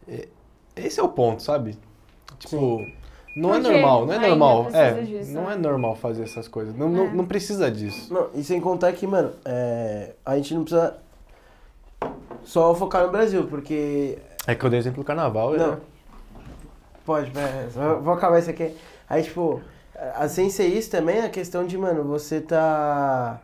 é, 0.06 0.28
esse 0.76 1.00
é 1.00 1.02
o 1.02 1.08
ponto, 1.08 1.42
sabe? 1.42 1.76
Tipo, 2.38 2.86
não 3.34 3.52
é 3.52 3.58
Porque 3.58 3.72
normal, 3.72 4.06
não 4.06 4.12
é 4.14 4.18
normal. 4.28 4.68
É, 4.72 4.92
disso, 5.00 5.32
não 5.32 5.46
né? 5.48 5.54
é 5.54 5.56
normal 5.58 5.96
fazer 5.96 6.22
essas 6.22 6.46
coisas. 6.46 6.72
Não, 6.76 6.86
É. 6.86 6.90
não, 6.90 7.14
não 7.14 7.24
precisa 7.26 7.68
disso. 7.68 8.14
Não, 8.14 8.28
e 8.32 8.44
sem 8.44 8.60
contar 8.60 8.92
que, 8.92 9.08
mano, 9.08 9.32
é, 9.44 10.12
a 10.24 10.36
gente 10.36 10.54
não 10.54 10.62
precisa 10.62 10.96
só 12.44 12.72
focar 12.76 13.04
no 13.06 13.10
Brasil, 13.10 13.44
porque 13.48 14.18
É 14.46 14.54
que 14.54 14.64
eu 14.64 14.70
dei 14.70 14.78
exemplo 14.78 15.02
do 15.02 15.06
carnaval. 15.06 15.52
Não. 15.56 15.72
é- 15.72 15.91
Pode, 17.04 17.30
pera, 17.30 17.68
vou 18.00 18.14
acabar 18.14 18.38
isso 18.38 18.50
aqui. 18.50 18.74
Aí, 19.08 19.22
tipo, 19.22 19.60
a- 20.14 20.28
sem 20.28 20.48
ser 20.50 20.66
isso 20.66 20.90
também, 20.90 21.20
a 21.20 21.28
questão 21.28 21.66
de, 21.66 21.76
mano, 21.76 22.04
você 22.04 22.40
tá. 22.40 23.40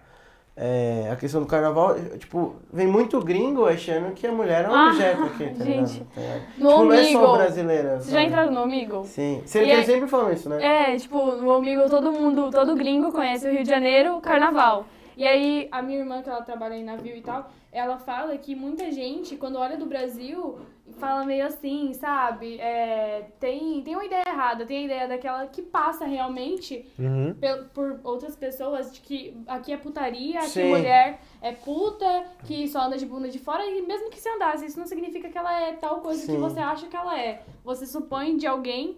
é, 0.61 1.09
a 1.13 1.15
questão 1.17 1.41
do 1.41 1.47
carnaval, 1.47 1.95
tipo, 2.19 2.57
vem 2.73 2.87
muito 2.87 3.21
gringo 3.21 3.65
achando 3.65 4.13
que 4.13 4.27
a 4.27 4.33
mulher 4.33 4.65
é 4.65 4.69
um 4.69 4.75
Ah, 4.75 4.89
objeto 4.89 5.23
aqui, 5.23 5.45
tá 5.57 5.65
gente. 5.65 5.93
ligado? 5.93 6.17
Ligado? 6.17 6.43
No 6.59 6.69
tipo, 6.71 6.85
não 6.85 6.93
é 6.93 7.05
só 7.13 7.33
brasileira. 7.37 7.97
Vocês 8.01 8.11
já 8.11 8.23
entraram 8.25 8.51
no 8.51 8.63
Omegle? 8.63 9.05
Sim. 9.05 9.37
Eles 9.55 9.55
é- 9.71 9.83
sempre 9.85 10.09
falam 10.09 10.33
isso, 10.33 10.49
né? 10.49 10.93
É, 10.93 10.97
tipo, 10.97 11.17
no 11.37 11.49
Omegle 11.57 11.89
todo 11.89 12.11
mundo, 12.11 12.51
todo 12.51 12.75
gringo 12.75 13.13
conhece 13.13 13.47
o 13.47 13.53
Rio 13.53 13.63
de 13.63 13.69
Janeiro, 13.69 14.21
carnaval. 14.21 14.85
E 15.17 15.25
aí, 15.27 15.69
a 15.71 15.81
minha 15.81 16.01
irmã, 16.01 16.23
que 16.23 16.29
ela 16.29 16.43
trabalha 16.43 16.75
em 16.75 16.85
navio 16.85 17.17
e 17.17 17.21
tal, 17.21 17.49
ela 17.73 17.97
fala 17.99 18.37
que 18.37 18.55
muita 18.57 18.91
gente, 18.91 19.37
quando 19.37 19.59
olha 19.59 19.77
do 19.77 19.87
Brasil, 19.87 20.59
fala 20.99 21.25
meio 21.25 21.47
assim, 21.47 21.93
sabe? 21.95 22.59
É, 22.59 23.27
tem, 23.39 23.83
tem 23.83 23.95
uma 23.95 24.05
ideia 24.05 24.25
errada, 24.27 24.65
tem 24.67 24.79
a 24.79 24.83
ideia 24.83 25.09
daquela 25.09 25.47
que 25.47 25.63
passa 25.63 26.05
realmente 26.05 26.85
Uhum. 26.99 27.35
pel- 27.35 27.65
por 27.75 28.01
outras 28.05 28.35
pessoas 28.37 28.93
de 28.93 29.01
que 29.01 29.37
aqui 29.47 29.73
é 29.73 29.77
putaria, 29.77 30.39
aqui 30.41 30.49
Sim. 30.49 30.69
mulher 30.71 31.21
é 31.41 31.53
puta, 31.53 32.25
que 32.47 32.67
só 32.69 32.81
anda 32.83 32.97
de 32.97 33.07
bunda 33.07 33.29
de 33.29 33.39
fora, 33.39 33.65
e 33.67 33.83
mesmo 33.83 34.11
que 34.11 34.19
se 34.21 34.29
andasse, 34.29 34.67
isso 34.67 34.79
não 34.79 34.87
significa 34.87 35.29
que 35.29 35.39
ela 35.39 35.53
é 35.61 35.73
tal 35.75 36.01
coisa 36.01 36.21
que 36.27 36.33
Sim. 36.33 36.39
você 36.39 36.61
acha 36.61 36.87
que 36.89 36.97
ela 36.97 37.19
é. 37.21 37.43
Você 37.65 37.87
supõe 37.87 38.37
de 38.37 38.47
alguém 38.47 38.97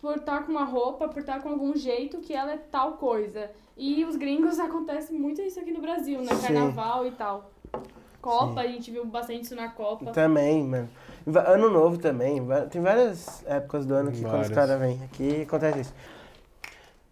por 0.00 0.16
estar 0.16 0.44
com 0.44 0.52
uma 0.52 0.64
roupa, 0.64 1.08
por 1.08 1.20
estar 1.20 1.42
com 1.42 1.48
algum 1.48 1.74
jeito 1.76 2.18
que 2.18 2.32
ela 2.34 2.52
é 2.52 2.56
tal 2.58 2.92
coisa. 2.92 3.50
E 3.76 4.04
os 4.04 4.16
gringos 4.16 4.58
acontece 4.60 5.12
muito 5.12 5.40
isso 5.42 5.58
aqui 5.60 5.72
no 5.72 5.80
Brasil, 5.80 6.20
né? 6.20 6.34
Sim. 6.34 6.42
Carnaval 6.46 7.06
e 7.06 7.10
tal. 7.12 7.50
Copa, 8.20 8.60
a 8.62 8.66
gente 8.66 8.90
viu 8.90 9.04
bastante 9.04 9.42
isso 9.42 9.54
na 9.54 9.68
Copa. 9.68 10.10
Também, 10.12 10.62
mano. 10.64 10.88
Ano 11.46 11.70
novo 11.70 11.96
também. 11.98 12.42
Tem 12.70 12.82
várias 12.82 13.42
épocas 13.46 13.86
do 13.86 13.94
ano 13.94 14.10
que 14.12 14.20
quando 14.20 14.42
os 14.42 14.48
Várias. 14.48 14.54
caras 14.54 14.78
vêm 14.80 15.00
aqui 15.04 15.42
acontece 15.42 15.80
isso. 15.80 15.94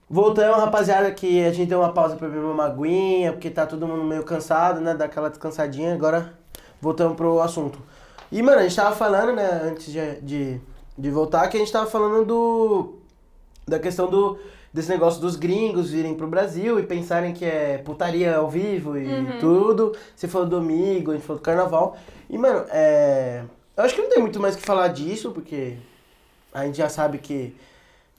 Voltamos, 0.08 0.58
rapaziada, 0.58 1.10
que 1.10 1.42
a 1.44 1.52
gente 1.52 1.68
deu 1.70 1.78
uma 1.80 1.92
pausa 1.92 2.16
pra 2.16 2.28
beber 2.28 2.44
uma 2.44 2.66
aguinha, 2.66 3.32
porque 3.32 3.48
tá 3.48 3.64
todo 3.64 3.86
mundo 3.86 4.04
meio 4.04 4.22
cansado, 4.22 4.80
né? 4.80 4.94
Daquela 4.94 5.30
descansadinha. 5.30 5.94
Agora 5.94 6.34
voltamos 6.80 7.16
pro 7.16 7.40
assunto. 7.40 7.78
E, 8.30 8.42
mano, 8.42 8.58
a 8.58 8.62
gente 8.62 8.76
tava 8.76 8.94
falando, 8.94 9.32
né, 9.34 9.62
antes 9.64 9.90
de, 9.90 10.20
de, 10.20 10.60
de 10.98 11.10
voltar, 11.10 11.48
que 11.48 11.56
a 11.56 11.60
gente 11.60 11.72
tava 11.72 11.86
falando 11.86 12.26
do. 12.26 12.94
da 13.66 13.78
questão 13.78 14.08
do 14.10 14.38
desse 14.74 14.88
negócio 14.88 15.20
dos 15.20 15.36
gringos 15.36 15.90
virem 15.90 16.14
pro 16.14 16.26
Brasil 16.26 16.78
e 16.80 16.82
pensarem 16.82 17.34
que 17.34 17.44
é 17.44 17.76
putaria 17.78 18.36
ao 18.36 18.48
vivo 18.48 18.96
e 18.98 19.06
Uhum. 19.06 19.38
tudo. 19.38 19.92
Você 20.16 20.26
falou 20.28 20.46
do 20.48 20.56
amigo, 20.56 21.10
a 21.10 21.14
gente 21.14 21.26
falou 21.26 21.40
do 21.40 21.44
carnaval. 21.44 21.96
E, 22.28 22.36
mano, 22.36 22.64
é. 22.70 23.44
Eu 23.76 23.84
acho 23.84 23.94
que 23.94 24.02
não 24.02 24.10
tem 24.10 24.20
muito 24.20 24.40
mais 24.40 24.54
o 24.54 24.58
que 24.58 24.64
falar 24.64 24.88
disso, 24.88 25.30
porque 25.30 25.76
a 26.52 26.64
gente 26.64 26.78
já 26.78 26.88
sabe 26.88 27.18
que. 27.18 27.54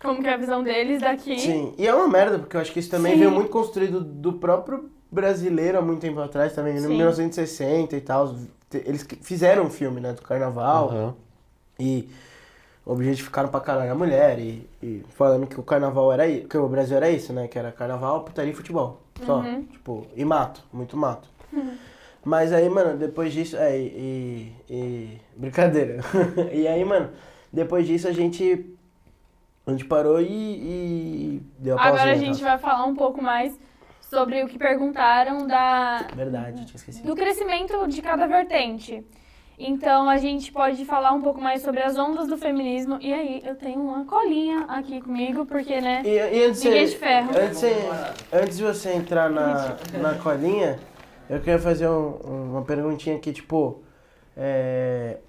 Como 0.01 0.21
que 0.21 0.27
é 0.27 0.33
a 0.33 0.37
visão 0.37 0.63
deles 0.63 1.01
daqui. 1.01 1.39
Sim. 1.39 1.73
E 1.77 1.87
é 1.87 1.93
uma 1.93 2.07
merda, 2.07 2.39
porque 2.39 2.57
eu 2.57 2.61
acho 2.61 2.71
que 2.71 2.79
isso 2.79 2.89
também 2.89 3.13
Sim. 3.13 3.19
veio 3.19 3.31
muito 3.31 3.49
construído 3.49 4.01
do 4.01 4.33
próprio 4.33 4.89
brasileiro 5.09 5.77
há 5.77 5.81
muito 5.81 6.01
tempo 6.01 6.19
atrás 6.19 6.53
também, 6.53 6.73
no 6.73 6.81
Sim. 6.81 6.97
1960 6.97 7.95
e 7.95 8.01
tal. 8.01 8.35
Eles 8.73 9.05
fizeram 9.21 9.65
um 9.65 9.69
filme, 9.69 10.01
né, 10.01 10.13
do 10.13 10.21
carnaval. 10.21 10.89
Aham. 10.89 11.15
E 11.79 12.09
objetificaram 12.85 13.49
pra 13.49 13.61
caralho 13.61 13.91
a 13.91 13.95
mulher 13.95 14.39
e, 14.39 14.67
e 14.81 15.03
falando 15.09 15.47
que 15.47 15.59
o 15.59 15.63
carnaval 15.63 16.11
era 16.11 16.27
isso, 16.27 16.47
que 16.47 16.57
o 16.57 16.67
Brasil 16.67 16.97
era 16.97 17.09
isso, 17.09 17.31
né? 17.31 17.47
Que 17.47 17.57
era 17.57 17.71
carnaval, 17.71 18.23
putaria 18.23 18.51
e 18.51 18.55
futebol. 18.55 19.01
Só. 19.25 19.39
Uhum. 19.39 19.63
Tipo, 19.63 20.07
e 20.15 20.25
mato, 20.25 20.63
muito 20.71 20.97
mato. 20.97 21.29
Mas 22.23 22.53
aí, 22.53 22.69
mano, 22.69 22.97
depois 22.97 23.33
disso. 23.33 23.57
É, 23.57 23.77
e. 23.77 24.51
e- 24.69 25.17
brincadeira. 25.35 25.99
e 26.53 26.67
aí, 26.67 26.83
mano, 26.85 27.09
depois 27.51 27.85
disso 27.85 28.07
a 28.07 28.11
gente. 28.11 28.65
A 29.65 29.71
gente 29.71 29.85
parou 29.85 30.19
e. 30.21 30.25
e 30.27 31.41
deu 31.59 31.75
a 31.75 31.77
pausinha. 31.77 32.01
Agora 32.01 32.11
a 32.11 32.19
tá? 32.19 32.25
gente 32.25 32.43
vai 32.43 32.57
falar 32.57 32.85
um 32.85 32.95
pouco 32.95 33.21
mais 33.21 33.57
sobre 34.01 34.43
o 34.43 34.47
que 34.47 34.57
perguntaram 34.57 35.47
da, 35.47 36.05
Verdade, 36.15 36.65
tinha 36.65 36.75
esquecido. 36.75 37.05
do 37.07 37.15
crescimento 37.15 37.87
de 37.87 38.01
cada 38.01 38.27
vertente. 38.27 39.03
Então 39.57 40.09
a 40.09 40.17
gente 40.17 40.51
pode 40.51 40.83
falar 40.85 41.11
um 41.13 41.21
pouco 41.21 41.39
mais 41.39 41.61
sobre 41.61 41.81
as 41.81 41.97
ondas 41.97 42.27
do 42.27 42.37
feminismo. 42.37 42.97
E 43.01 43.13
aí, 43.13 43.41
eu 43.45 43.55
tenho 43.55 43.81
uma 43.81 44.03
colinha 44.05 44.65
aqui 44.67 44.99
comigo, 44.99 45.45
porque, 45.45 45.79
né? 45.79 46.01
E, 46.03 46.09
e 46.09 46.45
antes, 46.45 46.61
de 46.61 46.67
Ninguém 46.69 46.87
você- 46.87 46.93
de 46.93 46.97
ferro. 46.99 47.29
Antes, 47.37 47.59
de 47.59 47.67
você- 47.67 48.33
antes 48.33 48.57
de 48.57 48.63
você 48.63 48.93
entrar 48.93 49.29
na, 49.29 49.77
na 50.01 50.13
colinha, 50.15 50.79
eu 51.29 51.39
queria 51.39 51.59
fazer 51.59 51.87
um- 51.87 52.51
uma 52.51 52.61
perguntinha 52.63 53.15
aqui, 53.15 53.31
tipo. 53.33 53.81
é, 54.35 55.19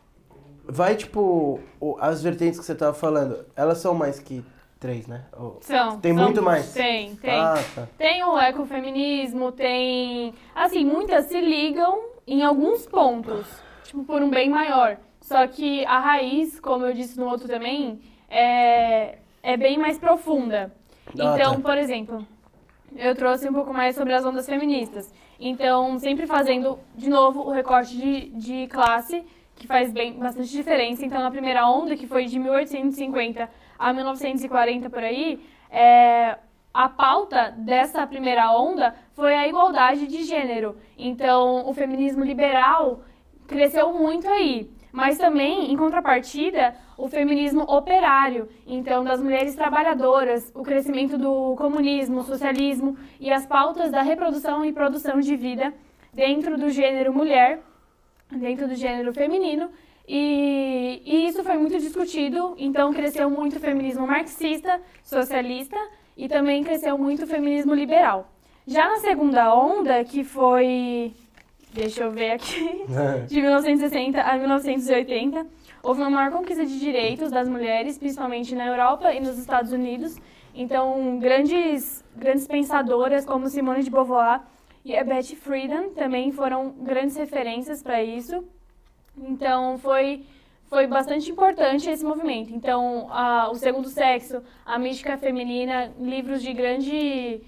vai, 0.66 0.96
tipo, 0.96 1.60
o- 1.78 1.96
as 2.00 2.22
vertentes 2.22 2.58
que 2.58 2.64
você 2.64 2.74
tava 2.74 2.94
falando, 2.94 3.44
elas 3.54 3.78
são 3.78 3.94
mais 3.94 4.18
que 4.18 4.42
três, 4.80 5.06
né? 5.06 5.24
Ou- 5.38 5.58
São. 5.60 6.00
Tem 6.00 6.14
são- 6.14 6.24
muito 6.24 6.42
mais? 6.42 6.72
Tem, 6.72 7.14
tem. 7.16 7.38
Ah, 7.38 7.54
tá. 7.74 7.86
Tem 7.98 8.24
o 8.24 8.38
ecofeminismo, 8.40 9.52
tem. 9.52 10.32
Assim, 10.54 10.84
muitas 10.86 11.26
se 11.26 11.38
ligam 11.40 12.04
em 12.26 12.42
alguns 12.42 12.86
pontos, 12.86 13.46
tipo, 13.82 14.04
por 14.04 14.22
um 14.22 14.30
bem 14.30 14.48
maior. 14.48 14.96
Só 15.20 15.46
que 15.46 15.84
a 15.86 15.98
raiz, 16.00 16.58
como 16.60 16.86
eu 16.86 16.94
disse 16.94 17.18
no 17.18 17.26
outro 17.26 17.46
também, 17.46 18.00
é, 18.30 19.18
é 19.42 19.56
bem 19.56 19.76
mais 19.78 19.98
profunda. 19.98 20.72
Ah, 21.08 21.12
Então, 21.36 21.56
tá. 21.56 21.60
por 21.60 21.76
exemplo, 21.78 22.26
eu 22.96 23.14
trouxe 23.14 23.48
um 23.48 23.52
pouco 23.52 23.72
mais 23.72 23.94
sobre 23.96 24.12
as 24.12 24.24
ondas 24.24 24.46
feministas. 24.46 25.12
Então, 25.38 25.98
sempre 25.98 26.26
fazendo, 26.26 26.78
de 26.94 27.10
novo, 27.10 27.40
o 27.40 27.50
recorte 27.50 27.96
de, 27.96 28.30
de 28.30 28.66
classe, 28.68 29.24
que 29.56 29.66
faz 29.66 29.92
bem, 29.92 30.14
bastante 30.14 30.50
diferença. 30.50 31.04
Então, 31.04 31.20
na 31.20 31.30
primeira 31.30 31.68
onda, 31.68 31.96
que 31.96 32.06
foi 32.06 32.26
de 32.26 32.38
1850 32.38 33.48
a 33.78 33.92
1940 33.92 34.90
por 34.90 35.02
aí, 35.02 35.44
é, 35.70 36.38
a 36.72 36.88
pauta 36.88 37.54
dessa 37.56 38.06
primeira 38.06 38.50
onda 38.52 38.94
foi 39.14 39.34
a 39.34 39.46
igualdade 39.46 40.06
de 40.06 40.24
gênero. 40.24 40.76
Então, 40.96 41.68
o 41.68 41.74
feminismo 41.74 42.24
liberal 42.24 43.02
cresceu 43.46 43.92
muito 43.92 44.28
aí. 44.28 44.70
Mas 44.92 45.18
também, 45.18 45.72
em 45.72 45.76
contrapartida, 45.76 46.76
o 46.96 47.08
feminismo 47.08 47.62
operário, 47.62 48.48
então 48.66 49.04
das 49.04 49.22
mulheres 49.22 49.54
trabalhadoras, 49.54 50.50
o 50.54 50.62
crescimento 50.62 51.18
do 51.18 51.54
comunismo, 51.56 52.22
socialismo 52.22 52.96
e 53.18 53.30
as 53.32 53.46
pautas 53.46 53.90
da 53.90 54.02
reprodução 54.02 54.64
e 54.64 54.72
produção 54.72 55.20
de 55.20 55.36
vida 55.36 55.72
dentro 56.12 56.56
do 56.56 56.70
gênero 56.70 57.12
mulher, 57.12 57.60
dentro 58.30 58.68
do 58.68 58.74
gênero 58.74 59.12
feminino. 59.12 59.70
E, 60.06 61.02
e 61.04 61.26
isso 61.26 61.42
foi 61.42 61.56
muito 61.56 61.78
discutido, 61.78 62.54
então 62.58 62.92
cresceu 62.92 63.30
muito 63.30 63.56
o 63.56 63.60
feminismo 63.60 64.06
marxista, 64.06 64.80
socialista 65.02 65.78
e 66.16 66.28
também 66.28 66.62
cresceu 66.62 66.96
muito 66.98 67.24
o 67.24 67.26
feminismo 67.26 67.74
liberal. 67.74 68.30
Já 68.66 68.88
na 68.88 68.98
segunda 68.98 69.54
onda, 69.54 70.04
que 70.04 70.24
foi. 70.24 71.12
Deixa 71.72 72.04
eu 72.04 72.10
ver 72.10 72.30
aqui 72.30 72.84
de 73.26 73.40
1960 73.40 74.20
a 74.20 74.38
1980, 74.38 75.46
houve 75.84 76.00
uma 76.00 76.10
maior 76.10 76.32
conquista 76.32 76.64
de 76.64 76.80
direitos 76.80 77.30
das 77.30 77.48
mulheres, 77.48 77.98
principalmente 77.98 78.54
na 78.54 78.66
Europa 78.66 79.12
e 79.12 79.20
nos 79.20 79.38
Estados 79.38 79.70
Unidos. 79.70 80.16
Então, 80.54 81.18
grandes, 81.18 82.02
grandes 82.16 82.46
pensadoras 82.46 83.24
como 83.24 83.48
Simone 83.48 83.82
de 83.82 83.90
Beauvoir 83.90 84.40
e 84.84 84.96
a 84.96 85.04
Betty 85.04 85.36
Friedan 85.36 85.90
também 85.90 86.32
foram 86.32 86.70
grandes 86.70 87.16
referências 87.16 87.82
para 87.82 88.02
isso. 88.02 88.42
Então, 89.16 89.78
foi, 89.78 90.24
foi 90.66 90.86
bastante 90.86 91.30
importante 91.30 91.90
esse 91.90 92.04
movimento. 92.04 92.52
Então, 92.52 93.06
a, 93.10 93.50
o 93.50 93.54
segundo 93.54 93.88
sexo, 93.88 94.42
a 94.64 94.78
mística 94.78 95.18
feminina, 95.18 95.92
livros 96.00 96.42
de 96.42 96.52
grande 96.52 97.42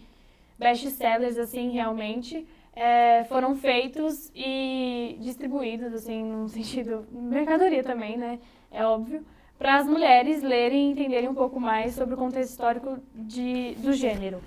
best-sellers, 0.59 1.39
assim, 1.39 1.70
realmente, 1.70 2.47
é, 2.77 3.24
foram 3.24 3.57
feitos 3.57 4.31
e 4.35 5.16
distribuídos, 5.20 5.95
assim, 5.95 6.22
num 6.22 6.47
sentido, 6.49 7.07
mercadoria 7.11 7.83
também, 7.83 8.18
né, 8.18 8.39
é 8.70 8.85
óbvio, 8.85 9.24
para 9.59 9.77
as 9.77 9.87
mulheres 9.87 10.43
lerem 10.43 10.89
e 10.89 10.93
entenderem 10.93 11.31
um 11.31 11.35
pouco 11.35 11.59
mais 11.59 11.95
sobre 11.95 12.14
o 12.14 12.18
contexto 12.18 12.51
histórico 12.51 12.99
de, 13.14 13.74
do 13.77 13.95
gênero. 13.95 14.43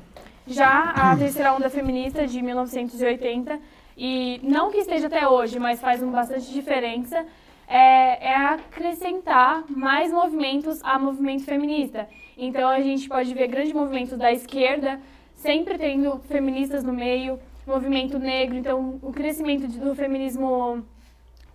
Já 0.46 0.92
a 0.92 1.18
terceira 1.18 1.54
onda 1.54 1.70
feminista 1.70 2.28
de 2.28 2.42
1980, 2.42 3.60
e 3.98 4.40
não 4.44 4.72
que 4.72 4.78
esteja 4.78 5.08
até 5.08 5.28
hoje, 5.28 5.60
mas 5.60 5.82
faz 5.82 6.02
uma 6.02 6.12
bastante 6.12 6.54
diferença, 6.54 7.26
é, 7.68 8.30
é 8.30 8.36
acrescentar 8.36 9.64
mais 9.70 10.12
movimentos 10.12 10.82
ao 10.84 11.00
movimento 11.00 11.44
feminista. 11.44 12.08
Então 12.38 12.70
a 12.70 12.80
gente 12.82 13.10
pode 13.10 13.34
ver 13.34 13.48
grandes 13.48 13.74
movimentos 13.74 14.18
da 14.18 14.32
esquerda, 14.32 15.00
sempre 15.36 15.78
tendo 15.78 16.20
feministas 16.28 16.84
no 16.84 16.94
meio, 16.94 17.40
movimento 17.70 18.18
negro, 18.18 18.58
então 18.58 19.00
o 19.02 19.12
crescimento 19.12 19.68
de- 19.68 19.80
do 19.80 19.94
feminismo 19.96 20.84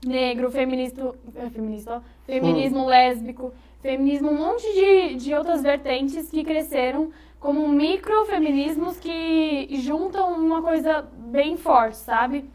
negro, 0.06 0.50
feministo, 0.50 1.14
é, 1.34 1.48
feminista, 1.50 2.02
feminismo 2.26 2.86
lésbico, 2.86 3.52
feminismo, 3.82 4.30
um 4.30 4.38
monte 4.38 4.66
de, 4.72 5.16
de 5.16 5.34
outras 5.34 5.62
vertentes 5.62 6.30
que 6.30 6.44
cresceram 6.44 7.10
como 7.40 7.68
microfeminismos 7.68 8.98
que 8.98 9.68
juntam 9.80 10.32
uma 10.34 10.62
coisa 10.62 11.02
bem 11.02 11.56
forte, 11.56 11.96
sabe? 11.96 12.50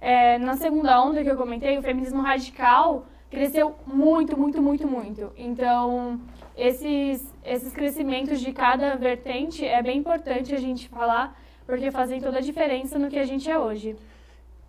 É, 0.00 0.38
na 0.38 0.56
segunda 0.56 1.02
onda 1.02 1.22
que 1.22 1.30
eu 1.30 1.36
comentei, 1.36 1.76
o 1.76 1.82
feminismo 1.82 2.22
radical 2.22 3.04
cresceu 3.30 3.74
muito, 3.86 4.38
muito, 4.38 4.62
muito, 4.62 4.88
muito. 4.88 5.30
Então, 5.36 6.20
esses, 6.56 7.32
esses 7.44 7.72
crescimentos 7.72 8.40
de 8.40 8.52
cada 8.52 8.96
vertente 8.96 9.64
é 9.64 9.82
bem 9.82 9.98
importante 9.98 10.54
a 10.54 10.58
gente 10.58 10.88
falar, 10.88 11.38
porque 11.70 11.90
fazem 11.90 12.20
toda 12.20 12.38
a 12.38 12.40
diferença 12.42 12.98
no 12.98 13.08
que 13.08 13.18
a 13.18 13.24
gente 13.24 13.48
é 13.50 13.58
hoje. 13.58 13.96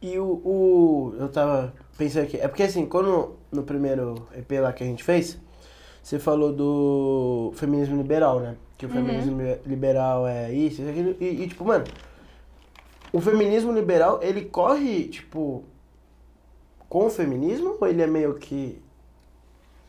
E 0.02 0.18
o, 0.18 0.24
o. 0.46 1.16
Eu 1.20 1.28
tava 1.30 1.74
pensando 1.98 2.24
aqui. 2.24 2.38
É 2.38 2.48
porque 2.48 2.64
assim, 2.64 2.86
quando 2.86 3.36
no 3.52 3.64
primeiro 3.64 4.28
EP 4.36 4.52
lá 4.62 4.72
que 4.72 4.84
a 4.84 4.88
gente 4.88 5.04
fez, 5.04 5.38
você 6.02 6.18
falou 6.18 6.54
do 6.54 7.52
feminismo 7.56 7.98
liberal, 7.98 8.40
né? 8.40 8.56
Que 8.78 8.86
o 8.86 8.90
Uhum. 8.90 8.96
feminismo 8.96 9.42
li- 9.42 9.60
liberal 9.66 10.26
é 10.28 10.52
isso, 10.52 10.82
isso, 10.82 10.90
aquilo. 10.90 11.16
E, 11.20 11.44
e, 11.44 11.48
tipo, 11.48 11.64
mano, 11.66 11.84
o 13.14 13.20
feminismo 13.22 13.72
liberal, 13.72 14.20
ele 14.24 14.46
corre, 14.46 15.04
tipo, 15.10 15.64
com 16.90 17.06
o 17.06 17.10
feminismo 17.10 17.78
ou 17.80 17.88
ele 17.88 18.02
é 18.02 18.08
meio 18.08 18.34
que. 18.36 18.82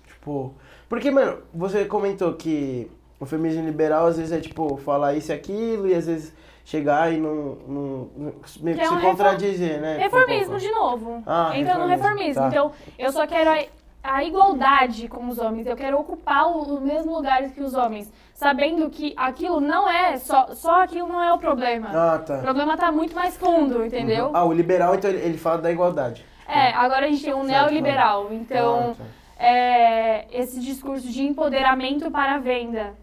Tipo. 0.06 0.52
Porque, 0.88 1.10
mano, 1.10 1.38
você 1.54 1.86
comentou 1.86 2.34
que 2.34 2.90
o 3.18 3.24
feminismo 3.24 3.64
liberal 3.64 4.06
às 4.08 4.16
vezes 4.18 4.32
é 4.32 4.40
tipo 4.40 4.76
falar 4.76 5.14
isso 5.14 5.32
e 5.32 5.34
aquilo 5.34 5.86
e 5.88 5.94
às 5.94 6.06
vezes 6.06 6.32
chegar 6.64 7.12
e 7.12 7.18
não. 7.18 7.34
não, 7.66 8.08
não 8.16 8.32
meio 8.60 8.76
que 8.76 8.80
Que 8.80 8.80
é 8.80 8.84
se 8.84 8.92
um 8.92 8.96
reform- 8.96 9.00
contradizer, 9.16 9.80
né? 9.80 9.98
Reformismo 9.98 10.54
Um 10.54 10.58
de 10.58 10.70
novo. 10.70 11.22
Ah, 11.26 11.52
Entra 11.54 11.74
no 11.78 11.86
reformismo, 11.86 12.42
tá. 12.42 12.48
Então, 12.48 12.72
eu 12.98 13.10
só 13.12 13.26
quero 13.26 13.50
a, 13.50 14.14
a 14.16 14.24
igualdade 14.24 15.08
com 15.08 15.28
os 15.28 15.38
homens. 15.38 15.66
Eu 15.66 15.76
quero 15.76 15.98
ocupar 15.98 16.46
o- 16.48 16.74
os 16.74 16.80
mesmos 16.80 17.14
lugares 17.14 17.52
que 17.52 17.60
os 17.62 17.74
homens. 17.74 18.12
Sabendo 18.34 18.90
que 18.90 19.12
aquilo 19.16 19.60
não 19.60 19.88
é, 19.88 20.16
só, 20.16 20.48
só 20.54 20.82
aquilo 20.82 21.06
não 21.08 21.22
é 21.22 21.32
o 21.32 21.38
problema. 21.38 21.88
Ah, 21.92 22.20
O 22.20 22.24
tá. 22.24 22.38
problema 22.38 22.76
tá 22.76 22.90
muito 22.90 23.14
mais 23.14 23.36
fundo, 23.36 23.84
entendeu? 23.84 24.30
Ah, 24.34 24.44
o 24.44 24.52
liberal, 24.52 24.94
então, 24.94 25.10
ele, 25.10 25.20
ele 25.24 25.38
fala 25.38 25.58
da 25.58 25.70
igualdade. 25.70 26.24
É, 26.48 26.70
agora 26.72 27.06
a 27.06 27.08
gente 27.08 27.22
tem 27.24 27.32
um 27.34 27.44
Certo, 27.44 27.50
neoliberal. 27.70 28.28
Então, 28.32 28.96
Ah, 28.98 29.02
tá. 29.38 29.44
é, 29.44 30.26
esse 30.32 30.58
discurso 30.60 31.08
de 31.08 31.22
empoderamento 31.22 32.10
para 32.10 32.34
a 32.34 32.38
venda 32.38 32.94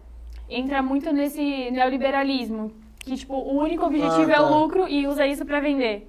entra 0.48 0.82
muito 0.82 1.10
nesse 1.12 1.70
neoliberalismo. 1.70 2.72
Que, 3.10 3.16
tipo, 3.16 3.34
o 3.34 3.58
único 3.58 3.84
objetivo 3.86 4.30
Ah, 4.30 4.34
é 4.34 4.36
tá. 4.36 4.42
o 4.42 4.60
lucro 4.60 4.86
e 4.88 5.04
usa 5.08 5.26
isso 5.26 5.44
para 5.44 5.58
vender. 5.58 6.08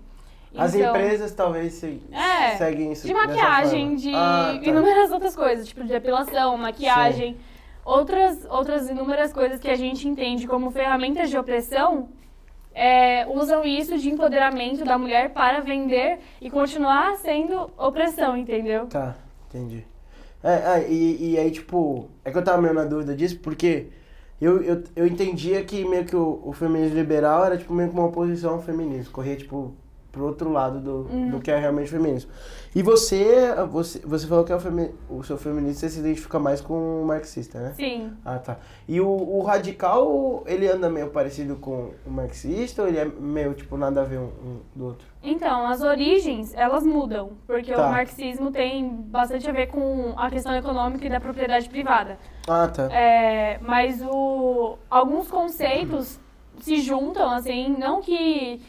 As 0.56 0.76
Então, 0.76 0.90
empresas 0.90 1.32
talvez 1.34 1.74
se, 1.74 2.00
É, 2.12 2.56
seguem 2.58 2.92
isso 2.92 3.08
De 3.08 3.14
maquiagem, 3.14 3.96
de 3.96 4.14
Ah, 4.14 4.60
tá. 4.64 4.70
inúmeras 4.70 5.12
outras 5.12 5.36
coisas, 5.36 5.68
tipo 5.68 5.82
de 5.82 5.90
depilação, 5.90 6.56
maquiagem. 6.58 7.38
outras, 7.84 8.46
outras 8.48 8.88
inúmeras 8.88 9.34
coisas 9.34 9.60
que 9.60 9.68
a 9.68 9.76
gente 9.76 10.08
entende 10.08 10.46
como 10.46 10.70
ferramentas 10.70 11.28
de 11.32 11.38
opressão 11.40 12.10
é, 12.76 13.26
usam 13.28 13.66
isso 13.66 13.98
de 13.98 14.08
empoderamento 14.12 14.86
da 14.86 14.96
mulher 14.96 15.32
para 15.32 15.60
vender 15.60 16.20
e 16.40 16.52
continuar 16.52 17.16
sendo 17.18 17.72
opressão, 17.80 18.38
entendeu? 18.38 18.86
Tá, 18.86 19.16
entendi. 19.50 19.84
É, 20.44 20.54
ah, 20.68 20.80
e, 20.88 21.32
e 21.32 21.40
aí, 21.40 21.50
tipo, 21.50 22.08
é 22.24 22.30
que 22.30 22.38
eu 22.38 22.44
tava 22.44 22.62
meio 22.62 22.76
na 22.76 22.84
dúvida 22.84 23.16
disso, 23.16 23.40
porque 23.40 23.88
eu, 24.42 24.62
eu, 24.64 24.84
eu 24.96 25.08
entendia 25.08 25.64
que 25.64 25.86
meio 25.86 26.06
que 26.06 26.16
o, 26.16 26.42
o 26.44 26.52
feminismo 26.54 26.96
liberal 26.96 27.46
era, 27.46 27.58
tipo, 27.58 27.74
meio 27.74 27.90
que 27.90 27.96
uma 27.96 28.08
oposição 28.08 28.54
ao 28.56 28.62
feminismo. 28.62 29.12
Corria, 29.14 29.36
tipo, 29.36 29.74
pro 30.12 30.26
outro 30.26 30.52
lado 30.52 30.80
do, 30.80 31.04
do 31.32 31.40
que 31.40 31.50
é 31.50 31.58
realmente 31.58 31.90
feminismo. 31.90 32.30
E 32.76 32.82
você, 32.84 33.54
você, 33.70 34.00
você 34.00 34.28
falou 34.28 34.44
que 34.44 34.52
é 34.52 34.56
o, 34.56 34.60
femi, 34.60 34.92
o 35.10 35.24
seu 35.24 35.38
feminismo 35.38 35.76
você 35.80 35.90
se 35.90 36.00
identifica 36.00 36.38
mais 36.38 36.60
com 36.60 37.02
o 37.02 37.06
marxista, 37.06 37.60
né? 37.60 37.74
Sim. 37.76 38.12
Ah, 38.26 38.38
tá. 38.38 38.58
E 38.88 39.00
o, 39.00 39.08
o 39.08 39.42
radical, 39.42 40.44
ele 40.46 40.68
anda 40.68 40.90
meio 40.90 41.08
parecido 41.12 41.56
com 41.56 41.92
o 42.06 42.10
marxista 42.12 42.82
ou 42.82 42.88
ele 42.90 42.98
é 42.98 43.06
meio, 43.06 43.54
tipo, 43.54 43.78
nada 43.78 44.02
a 44.02 44.04
ver 44.04 44.20
um, 44.20 44.24
um 44.44 44.60
do 44.76 44.86
outro? 44.86 45.08
Então, 45.24 45.68
as 45.68 45.82
origens, 45.82 46.54
elas 46.56 46.84
mudam, 46.84 47.32
porque 47.48 47.72
Tá. 47.74 47.88
o 47.88 47.92
marxismo 47.92 48.52
tem 48.52 48.90
bastante 48.90 49.48
a 49.50 49.54
ver 49.54 49.68
com 49.68 50.14
a 50.18 50.30
questão 50.30 50.54
econômica 50.56 51.06
e 51.06 51.10
da 51.10 51.20
propriedade 51.22 51.70
privada. 51.70 52.18
Ah, 52.48 52.68
tá. 52.68 52.92
É, 52.92 53.60
mas 53.62 54.02
o, 54.02 54.78
alguns 54.90 55.30
conceitos 55.30 56.20
se 56.60 56.82
juntam, 56.82 57.30
assim, 57.30 57.76
não 57.78 58.02
que 58.02 58.62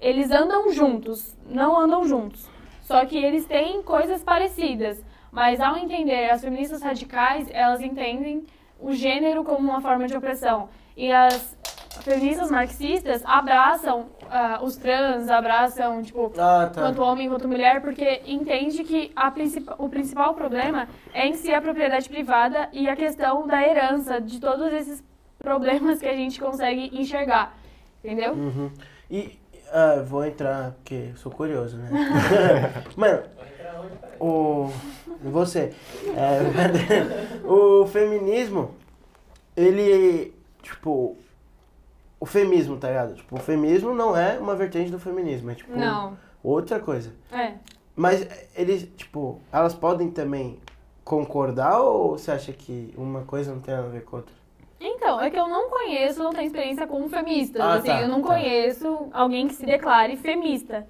eles 0.00 0.30
andam 0.30 0.70
juntos, 0.70 1.36
não 1.48 1.78
andam 1.78 2.04
juntos. 2.04 2.48
Só 2.82 3.04
que 3.04 3.16
eles 3.16 3.44
têm 3.46 3.82
coisas 3.82 4.22
parecidas. 4.22 5.04
Mas 5.32 5.60
ao 5.60 5.76
entender 5.76 6.30
as 6.30 6.40
feministas 6.40 6.80
radicais, 6.80 7.48
elas 7.50 7.80
entendem 7.80 8.46
o 8.80 8.92
gênero 8.92 9.44
como 9.44 9.58
uma 9.58 9.80
forma 9.80 10.06
de 10.06 10.16
opressão. 10.16 10.68
E 10.96 11.12
as 11.12 11.55
feministas 12.02 12.50
marxistas 12.50 13.22
abraçam 13.24 14.06
ah, 14.30 14.60
os 14.62 14.76
trans, 14.76 15.28
abraçam, 15.28 16.02
tipo, 16.02 16.32
Ah, 16.38 16.70
tá. 16.72 16.82
quanto 16.82 17.02
homem 17.02 17.28
quanto 17.28 17.46
mulher, 17.48 17.80
porque 17.80 18.22
entende 18.26 18.82
que 18.84 19.12
a 19.14 19.30
princip- 19.30 19.68
o 19.78 19.88
principal 19.88 20.34
problema 20.34 20.88
é 21.14 21.26
em 21.26 21.34
si 21.34 21.52
a 21.52 21.60
propriedade 21.60 22.08
privada 22.08 22.68
e 22.72 22.88
a 22.88 22.96
questão 22.96 23.46
da 23.46 23.62
herança, 23.66 24.20
de 24.20 24.40
todos 24.40 24.72
esses 24.72 25.02
problemas 25.38 26.00
que 26.00 26.08
a 26.08 26.14
gente 26.14 26.40
consegue 26.40 26.90
enxergar. 26.98 27.56
Entendeu? 28.04 28.32
Uhum. 28.32 28.70
E 29.10 29.38
ah, 29.72 30.02
vou 30.06 30.24
entrar, 30.24 30.72
porque 30.72 31.08
eu 31.10 31.16
sou 31.16 31.30
curioso, 31.32 31.76
né? 31.76 31.90
Mano, 32.96 33.22
o. 34.20 34.70
Você. 35.22 35.72
É, 36.16 37.42
o 37.46 37.86
feminismo, 37.86 38.74
ele. 39.56 40.34
Tipo. 40.62 41.16
O 42.18 42.26
feminismo, 42.26 42.76
tá 42.76 42.88
ligado? 42.88 43.14
Tipo, 43.14 43.36
o 43.36 43.40
feminismo 43.40 43.94
não 43.94 44.16
é 44.16 44.38
uma 44.38 44.54
vertente 44.54 44.90
do 44.90 44.98
feminismo, 44.98 45.50
é 45.50 45.54
tipo 45.54 45.76
Não. 45.76 46.16
outra 46.42 46.80
coisa. 46.80 47.12
É. 47.30 47.54
Mas 47.94 48.26
eles, 48.54 48.88
tipo, 48.96 49.40
elas 49.52 49.74
podem 49.74 50.10
também 50.10 50.58
concordar 51.04 51.80
ou 51.80 52.18
você 52.18 52.30
acha 52.30 52.52
que 52.52 52.92
uma 52.96 53.22
coisa 53.22 53.52
não 53.52 53.60
tem 53.60 53.74
nada 53.74 53.86
a 53.86 53.90
ver 53.90 54.04
com 54.04 54.16
a 54.16 54.18
outra? 54.20 54.34
Então, 54.78 55.20
é 55.20 55.30
que 55.30 55.38
eu 55.38 55.48
não 55.48 55.70
conheço, 55.70 56.22
não 56.22 56.32
tenho 56.32 56.46
experiência 56.46 56.86
com 56.86 57.08
feministas. 57.08 57.62
Ah, 57.62 57.74
assim, 57.74 57.86
tá, 57.86 58.02
eu 58.02 58.08
não 58.08 58.20
tá. 58.20 58.28
conheço 58.28 59.08
alguém 59.12 59.48
que 59.48 59.54
se 59.54 59.64
declare 59.64 60.16
femista. 60.16 60.86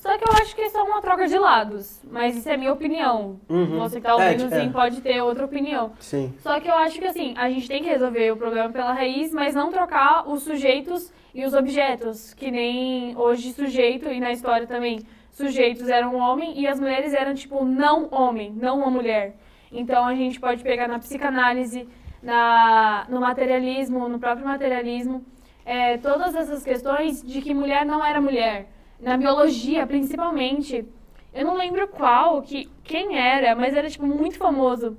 Só 0.00 0.16
que 0.16 0.24
eu 0.26 0.32
acho 0.32 0.56
que 0.56 0.62
isso 0.62 0.78
é 0.78 0.82
uma 0.82 1.02
troca 1.02 1.28
de 1.28 1.38
lados. 1.38 2.00
Mas 2.10 2.34
isso 2.34 2.48
é 2.48 2.56
minha 2.56 2.72
opinião. 2.72 3.38
Uhum. 3.50 3.78
Você 3.80 3.96
que 4.00 4.06
tá 4.06 4.14
ouvindo, 4.14 4.52
É, 4.52 4.56
é. 4.58 4.62
sim, 4.62 4.72
pode 4.72 5.02
ter 5.02 5.20
outra 5.20 5.44
opinião. 5.44 5.92
Sim. 6.00 6.32
Só 6.38 6.58
que 6.58 6.68
eu 6.68 6.74
acho 6.74 6.98
que 6.98 7.04
assim, 7.04 7.34
a 7.36 7.50
gente 7.50 7.68
tem 7.68 7.82
que 7.82 7.88
resolver 7.90 8.32
o 8.32 8.36
problema 8.36 8.70
pela 8.70 8.94
raiz, 8.94 9.30
mas 9.30 9.54
não 9.54 9.70
trocar 9.70 10.26
os 10.26 10.42
sujeitos 10.42 11.12
e 11.34 11.44
os 11.44 11.52
objetos. 11.52 12.32
Que 12.32 12.50
nem 12.50 13.14
hoje 13.14 13.52
sujeito, 13.52 14.08
e 14.08 14.18
na 14.20 14.32
história 14.32 14.66
também, 14.66 15.00
sujeitos 15.30 15.90
eram 15.90 16.14
um 16.14 16.18
homem 16.18 16.58
e 16.58 16.66
as 16.66 16.80
mulheres 16.80 17.12
eram 17.12 17.34
tipo 17.34 17.62
não 17.62 18.08
homem, 18.10 18.50
não 18.56 18.78
uma 18.78 18.90
mulher. 18.90 19.36
Então 19.70 20.06
a 20.06 20.14
gente 20.14 20.40
pode 20.40 20.62
pegar 20.62 20.88
na 20.88 20.98
psicanálise, 20.98 21.86
na, 22.22 23.04
no 23.10 23.20
materialismo, 23.20 24.08
no 24.08 24.18
próprio 24.18 24.46
materialismo, 24.46 25.22
é, 25.64 25.98
todas 25.98 26.34
essas 26.34 26.64
questões 26.64 27.22
de 27.22 27.42
que 27.42 27.52
mulher 27.52 27.84
não 27.84 28.02
era 28.02 28.18
mulher. 28.18 28.66
Na 29.00 29.16
biologia, 29.16 29.86
principalmente. 29.86 30.84
Eu 31.32 31.44
não 31.46 31.54
lembro 31.56 31.86
qual, 31.88 32.42
que, 32.42 32.68
quem 32.82 33.16
era, 33.18 33.54
mas 33.54 33.74
era 33.74 33.88
tipo 33.88 34.04
muito 34.06 34.36
famoso 34.36 34.96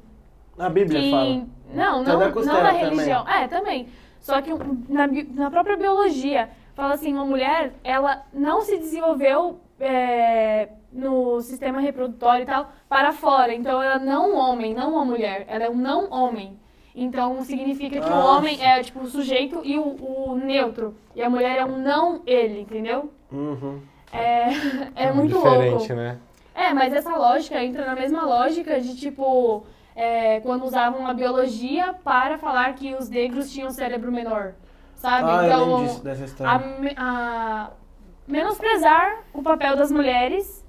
A 0.58 0.70
Bíblia 0.70 1.02
que- 1.02 1.12
fala. 1.12 1.46
Não, 1.74 2.04
não, 2.04 2.20
não 2.20 2.32
costela 2.32 2.62
da 2.62 2.70
também. 2.70 2.84
religião. 2.90 3.28
É, 3.28 3.48
também. 3.48 3.88
Só 4.20 4.42
que 4.42 4.52
na, 4.90 5.08
na 5.34 5.50
própria 5.52 5.76
biologia, 5.78 6.50
fala 6.76 6.94
assim, 6.94 7.14
uma 7.14 7.26
mulher, 7.26 7.74
ela 7.84 8.24
não 8.34 8.62
se 8.62 8.78
desenvolveu 8.78 9.60
é, 9.80 10.70
no 10.92 11.42
sistema 11.42 11.80
reprodutório 11.80 12.44
e 12.44 12.46
tal 12.46 12.70
para 12.90 13.12
fora. 13.14 13.54
Então, 13.54 13.82
ela 13.82 14.00
não 14.00 14.26
é 14.26 14.28
um 14.30 14.38
homem, 14.38 14.74
não 14.74 14.92
uma 14.94 15.06
mulher. 15.06 15.46
Ela 15.48 15.66
é 15.66 15.70
um 15.70 15.76
não 15.78 16.10
homem. 16.12 16.60
Então, 16.94 17.42
significa 17.44 18.00
que 18.02 18.10
o 18.10 18.14
Ah. 18.14 18.38
homem 18.38 18.62
é, 18.62 18.82
tipo, 18.84 19.00
o 19.00 19.08
sujeito 19.08 19.62
e 19.64 19.78
o, 19.80 19.84
o 20.32 20.36
neutro. 20.36 20.94
E 21.16 21.22
a 21.24 21.30
mulher 21.30 21.58
é 21.58 21.66
um 21.66 21.78
não 21.78 22.22
ele, 22.26 22.60
entendeu? 22.62 23.12
Uhum. 23.32 23.80
É, 24.96 25.06
é 25.08 25.12
muito 25.14 25.36
Diferente, 25.36 25.72
louco. 25.78 25.94
né? 25.94 26.18
É, 26.54 26.74
mas 26.74 26.94
essa 26.94 27.16
lógica 27.16 27.64
entra 27.64 27.86
na 27.86 27.96
mesma 27.96 28.26
lógica 28.26 28.80
de 28.80 28.96
tipo. 28.96 29.66
é, 29.96 30.40
quando 30.42 30.66
usavam 30.66 31.08
a 31.08 31.14
biologia 31.14 31.94
para 32.04 32.38
falar 32.38 32.74
que 32.76 32.94
os 32.96 33.10
negros 33.10 33.52
tinham 33.52 33.70
cérebro 33.72 34.12
menor. 34.12 34.54
Sabe? 34.96 35.30
Ah, 35.32 35.46
então, 35.46 35.84
disso, 35.86 36.04
dessa 36.04 36.22
a, 36.22 36.26
história. 36.26 36.94
a 36.98 37.70
menosprezar 38.28 39.24
o 39.34 39.42
papel 39.42 39.76
das 39.76 39.92
mulheres 39.92 40.64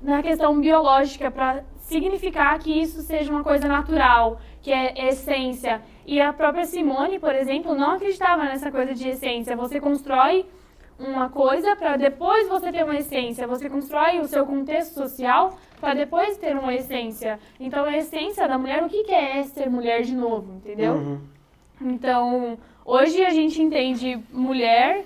na 0.00 0.22
questão 0.22 0.58
biológica 0.60 1.30
para 1.30 1.62
significar 1.80 2.58
que 2.58 2.80
isso 2.80 3.02
seja 3.02 3.30
uma 3.30 3.44
coisa 3.44 3.68
natural, 3.68 4.40
que 4.62 4.72
é 4.72 5.08
essência. 5.08 5.82
E 6.06 6.20
a 6.20 6.32
própria 6.32 6.64
Simone, 6.64 7.18
por 7.18 7.34
exemplo, 7.34 7.74
não 7.74 7.92
acreditava 7.92 8.44
nessa 8.44 8.70
coisa 8.70 8.94
de 8.94 9.08
essência. 9.10 9.54
Você 9.56 9.78
constrói 9.80 10.46
uma 11.00 11.30
coisa 11.30 11.74
para 11.74 11.96
depois 11.96 12.48
você 12.48 12.70
ter 12.70 12.84
uma 12.84 12.96
essência. 12.96 13.46
Você 13.46 13.68
constrói 13.68 14.20
o 14.20 14.26
seu 14.26 14.44
contexto 14.46 14.94
social 14.94 15.58
para 15.80 15.94
depois 15.94 16.36
ter 16.36 16.56
uma 16.56 16.74
essência. 16.74 17.40
Então, 17.58 17.84
a 17.84 17.96
essência 17.96 18.46
da 18.46 18.58
mulher, 18.58 18.82
o 18.82 18.88
que 18.88 19.04
que 19.04 19.12
é 19.12 19.42
ser 19.44 19.70
mulher 19.70 20.02
de 20.02 20.14
novo, 20.14 20.54
entendeu? 20.54 20.92
Uhum. 20.92 21.20
Então, 21.80 22.58
hoje 22.84 23.24
a 23.24 23.30
gente 23.30 23.60
entende 23.62 24.18
mulher, 24.30 25.04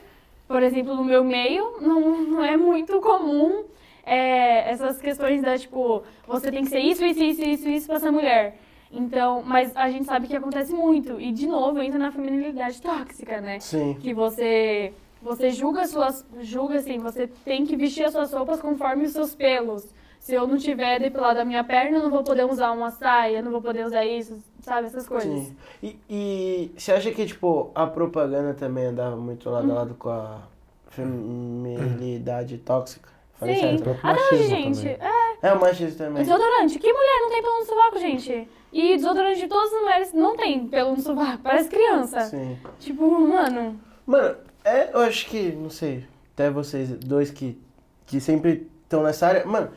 por 0.49 0.63
exemplo, 0.63 0.95
no 0.97 1.05
meu 1.05 1.23
meio, 1.23 1.81
não, 1.81 2.21
não 2.23 2.45
é 2.45 2.57
muito 2.57 3.01
comum 3.01 3.65
é, 4.05 4.71
essas 4.71 5.01
questões 5.01 5.41
da, 5.41 5.57
tipo, 5.57 6.03
você 6.27 6.51
tem 6.51 6.65
que 6.65 6.71
ser 6.71 6.81
isso, 6.81 7.05
isso, 7.05 7.23
isso, 7.23 7.43
isso, 7.43 7.69
isso 7.69 7.87
pra 7.87 8.01
ser 8.01 8.11
mulher. 8.11 8.59
Então, 8.91 9.43
mas 9.45 9.77
a 9.77 9.91
gente 9.91 10.05
sabe 10.05 10.29
que 10.29 10.37
acontece 10.37 10.73
muito. 10.73 11.21
E, 11.21 11.33
de 11.33 11.47
novo, 11.47 11.83
entra 11.83 11.99
na 11.99 12.13
feminilidade 12.13 12.81
tóxica, 12.81 13.41
né? 13.41 13.59
Sim. 13.59 13.95
Que 14.01 14.15
você, 14.15 14.93
você 15.25 15.51
julga 15.51 15.87
suas, 15.87 16.25
julga 16.41 16.77
assim, 16.77 16.99
você 16.99 17.27
tem 17.27 17.65
que 17.67 17.75
vestir 17.77 18.05
as 18.05 18.13
suas 18.13 18.33
roupas 18.33 18.61
conforme 18.61 19.05
os 19.07 19.13
seus 19.13 19.35
pelos. 19.35 19.85
Se 20.21 20.35
eu 20.35 20.47
não 20.47 20.57
tiver 20.57 21.01
depilado 21.01 21.41
a 21.41 21.45
minha 21.45 21.65
perna, 21.65 21.99
eu 21.99 22.03
não 22.05 22.11
vou 22.11 22.23
poder 22.23 22.45
usar 22.47 22.71
uma 22.73 22.91
saia, 22.91 23.43
não 23.43 23.51
vou 23.51 23.61
poder 23.61 23.85
usar 23.85 24.05
isso, 24.07 24.39
sabe? 24.63 24.87
Essas 24.87 25.07
coisas. 25.09 25.31
Sim. 25.47 25.57
E, 25.83 25.99
e 26.09 26.71
você 26.77 26.93
acha 26.93 27.11
que, 27.11 27.27
tipo, 27.27 27.71
a 27.75 27.87
propaganda 27.87 28.55
também 28.55 28.87
andava 28.87 29.17
muito 29.17 29.51
lado 29.51 29.71
a 29.71 29.75
lado 29.75 29.95
com 29.95 30.09
a 30.09 30.43
feminilidade 30.89 32.59
tóxica? 32.59 33.09
Falei 33.35 33.57
Sim. 33.57 33.61
certo? 33.79 33.91
Hoje, 33.91 34.01
machismo 34.03 34.47
gente. 34.49 34.81
também. 34.81 34.99
É, 35.43 35.49
É 35.49 35.53
o 35.53 35.61
machismo 35.61 35.99
também. 35.99 36.23
desodorante. 36.23 36.79
Que 36.79 36.93
mulher 36.93 37.21
não 37.21 37.29
tem 37.31 37.43
pelo 37.43 37.59
no 37.59 37.65
sovaco, 37.67 37.99
gente? 37.99 38.49
E 38.73 38.97
desodorante 38.97 39.41
de 39.41 39.47
todas 39.49 39.73
as 39.73 39.81
mulheres 39.83 40.13
não 40.13 40.37
tem 40.37 40.67
pelo 40.69 40.91
no 40.93 41.01
sovaco. 41.01 41.43
Parece 41.43 41.69
criança. 41.69 42.21
Sim. 42.23 42.57
Tipo, 42.79 43.11
mano. 43.11 43.79
Mano, 44.07 44.37
é, 44.65 44.91
eu 44.93 45.01
acho 45.01 45.27
que, 45.27 45.53
não 45.53 45.71
sei, 45.71 46.05
até 46.33 46.51
vocês 46.51 46.91
dois 46.91 47.31
que, 47.31 47.61
que 48.07 48.21
sempre 48.21 48.69
estão 48.83 49.03
nessa 49.03 49.27
área. 49.27 49.45
Mano, 49.45 49.71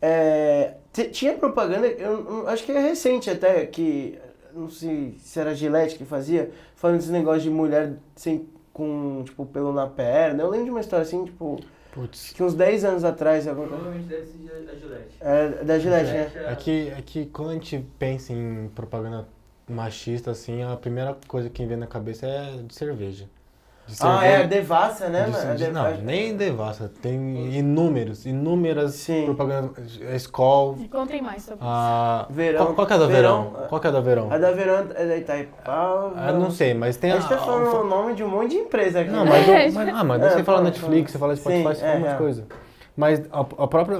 é, 0.00 0.74
tinha 1.12 1.34
propaganda, 1.34 1.86
eu, 1.86 2.28
eu 2.28 2.48
acho 2.48 2.64
que 2.64 2.72
é 2.72 2.80
recente 2.80 3.30
até, 3.30 3.64
que, 3.66 4.18
não 4.52 4.68
sei 4.68 5.16
se 5.18 5.38
era 5.38 5.50
a 5.50 5.54
Gillette 5.54 5.96
que 5.96 6.04
fazia, 6.04 6.50
falando 6.74 6.98
desse 6.98 7.12
negócio 7.12 7.42
de 7.42 7.50
mulher 7.50 7.94
sem, 8.16 8.46
com, 8.72 9.22
tipo, 9.24 9.46
pelo 9.46 9.72
na 9.72 9.86
perna. 9.86 10.42
Eu 10.42 10.50
lembro 10.50 10.66
de 10.66 10.70
uma 10.70 10.80
história 10.80 11.04
assim, 11.04 11.24
tipo, 11.24 11.60
Putz. 11.92 12.32
que 12.32 12.42
uns 12.42 12.54
10 12.54 12.84
anos 12.84 13.04
atrás, 13.04 13.46
alguma 13.46 13.68
coisa. 13.68 13.82
Provavelmente 13.84 14.08
deve 14.08 14.26
ser 14.26 14.66
da 14.66 14.74
Gillette. 14.74 15.16
É, 15.20 15.64
da 15.64 15.78
Gillette, 15.78 16.10
né? 16.10 16.32
É 16.48 16.56
que, 16.56 16.88
é 16.88 17.02
que 17.02 17.26
quando 17.26 17.50
a 17.50 17.54
gente 17.54 17.86
pensa 17.98 18.32
em 18.32 18.68
propaganda 18.74 19.28
machista, 19.68 20.32
assim, 20.32 20.62
a 20.62 20.76
primeira 20.76 21.16
coisa 21.28 21.48
que 21.48 21.64
vem 21.64 21.76
na 21.76 21.86
cabeça 21.86 22.26
é 22.26 22.62
de 22.66 22.74
cerveja. 22.74 23.28
De 23.86 23.96
Ah, 24.00 24.24
é 24.24 24.36
a. 24.42 24.46
Devassa, 24.46 25.08
né, 25.08 25.24
de- 25.24 25.30
mano? 25.32 25.50
A 25.50 25.54
de- 25.54 25.68
não, 25.70 25.90
nem 26.02 26.36
devassa. 26.36 26.90
Tem 27.02 27.56
inúmeros, 27.56 28.24
inúmeras 28.24 28.94
Sim. 28.94 29.24
propagandas. 29.24 30.00
A 30.10 30.14
Skol, 30.16 30.76
Me 30.76 30.88
Contem 30.88 31.20
mais 31.20 31.42
sobre 31.42 31.58
isso. 31.64 31.68
a... 31.68 32.26
Verão. 32.30 32.64
Qual, 32.66 32.74
qual 32.74 32.86
que 32.86 32.92
é 32.92 32.96
a 32.96 32.98
da 33.00 33.06
Verão. 33.06 33.50
Verão? 33.50 33.66
Qual 33.68 33.80
que 33.80 33.86
é 33.86 33.90
a 33.90 33.92
da 33.92 34.00
Verão? 34.00 34.32
A 34.32 34.38
da 34.38 34.50
Verão 34.52 34.86
é 34.94 35.06
da 35.06 35.16
Itaipava. 35.16 36.12
Ah, 36.16 36.32
não 36.32 36.50
sei, 36.50 36.74
mas 36.74 36.96
tem 36.96 37.12
A 37.12 37.18
gente 37.20 37.28
tá 37.28 37.38
falando 37.38 37.68
a- 37.76 37.80
o 37.80 37.84
nome 37.86 38.14
de 38.14 38.22
um 38.24 38.28
monte 38.28 38.50
de 38.50 38.56
empresa 38.56 39.00
aqui. 39.00 39.10
Não, 39.10 39.26
mas, 39.26 39.48
É, 39.48 39.68
eu- 39.68 39.72
mas, 39.74 39.88
ah, 39.88 40.04
mas 40.04 40.22
é, 40.22 40.30
você 40.30 40.44
fala 40.44 40.62
Netflix, 40.62 41.10
você 41.12 41.18
fala 41.18 41.34
Sim, 41.36 41.40
Spotify, 41.42 41.62
você 41.64 41.80
fala 41.80 41.92
é, 41.92 41.96
umas 41.98 42.12
é. 42.12 42.16
coisas. 42.16 42.44
Mas 42.96 43.22
a, 43.32 43.40
a 43.40 43.66
própria. 43.66 43.98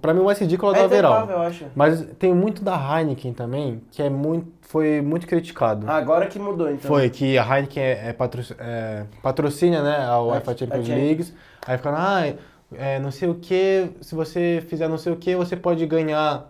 Pra 0.00 0.14
mim, 0.14 0.20
o 0.20 0.24
mais 0.26 0.38
ridículo 0.38 0.72
é 0.72 0.74
o 0.74 0.84
É 0.84 0.88
da. 0.88 0.96
Itaipava, 0.96 1.32
eu 1.32 1.40
acho. 1.40 1.64
Mas 1.74 2.06
tem 2.20 2.32
muito 2.32 2.62
da 2.62 2.76
Heineken 2.76 3.32
também, 3.32 3.82
que 3.90 4.00
é 4.00 4.08
muito, 4.08 4.46
foi 4.62 5.00
muito 5.00 5.26
criticado. 5.26 5.90
Agora 5.90 6.26
que 6.26 6.38
mudou, 6.38 6.68
então. 6.70 6.88
Foi 6.88 7.10
que 7.10 7.36
a 7.36 7.42
Heineken 7.56 7.82
é, 7.82 8.08
é 8.10 8.12
patro- 8.12 8.54
é, 8.60 9.04
patrocina, 9.22 9.82
né, 9.82 10.04
a 10.06 10.20
UEFA 10.22 10.52
A- 10.52 10.56
Champions 10.56 10.86
League. 10.88 11.34
Aí 11.66 11.76
ficaram, 11.76 11.98
ah, 11.98 12.32
é, 12.76 12.98
não 13.00 13.10
sei 13.10 13.28
o 13.28 13.34
que, 13.34 13.90
se 14.00 14.14
você 14.14 14.62
fizer 14.68 14.86
não 14.88 14.98
sei 14.98 15.12
o 15.12 15.16
que, 15.16 15.34
você 15.34 15.56
pode 15.56 15.84
ganhar 15.86 16.48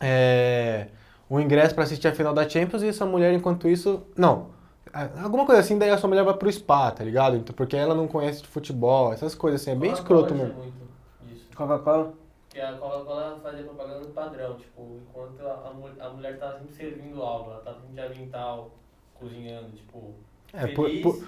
é, 0.00 0.88
o 1.28 1.40
ingresso 1.40 1.74
pra 1.74 1.84
assistir 1.84 2.08
a 2.08 2.12
final 2.12 2.34
da 2.34 2.46
Champions 2.48 2.82
e 2.82 2.88
essa 2.88 3.06
mulher, 3.06 3.32
enquanto 3.32 3.68
isso. 3.68 4.02
Não. 4.16 4.46
é, 4.92 5.08
Alguma 5.22 5.46
coisa 5.46 5.60
assim, 5.60 5.78
daí 5.78 5.90
a 5.90 5.96
sua 5.98 6.08
mulher 6.08 6.24
vai 6.24 6.34
pro 6.34 6.50
spa, 6.52 6.90
tá 6.90 7.04
ligado? 7.04 7.36
Então, 7.36 7.54
porque 7.54 7.76
ela 7.76 7.94
não 7.94 8.06
conhece 8.06 8.42
de 8.42 8.48
futebol, 8.48 9.12
essas 9.12 9.34
coisas 9.34 9.60
assim, 9.62 9.70
é 9.70 9.74
bem 9.74 9.92
escroto 9.92 10.34
mesmo. 10.34 10.54
muito. 10.54 10.81
Coca-Cola? 11.56 12.14
Porque 12.48 12.60
a 12.60 12.72
Coca-Cola 12.76 13.40
fazia 13.42 13.64
propaganda 13.64 14.06
padrão, 14.08 14.56
tipo, 14.56 15.00
enquanto 15.08 15.40
a, 15.46 15.52
a, 16.00 16.06
a 16.06 16.10
mulher 16.10 16.38
tava 16.38 16.58
sempre 16.58 16.74
servindo 16.74 17.22
algo, 17.22 17.50
ela 17.50 17.60
tava 17.60 17.80
sempre 17.80 17.94
de 17.94 18.00
avental, 18.00 18.70
cozinhando, 19.14 19.70
tipo, 19.72 20.14
É, 20.52 20.66
por, 20.66 20.86
feliz. 20.88 21.02
por, 21.02 21.26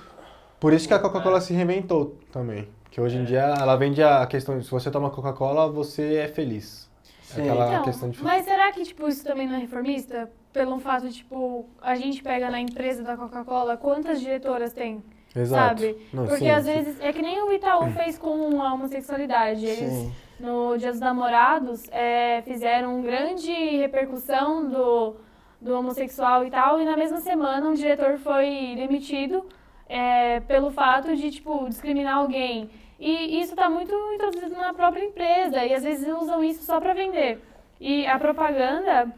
por 0.60 0.72
isso 0.72 0.86
que 0.86 0.94
a 0.94 0.98
Coca-Cola 0.98 1.40
se 1.40 1.52
reinventou 1.54 2.18
também. 2.30 2.68
Que 2.90 3.00
hoje 3.00 3.16
em 3.16 3.24
dia 3.24 3.40
ela 3.42 3.74
vende 3.76 4.02
a 4.02 4.24
questão 4.26 4.58
de 4.58 4.64
se 4.64 4.70
você 4.70 4.90
toma 4.90 5.10
Coca-Cola, 5.10 5.68
você 5.70 6.16
é 6.16 6.28
feliz. 6.28 6.88
Sim. 7.22 7.40
Aquela 7.42 7.68
Então, 7.68 7.82
questão 7.84 8.10
de 8.10 8.22
mas 8.22 8.44
será 8.44 8.70
que, 8.70 8.82
tipo, 8.84 9.08
isso 9.08 9.24
também 9.24 9.48
não 9.48 9.56
é 9.56 9.58
reformista? 9.58 10.30
Pelo 10.52 10.78
fato 10.78 11.08
de, 11.08 11.14
tipo, 11.16 11.66
a 11.82 11.96
gente 11.96 12.22
pega 12.22 12.50
na 12.50 12.60
empresa 12.60 13.02
da 13.02 13.16
Coca-Cola, 13.16 13.76
quantas 13.76 14.20
diretoras 14.20 14.72
tem, 14.72 15.02
Exato. 15.35 15.80
sabe? 15.80 15.97
Não, 16.12 16.26
Porque 16.26 16.45
sim, 16.45 16.51
às 16.51 16.64
sim. 16.64 16.72
vezes, 16.72 17.01
é 17.01 17.12
que 17.12 17.20
nem 17.22 17.43
o 17.43 17.53
Itaú 17.53 17.91
fez 17.91 18.16
com 18.18 18.62
a 18.62 18.72
homossexualidade. 18.72 19.64
Eles, 19.64 19.93
Sim. 19.93 20.12
no 20.39 20.76
Dia 20.76 20.91
dos 20.91 21.01
Namorados, 21.01 21.89
é, 21.91 22.43
fizeram 22.43 23.03
grande 23.03 23.51
repercussão 23.53 24.68
do, 24.68 25.16
do 25.61 25.78
homossexual 25.78 26.47
e 26.47 26.51
tal, 26.51 26.80
e 26.80 26.85
na 26.85 26.97
mesma 26.97 27.20
semana 27.20 27.68
um 27.68 27.74
diretor 27.74 28.18
foi 28.18 28.74
demitido 28.76 29.45
é, 29.89 30.41
pelo 30.41 30.70
fato 30.70 31.14
de, 31.16 31.30
tipo, 31.30 31.68
discriminar 31.68 32.16
alguém. 32.16 32.70
E 32.99 33.41
isso 33.41 33.51
está 33.53 33.68
muito 33.68 33.93
introduzido 34.14 34.55
na 34.55 34.72
própria 34.72 35.05
empresa, 35.05 35.64
e 35.64 35.74
às 35.74 35.82
vezes 35.82 36.07
usam 36.09 36.45
isso 36.45 36.62
só 36.64 36.80
para 36.80 36.95
vender. 36.95 37.43
E 37.80 38.07
a 38.07 38.18
propaganda 38.18 39.12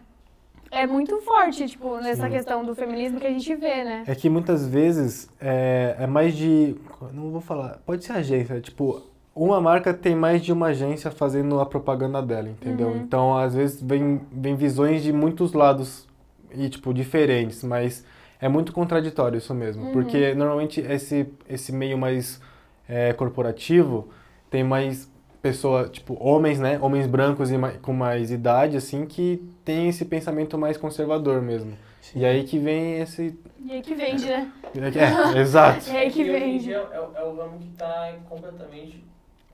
é 0.70 0.86
muito 0.86 1.20
forte, 1.20 1.66
tipo, 1.68 1.98
nessa 1.98 2.26
Sim. 2.26 2.30
questão 2.30 2.64
do 2.64 2.74
feminismo 2.74 3.20
que 3.20 3.26
a 3.26 3.30
gente 3.30 3.54
vê, 3.54 3.84
né? 3.84 4.04
É 4.06 4.14
que 4.14 4.28
muitas 4.28 4.66
vezes 4.66 5.30
é, 5.40 5.96
é 6.00 6.06
mais 6.06 6.36
de. 6.36 6.76
Não 7.12 7.30
vou 7.30 7.40
falar. 7.40 7.78
Pode 7.84 8.04
ser 8.04 8.12
agência. 8.12 8.60
Tipo, 8.60 9.02
uma 9.34 9.60
marca 9.60 9.92
tem 9.92 10.14
mais 10.14 10.42
de 10.42 10.52
uma 10.52 10.68
agência 10.68 11.10
fazendo 11.10 11.60
a 11.60 11.66
propaganda 11.66 12.22
dela, 12.22 12.48
entendeu? 12.48 12.88
Uhum. 12.88 12.96
Então, 12.96 13.36
às 13.36 13.54
vezes, 13.54 13.80
vem, 13.80 14.20
vem 14.32 14.56
visões 14.56 15.02
de 15.02 15.12
muitos 15.12 15.52
lados 15.52 16.06
e, 16.52 16.68
tipo, 16.68 16.92
diferentes, 16.92 17.62
mas 17.62 18.04
é 18.40 18.48
muito 18.48 18.72
contraditório 18.72 19.38
isso 19.38 19.54
mesmo. 19.54 19.86
Uhum. 19.86 19.92
Porque 19.92 20.34
normalmente 20.34 20.80
esse, 20.80 21.26
esse 21.48 21.72
meio 21.72 21.98
mais 21.98 22.40
é, 22.88 23.12
corporativo 23.12 24.08
tem 24.50 24.64
mais 24.64 25.10
pessoa, 25.50 25.88
tipo, 25.88 26.16
homens, 26.20 26.58
né? 26.58 26.78
Homens 26.80 27.06
brancos 27.06 27.50
e 27.52 27.56
mai- 27.58 27.78
com 27.78 27.92
mais 27.92 28.30
idade, 28.32 28.76
assim, 28.76 29.06
que 29.06 29.42
tem 29.64 29.88
esse 29.88 30.04
pensamento 30.04 30.58
mais 30.58 30.76
conservador 30.76 31.40
mesmo. 31.40 31.76
E 32.14 32.24
aí 32.24 32.42
que 32.44 32.58
vem 32.58 33.00
esse. 33.00 33.38
E 33.64 33.72
aí 33.72 33.82
que 33.82 33.94
vende, 33.94 34.26
né? 34.26 34.52
É, 35.36 35.38
exato. 35.40 35.88
E 35.90 35.96
aí 35.96 36.10
que 36.10 36.24
vende. 36.24 36.72
é, 36.72 36.78
o- 37.00 37.16
é 37.16 37.22
o 37.24 37.36
ramo 37.36 37.58
que 37.58 37.68
está 37.68 38.16
completamente 38.28 39.04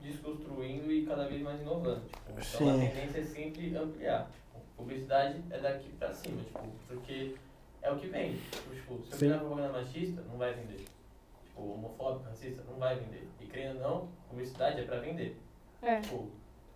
desconstruindo 0.01 0.91
e 0.91 1.05
cada 1.05 1.25
vez 1.27 1.41
mais 1.41 1.61
inovando. 1.61 2.01
Tipo, 2.01 2.19
então 2.31 2.37
a 2.39 2.41
Sim. 2.41 2.79
tendência 2.87 3.19
é 3.19 3.23
sempre 3.23 3.75
ampliar. 3.77 4.27
Tipo, 4.43 4.59
publicidade 4.77 5.35
é 5.51 5.57
daqui 5.59 5.89
pra 5.99 6.11
cima, 6.13 6.41
tipo, 6.43 6.59
porque 6.87 7.35
é 7.81 7.91
o 7.91 7.97
que 7.97 8.07
vende. 8.07 8.37
Tipo, 8.37 8.71
se 8.71 8.91
eu 8.91 8.97
Sim. 9.11 9.17
fizer 9.19 9.37
propaganda 9.37 9.69
machista, 9.79 10.21
não 10.29 10.37
vai 10.37 10.53
vender. 10.53 10.83
Tipo, 11.45 11.61
homofóbico, 11.73 12.25
racista, 12.29 12.61
não 12.69 12.77
vai 12.79 12.95
vender. 12.95 13.27
E 13.41 13.45
querendo 13.45 13.77
ou 13.77 13.89
não, 13.89 14.07
publicidade 14.29 14.81
é 14.81 14.83
pra 14.83 14.97
vender. 14.99 15.37
É. 15.83 15.99
Tipo, 15.99 16.27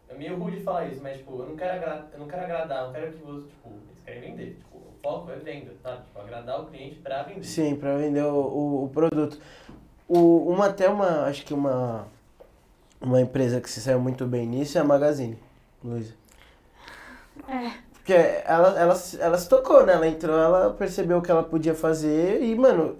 é 0.09 0.13
meio 0.13 0.37
rude 0.37 0.59
falar 0.59 0.85
isso, 0.87 1.01
mas 1.01 1.17
tipo, 1.17 1.39
eu 1.39 1.47
não 1.47 1.55
quero, 1.55 1.73
agra 1.73 2.07
eu 2.13 2.19
não 2.19 2.27
quero 2.27 2.43
agradar, 2.43 2.79
eu 2.79 2.85
não 2.87 2.93
quero 2.93 3.11
que 3.13 3.23
você, 3.23 3.47
tipo, 3.47 3.69
eles 3.69 4.03
querem 4.03 4.21
vender. 4.21 4.55
Tipo, 4.55 4.77
o 4.77 4.93
foco 5.01 5.31
é 5.31 5.35
venda, 5.37 5.73
sabe? 5.81 6.03
Tipo, 6.05 6.19
agradar 6.19 6.61
o 6.61 6.65
cliente 6.67 6.99
pra 6.99 7.23
vender. 7.23 7.43
Sim, 7.43 7.75
pra 7.75 7.97
vender 7.97 8.23
o, 8.23 8.35
o, 8.35 8.83
o 8.85 8.89
produto. 8.89 9.39
O, 10.07 10.51
uma 10.51 10.67
até 10.67 10.89
uma, 10.89 11.25
acho 11.25 11.45
que 11.45 11.53
uma, 11.53 12.07
uma 13.01 13.21
empresa 13.21 13.61
que 13.61 13.69
se 13.69 13.81
saiu 13.81 13.99
muito 13.99 14.25
bem 14.25 14.45
nisso 14.45 14.77
é 14.77 14.81
a 14.81 14.83
Magazine, 14.83 15.37
Luiza. 15.83 16.13
É. 17.47 17.71
Porque 17.93 18.13
ela, 18.13 18.79
ela, 18.79 18.95
ela 19.19 19.37
se 19.37 19.49
tocou, 19.49 19.85
né? 19.85 19.93
Ela 19.93 20.07
entrou, 20.07 20.37
ela 20.37 20.73
percebeu 20.73 21.17
o 21.17 21.21
que 21.21 21.29
ela 21.29 21.43
podia 21.43 21.75
fazer 21.75 22.41
e, 22.41 22.55
mano, 22.55 22.97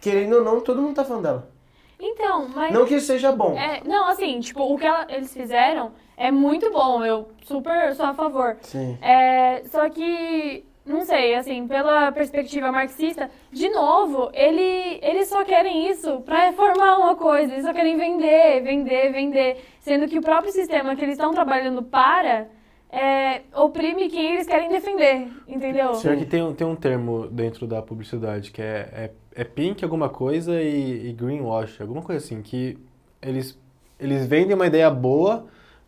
querendo 0.00 0.36
ou 0.36 0.44
não, 0.44 0.62
todo 0.62 0.80
mundo 0.80 0.96
tá 0.96 1.04
falando 1.04 1.22
dela. 1.22 1.53
Então, 1.98 2.48
mas. 2.54 2.72
Não 2.72 2.84
que 2.84 3.00
seja 3.00 3.32
bom. 3.32 3.56
É, 3.56 3.80
não, 3.84 4.08
assim, 4.08 4.40
tipo, 4.40 4.62
o 4.62 4.76
que 4.78 4.86
ela- 4.86 5.06
eles 5.08 5.32
fizeram 5.32 5.92
é 6.16 6.30
muito 6.30 6.70
bom. 6.70 7.04
Eu 7.04 7.28
super 7.44 7.94
sou 7.94 8.06
a 8.06 8.14
favor. 8.14 8.56
Sim. 8.62 8.98
É, 9.00 9.62
só 9.66 9.88
que, 9.88 10.64
não 10.84 11.02
sei, 11.04 11.34
assim, 11.34 11.66
pela 11.66 12.10
perspectiva 12.12 12.70
marxista, 12.72 13.30
de 13.50 13.68
novo, 13.70 14.30
ele, 14.34 14.98
eles 15.02 15.28
só 15.28 15.44
querem 15.44 15.88
isso 15.88 16.20
pra 16.22 16.46
reformar 16.50 16.98
uma 16.98 17.14
coisa, 17.16 17.52
eles 17.52 17.64
só 17.64 17.72
querem 17.72 17.96
vender, 17.96 18.60
vender, 18.62 19.12
vender. 19.12 19.64
Sendo 19.80 20.06
que 20.08 20.18
o 20.18 20.22
próprio 20.22 20.52
sistema 20.52 20.94
que 20.96 21.02
eles 21.04 21.14
estão 21.16 21.32
trabalhando 21.32 21.82
para 21.82 22.48
é, 22.96 23.40
oprime 23.56 24.08
quem 24.08 24.34
eles 24.34 24.46
querem 24.46 24.68
defender, 24.68 25.26
entendeu? 25.48 25.92
Pior 26.00 26.16
que 26.16 26.24
tem, 26.26 26.40
um- 26.42 26.54
tem 26.54 26.64
um 26.66 26.76
termo 26.76 27.26
dentro 27.26 27.66
da 27.66 27.82
publicidade 27.82 28.52
que 28.52 28.62
é, 28.62 28.88
é, 28.92 29.10
é 29.34 29.44
pink 29.44 29.82
alguma 29.84 30.08
coisa 30.08 30.60
e, 30.60 31.08
e 31.08 31.12
greenwash, 31.12 31.80
alguma 31.80 32.02
coisa 32.02 32.24
assim, 32.24 32.40
que 32.42 32.78
eles, 33.20 33.58
eles 33.98 34.26
vendem 34.26 34.54
uma 34.54 34.66
ideia 34.66 34.90
boa, 34.90 35.46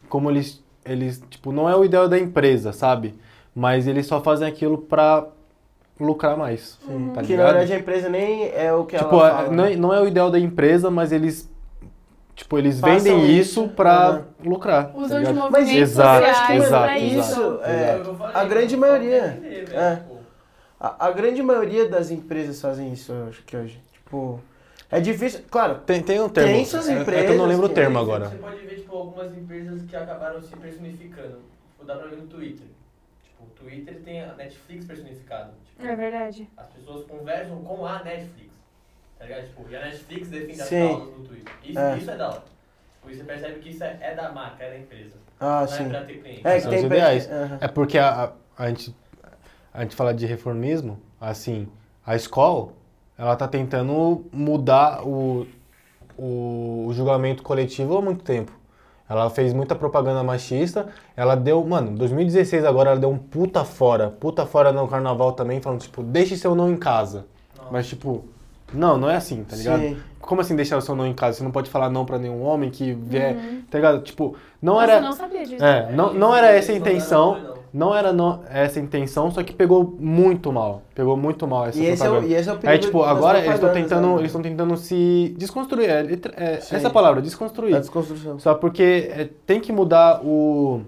como 0.08 0.30
eles, 0.30 0.62
eles, 0.84 1.22
tipo, 1.30 1.52
não 1.52 1.68
é 1.68 1.76
o 1.76 1.84
ideal 1.84 2.08
da 2.08 2.18
empresa, 2.18 2.72
sabe? 2.72 3.14
Mas 3.54 3.86
eles 3.86 4.06
só 4.06 4.20
fazem 4.20 4.46
aquilo 4.46 4.78
pra 4.78 5.26
lucrar 5.98 6.36
mais, 6.36 6.78
Uhum. 6.86 7.08
tá 7.14 7.22
que 7.22 7.28
na 7.28 7.36
ligado? 7.36 7.46
verdade 7.54 7.72
a 7.72 7.78
empresa 7.78 8.08
nem 8.08 8.50
é 8.54 8.72
o 8.72 8.84
que 8.84 8.98
Tipo, 8.98 9.14
ela 9.16 9.28
a- 9.28 9.36
fala. 9.36 9.48
não, 9.50 9.64
né? 9.64 9.72
é- 9.72 9.76
não 9.76 9.94
é 9.94 10.00
o 10.00 10.06
ideal 10.06 10.30
da 10.30 10.38
empresa, 10.38 10.90
mas 10.90 11.10
eles, 11.10 11.50
tipo, 12.34 12.58
eles 12.58 12.78
Passam 12.80 12.98
vendem 12.98 13.24
isso, 13.30 13.60
isso 13.62 13.68
pra 13.70 14.08
aham. 14.08 14.24
lucrar. 14.44 14.92
tá 14.92 14.98
Usam 14.98 15.20
de 15.22 15.26
ligado? 15.28 15.36
movimentos 15.50 15.72
Exato, 15.72 16.26
sociais 16.26 16.64
exato, 16.64 16.84
pra 16.84 16.98
exato. 16.98 17.20
isso. 17.20 17.40
Isso, 17.40 17.60
é, 17.62 18.02
a 18.34 18.44
grande 18.44 18.76
maioria. 18.76 19.16
é 19.16 19.28
vender, 19.30 19.64
velho, 19.66 19.78
É. 19.80 19.96
tipo, 19.96 20.16
A, 20.78 21.06
a 21.06 21.10
grande 21.12 21.42
maioria 21.42 21.88
das 21.88 22.10
empresas 22.10 22.60
fazem 22.60 22.92
isso, 22.92 23.12
eu 23.12 23.28
acho 23.28 23.42
que 23.44 23.56
hoje. 23.56 23.80
Tipo, 23.92 24.40
é 24.90 25.00
difícil, 25.00 25.40
claro, 25.50 25.78
Tem, 25.80 26.02
tem 26.02 26.20
um 26.20 26.28
termo. 26.28 26.52
Tem 26.52 26.64
suas 26.64 26.88
é- 26.88 26.92
é, 26.92 26.94
que 26.94 26.98
eu 26.98 27.02
empresas 27.02 27.36
não 27.36 27.46
lembro 27.46 27.66
o 27.66 27.68
termo 27.70 27.94
Você- 27.98 28.02
agora. 28.02 28.28
Você 28.28 28.36
pode 28.36 28.56
ver, 28.66 28.74
tipo, 28.76 28.96
algumas 28.96 29.36
empresas 29.36 29.82
que 29.82 29.96
acabaram 29.96 30.40
se 30.42 30.54
personificando. 30.56 31.38
Tipo, 31.70 31.84
dá 31.84 31.96
pra 31.96 32.08
ver 32.08 32.16
no 32.16 32.26
Twitter. 32.26 32.66
Tipo, 33.24 33.44
o 33.44 33.46
Twitter 33.58 34.00
tem 34.04 34.22
a 34.22 34.34
Netflix 34.34 34.84
personificada. 34.86 35.54
Tipo, 35.64 35.86
É 35.86 35.96
verdade. 35.96 36.48
as 36.56 36.66
pessoas 36.68 37.06
conversam 37.06 37.62
com 37.62 37.86
a 37.86 38.02
Netflix. 38.02 38.50
Tá 39.18 39.24
ligado? 39.24 39.46
Tipo, 39.46 39.66
e 39.70 39.76
a 39.76 39.80
Netflix 39.80 40.28
defende 40.28 40.60
as 40.60 40.68
causas 40.68 41.18
no 41.18 41.24
Twitter. 41.24 41.54
Isso 41.64 41.78
É. 41.78 41.96
isso 41.98 42.10
é 42.10 42.16
da 42.16 42.28
hora. 42.28 42.42
Tipo, 43.02 43.16
você 43.16 43.24
percebe 43.24 43.58
que 43.60 43.70
isso 43.70 43.82
é, 43.82 43.96
é 44.02 44.14
da 44.14 44.30
marca, 44.30 44.62
é 44.62 44.70
da 44.70 44.78
empresa. 44.78 45.16
ah, 45.40 45.60
não 45.62 45.68
sim. 45.68 45.84
é 45.84 45.88
pra 45.88 46.04
ter 46.04 46.14
cliente. 46.20 46.46
É 46.46 46.54
que 46.56 46.60
São 46.60 46.70
tem 46.70 46.78
os 46.80 46.84
empresa- 46.84 47.04
ideais. 47.14 47.30
Aham. 47.32 47.58
É 47.62 47.68
porque 47.68 47.98
a, 47.98 48.24
a, 48.24 48.32
a 48.64 48.68
gente, 48.68 48.94
a 49.76 49.82
gente 49.82 49.94
fala 49.94 50.14
de 50.14 50.24
reformismo, 50.26 50.98
assim, 51.20 51.68
a 52.04 52.16
escola, 52.16 52.68
ela 53.18 53.36
tá 53.36 53.46
tentando 53.46 54.24
mudar 54.32 55.06
o, 55.06 55.46
o, 56.16 56.86
o 56.88 56.92
julgamento 56.94 57.42
coletivo 57.42 57.96
há 57.98 58.02
muito 58.02 58.24
tempo. 58.24 58.52
Ela 59.08 59.30
fez 59.30 59.52
muita 59.52 59.74
propaganda 59.74 60.22
machista, 60.22 60.88
ela 61.16 61.36
deu, 61.36 61.64
mano, 61.64 61.96
2016 61.96 62.64
agora 62.64 62.90
ela 62.90 62.98
deu 62.98 63.10
um 63.10 63.18
puta 63.18 63.64
fora, 63.64 64.10
puta 64.10 64.44
fora 64.44 64.72
no 64.72 64.88
carnaval 64.88 65.32
também, 65.32 65.60
falando, 65.60 65.80
tipo, 65.80 66.02
deixe 66.02 66.36
seu 66.36 66.54
não 66.56 66.70
em 66.70 66.76
casa. 66.76 67.24
Nossa. 67.56 67.68
Mas, 67.70 67.86
tipo, 67.86 68.24
não, 68.74 68.98
não 68.98 69.08
é 69.08 69.14
assim, 69.14 69.44
tá 69.44 69.54
ligado? 69.54 69.80
Sim. 69.80 69.96
Como 70.20 70.40
assim 70.40 70.56
deixar 70.56 70.76
o 70.76 70.80
seu 70.82 70.96
não 70.96 71.06
em 71.06 71.14
casa? 71.14 71.38
Você 71.38 71.44
não 71.44 71.52
pode 71.52 71.70
falar 71.70 71.88
não 71.88 72.04
pra 72.04 72.18
nenhum 72.18 72.42
homem 72.42 72.68
que 72.68 72.94
vier, 72.94 73.36
Uhum. 73.36 73.62
tá 73.70 73.78
ligado? 73.78 74.02
Tipo, 74.02 74.36
não 74.60 74.74
Nossa, 74.74 74.84
era... 74.84 74.94
eu 74.96 75.02
não 75.02 75.12
sabia 75.12 75.46
disso. 75.46 75.64
É, 75.64 75.92
não, 75.92 76.12
não 76.12 76.34
era 76.34 76.48
essa 76.50 76.72
a 76.72 76.74
intenção, 76.74 77.55
não 77.76 77.94
era 77.94 78.12
no- 78.12 78.40
essa 78.48 78.78
a 78.80 78.82
intenção, 78.82 79.30
só 79.30 79.42
que 79.42 79.52
pegou 79.52 79.96
muito 79.98 80.50
mal. 80.52 80.82
Pegou 80.94 81.16
muito 81.16 81.46
mal 81.46 81.66
essa 81.66 81.78
E 81.78 81.86
esse, 81.86 82.02
é 82.02 82.06
o, 82.06 82.10
propaganda. 82.12 82.32
e 82.32 82.36
esse 82.36 82.48
é 82.48 82.52
o 82.52 82.58
perigo 82.58 82.84
tipo, 82.84 82.98
das 83.02 83.08
agora 83.10 83.38
eles 83.40 83.54
estão 83.54 83.72
tentando, 83.72 84.08
né? 84.08 84.14
eles 84.14 84.26
estão 84.26 84.42
tentando 84.42 84.76
se 84.76 85.34
desconstruir. 85.36 85.88
É, 85.90 86.00
é, 86.36 86.52
essa 86.54 86.90
palavra, 86.90 87.20
desconstruir. 87.20 87.74
A 87.76 87.80
desconstrução. 87.80 88.38
Só 88.38 88.54
porque 88.54 89.08
é, 89.12 89.28
tem 89.46 89.60
que 89.60 89.72
mudar 89.72 90.20
o, 90.24 90.80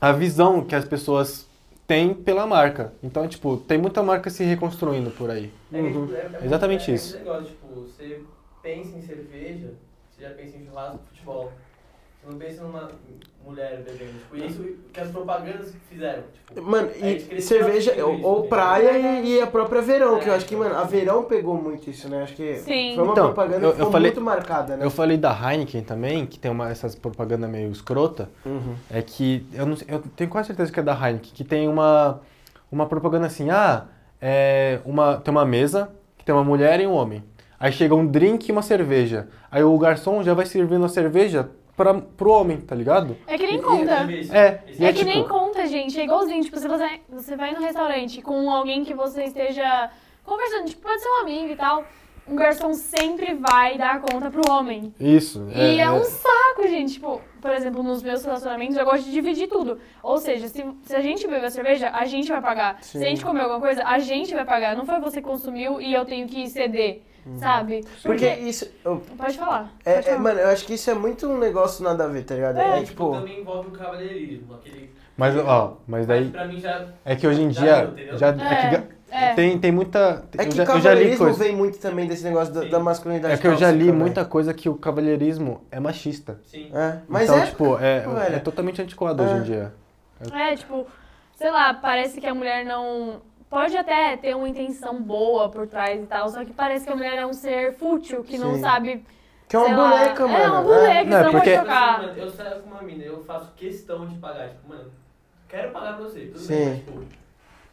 a 0.00 0.12
visão 0.12 0.62
que 0.62 0.74
as 0.74 0.84
pessoas 0.84 1.46
têm 1.86 2.12
pela 2.12 2.46
marca. 2.46 2.92
Então, 3.02 3.26
tipo, 3.28 3.56
tem 3.56 3.78
muita 3.78 4.02
marca 4.02 4.28
se 4.28 4.44
reconstruindo 4.44 5.10
por 5.10 5.30
aí. 5.30 5.50
É, 5.72 5.78
Uhum. 5.78 6.10
é- 6.12 6.42
é- 6.42 6.44
Exatamente 6.46 6.90
é, 6.90 6.94
isso. 6.94 7.14
É 7.14 7.18
esse 7.20 7.24
negócio, 7.24 7.46
tipo, 7.46 7.66
você 7.80 8.20
pensa 8.62 8.96
em 8.96 9.02
cerveja, 9.02 9.68
você 10.10 10.22
já 10.22 10.30
pensa 10.30 10.56
em 10.56 10.66
churrasco, 10.66 10.98
futebol. 11.12 11.52
Você 12.22 12.30
não 12.32 12.38
pensa 12.38 12.62
numa 12.62 12.90
mulher 13.46 13.82
bebendo. 13.86 14.12
Tipo, 14.18 14.36
isso 14.36 14.76
que 14.92 15.00
as 15.00 15.08
propagandas 15.10 15.74
fizeram. 15.88 16.24
Tipo, 16.46 16.62
Mano, 16.62 16.90
a 17.00 17.06
e 17.06 17.40
cerveja, 17.40 17.92
ou, 18.04 18.14
isso, 18.14 18.26
ou 18.26 18.32
entendeu? 18.32 18.48
praia 18.48 18.98
e, 18.98 19.28
e 19.36 19.40
a 19.40 19.46
própria 19.46 19.80
Verão, 19.80 20.18
que 20.18 20.28
eu 20.28 20.32
É. 20.32 20.36
acho 20.36 20.44
que, 20.44 20.54
mano, 20.56 20.74
a 20.76 20.84
Verão 20.84 21.24
pegou 21.24 21.54
muito 21.60 21.88
isso, 21.88 22.08
né? 22.08 22.22
Acho 22.24 22.34
que 22.34 22.56
Sim. 22.56 22.92
foi 22.94 23.04
uma 23.04 23.12
Então, 23.12 23.26
propaganda 23.26 23.64
eu- 23.64 23.70
que 23.70 23.76
ficou 23.76 23.88
eu 23.88 23.92
falei- 23.92 24.10
muito 24.10 24.20
marcada, 24.20 24.76
né? 24.76 24.84
Eu 24.84 24.90
falei 24.90 25.16
da 25.16 25.30
Heineken 25.32 25.82
também, 25.82 26.26
que 26.26 26.38
tem 26.38 26.50
uma, 26.50 26.68
essas 26.68 26.94
propaganda 26.94 27.46
meio 27.48 27.70
escrota. 27.70 28.28
Uhum. 28.44 28.74
É 28.90 29.00
que 29.00 29.46
eu, 29.54 29.64
não, 29.64 29.76
eu 29.86 30.02
tenho 30.16 30.28
quase 30.28 30.48
certeza 30.48 30.70
que 30.72 30.80
é 30.80 30.82
da 30.82 30.92
Heineken, 30.92 31.30
que 31.32 31.44
tem 31.44 31.68
uma, 31.68 32.20
uma 32.70 32.86
propaganda 32.86 33.26
assim, 33.26 33.48
ah, 33.48 33.86
é 34.20 34.80
uma, 34.84 35.16
tem 35.18 35.30
uma 35.32 35.46
mesa 35.46 35.90
que 36.18 36.24
tem 36.24 36.34
uma 36.34 36.44
mulher 36.44 36.80
e 36.80 36.86
um 36.86 36.92
homem. 36.92 37.22
Aí 37.60 37.72
chega 37.72 37.94
um 37.94 38.06
drink 38.06 38.48
e 38.48 38.52
uma 38.52 38.62
cerveja. 38.62 39.26
Aí 39.50 39.64
o 39.64 39.76
garçom 39.78 40.22
já 40.22 40.32
vai 40.34 40.46
servindo 40.46 40.84
a 40.84 40.88
cerveja 40.88 41.48
pra, 41.78 41.94
pro 41.94 42.30
homem, 42.30 42.60
tá 42.60 42.74
ligado? 42.74 43.16
É 43.26 43.38
que 43.38 43.46
nem 43.46 43.62
conta. 43.62 43.92
É, 43.92 44.60
Esse 44.68 44.82
e 44.82 44.84
É 44.84 44.88
é 44.88 44.92
que 44.92 44.98
tipo- 44.98 45.10
nem 45.10 45.26
conta, 45.26 45.66
gente. 45.66 45.98
É 45.98 46.04
igualzinho. 46.04 46.42
Tipo, 46.44 46.58
se 46.58 46.68
você, 46.68 47.00
você 47.08 47.36
vai 47.36 47.52
no 47.54 47.60
restaurante 47.60 48.20
com 48.20 48.50
alguém 48.50 48.84
que 48.84 48.92
você 48.92 49.22
esteja 49.24 49.88
conversando, 50.24 50.66
tipo, 50.68 50.82
pode 50.82 51.00
ser 51.00 51.08
um 51.08 51.20
amigo 51.22 51.52
e 51.52 51.56
tal, 51.56 51.84
um 52.26 52.36
garçom 52.36 52.74
sempre 52.74 53.32
vai 53.34 53.78
dar 53.78 54.02
conta 54.02 54.30
pro 54.30 54.42
homem. 54.52 54.92
Isso. 55.00 55.48
e 55.54 55.78
é, 55.80 55.90
um 55.90 56.04
saco, 56.04 56.62
gente. 56.68 56.94
Tipo, 56.94 57.22
por 57.40 57.52
exemplo, 57.52 57.82
nos 57.82 58.02
meus 58.02 58.22
relacionamentos 58.24 58.76
eu 58.76 58.84
gosto 58.84 59.04
de 59.04 59.12
dividir 59.12 59.48
tudo. 59.48 59.78
Ou 60.02 60.18
seja, 60.18 60.48
se, 60.48 60.62
se 60.82 60.94
a 60.96 61.00
gente 61.00 61.26
beber 61.26 61.50
cerveja, 61.50 61.90
a 61.94 62.04
gente 62.04 62.28
vai 62.30 62.42
pagar. 62.42 62.82
Sim. 62.82 62.98
Se 62.98 63.04
a 63.06 63.08
gente 63.08 63.24
comer 63.24 63.42
alguma 63.42 63.60
coisa, 63.60 63.82
a 63.84 63.98
gente 64.00 64.34
vai 64.34 64.44
pagar. 64.44 64.76
Não 64.76 64.84
foi 64.84 64.98
você 65.00 65.22
que 65.22 65.28
consumiu 65.28 65.80
e 65.80 65.94
eu 65.94 66.04
tenho 66.04 66.26
que 66.26 66.46
ceder, 66.50 67.02
sabe? 67.38 67.84
Porque 68.02 68.26
isso. 68.26 68.66
eu- 68.84 69.02
Pode 69.16 69.36
falar. 69.38 69.72
É, 69.84 69.94
pode 69.94 70.06
é, 70.08 70.10
falar. 70.10 70.18
mano, 70.22 70.40
eu 70.40 70.48
acho 70.48 70.64
que 70.64 70.74
isso 70.74 70.90
é 70.90 70.94
muito 70.94 71.26
um 71.28 71.38
negócio 71.38 71.82
nada 71.84 72.04
a 72.04 72.08
ver, 72.08 72.24
tá 72.24 72.34
ligado? 72.34 72.58
É, 72.58 72.68
É, 72.68 72.82
Tipo, 72.82 72.86
tipo. 72.86 73.12
também 73.12 73.40
envolve 73.40 73.68
o 73.68 73.72
cavalheirismo. 73.72 74.54
Aquele, 74.54 74.90
Mas, 75.16 75.36
ó, 75.36 75.76
mas 75.86 76.06
daí 76.06 76.24
Mas 76.24 76.32
pra 76.32 76.44
mim 76.46 76.60
já. 76.60 76.86
é 77.04 77.16
que 77.16 77.26
hoje 77.26 77.42
em 77.42 77.50
Já 77.50 77.60
dia 77.60 77.84
entendeu? 77.92 78.18
já, 78.18 78.26
É, 78.28 78.30
é 78.30 78.34
que 78.70 78.76
ga- 78.76 78.84
é. 79.10 79.34
tem, 79.34 79.58
tem 79.58 79.72
muita. 79.72 80.22
É 80.38 80.44
eu 80.44 80.48
que 80.48 80.56
já, 80.56 80.62
eu 80.62 80.66
já 80.66 80.74
li 80.74 80.82
cavaleirismo 80.82 81.24
coisa. 81.24 81.44
vem 81.44 81.56
muito 81.56 81.78
também 81.78 82.06
desse 82.06 82.22
negócio 82.24 82.54
da, 82.54 82.64
da 82.64 82.78
masculinidade. 82.78 83.34
É 83.34 83.36
que 83.36 83.46
eu 83.46 83.56
já 83.56 83.70
li 83.72 83.78
tóxica, 83.86 83.98
muita 83.98 84.24
coisa 84.24 84.54
que 84.54 84.68
o 84.68 84.74
cavalheirismo 84.76 85.62
é 85.72 85.80
machista. 85.80 86.38
Sim. 86.44 86.68
né? 86.70 87.00
É, 87.00 87.04
mas 87.08 87.24
então, 87.24 87.38
é. 87.42 87.46
tipo, 87.46 87.78
é, 87.78 88.00
velho. 88.00 88.36
é 88.36 88.38
totalmente 88.38 88.80
antiquado 88.80 89.22
É. 89.22 89.26
hoje 89.26 89.34
em 89.38 89.42
dia. 89.42 89.72
É, 90.32 90.54
tipo, 90.56 90.86
sei 91.36 91.50
lá, 91.50 91.74
parece 91.74 92.20
que 92.20 92.26
a 92.26 92.34
mulher 92.34 92.64
não. 92.64 93.20
Pode 93.50 93.76
até 93.76 94.16
ter 94.16 94.36
uma 94.36 94.48
intenção 94.48 95.00
boa 95.02 95.48
por 95.48 95.66
trás 95.66 96.02
e 96.02 96.06
tal, 96.06 96.28
só 96.28 96.44
que 96.44 96.52
parece 96.52 96.84
que 96.86 96.92
a 96.92 96.96
mulher 96.96 97.16
é 97.16 97.24
um 97.26 97.32
ser 97.32 97.74
fútil, 97.74 98.22
que 98.22 98.36
não 98.36 98.54
Sim. 98.54 98.60
sabe. 98.60 99.04
Que 99.48 99.56
é 99.56 99.58
uma 99.58 99.66
sei 99.68 99.76
lá, 99.76 99.90
boneca, 99.90 100.28
mano. 100.28 100.44
É 100.44 100.48
uma 100.48 100.62
boneca, 100.62 101.04
Não, 101.04 101.10
você 101.10 101.14
é 101.16 101.22
não 101.22 101.30
porque- 101.32 101.50
pode 101.54 101.60
tocar. 101.62 102.18
Eu 102.18 102.30
saio 102.30 102.60
com 102.62 102.70
uma 102.70 102.82
mina, 102.82 103.04
eu 103.04 103.24
faço 103.24 103.52
questão 103.56 104.06
de 104.06 104.14
pagar. 104.18 104.50
Tipo, 104.50 104.68
mano, 104.68 104.90
quero 105.48 105.70
pagar 105.72 105.94
pra 105.96 106.04
você. 106.04 106.26
Tudo 106.26 106.38
Sim. 106.38 106.54
bem, 106.56 106.68
mas, 106.68 106.78
tipo, 106.80 107.04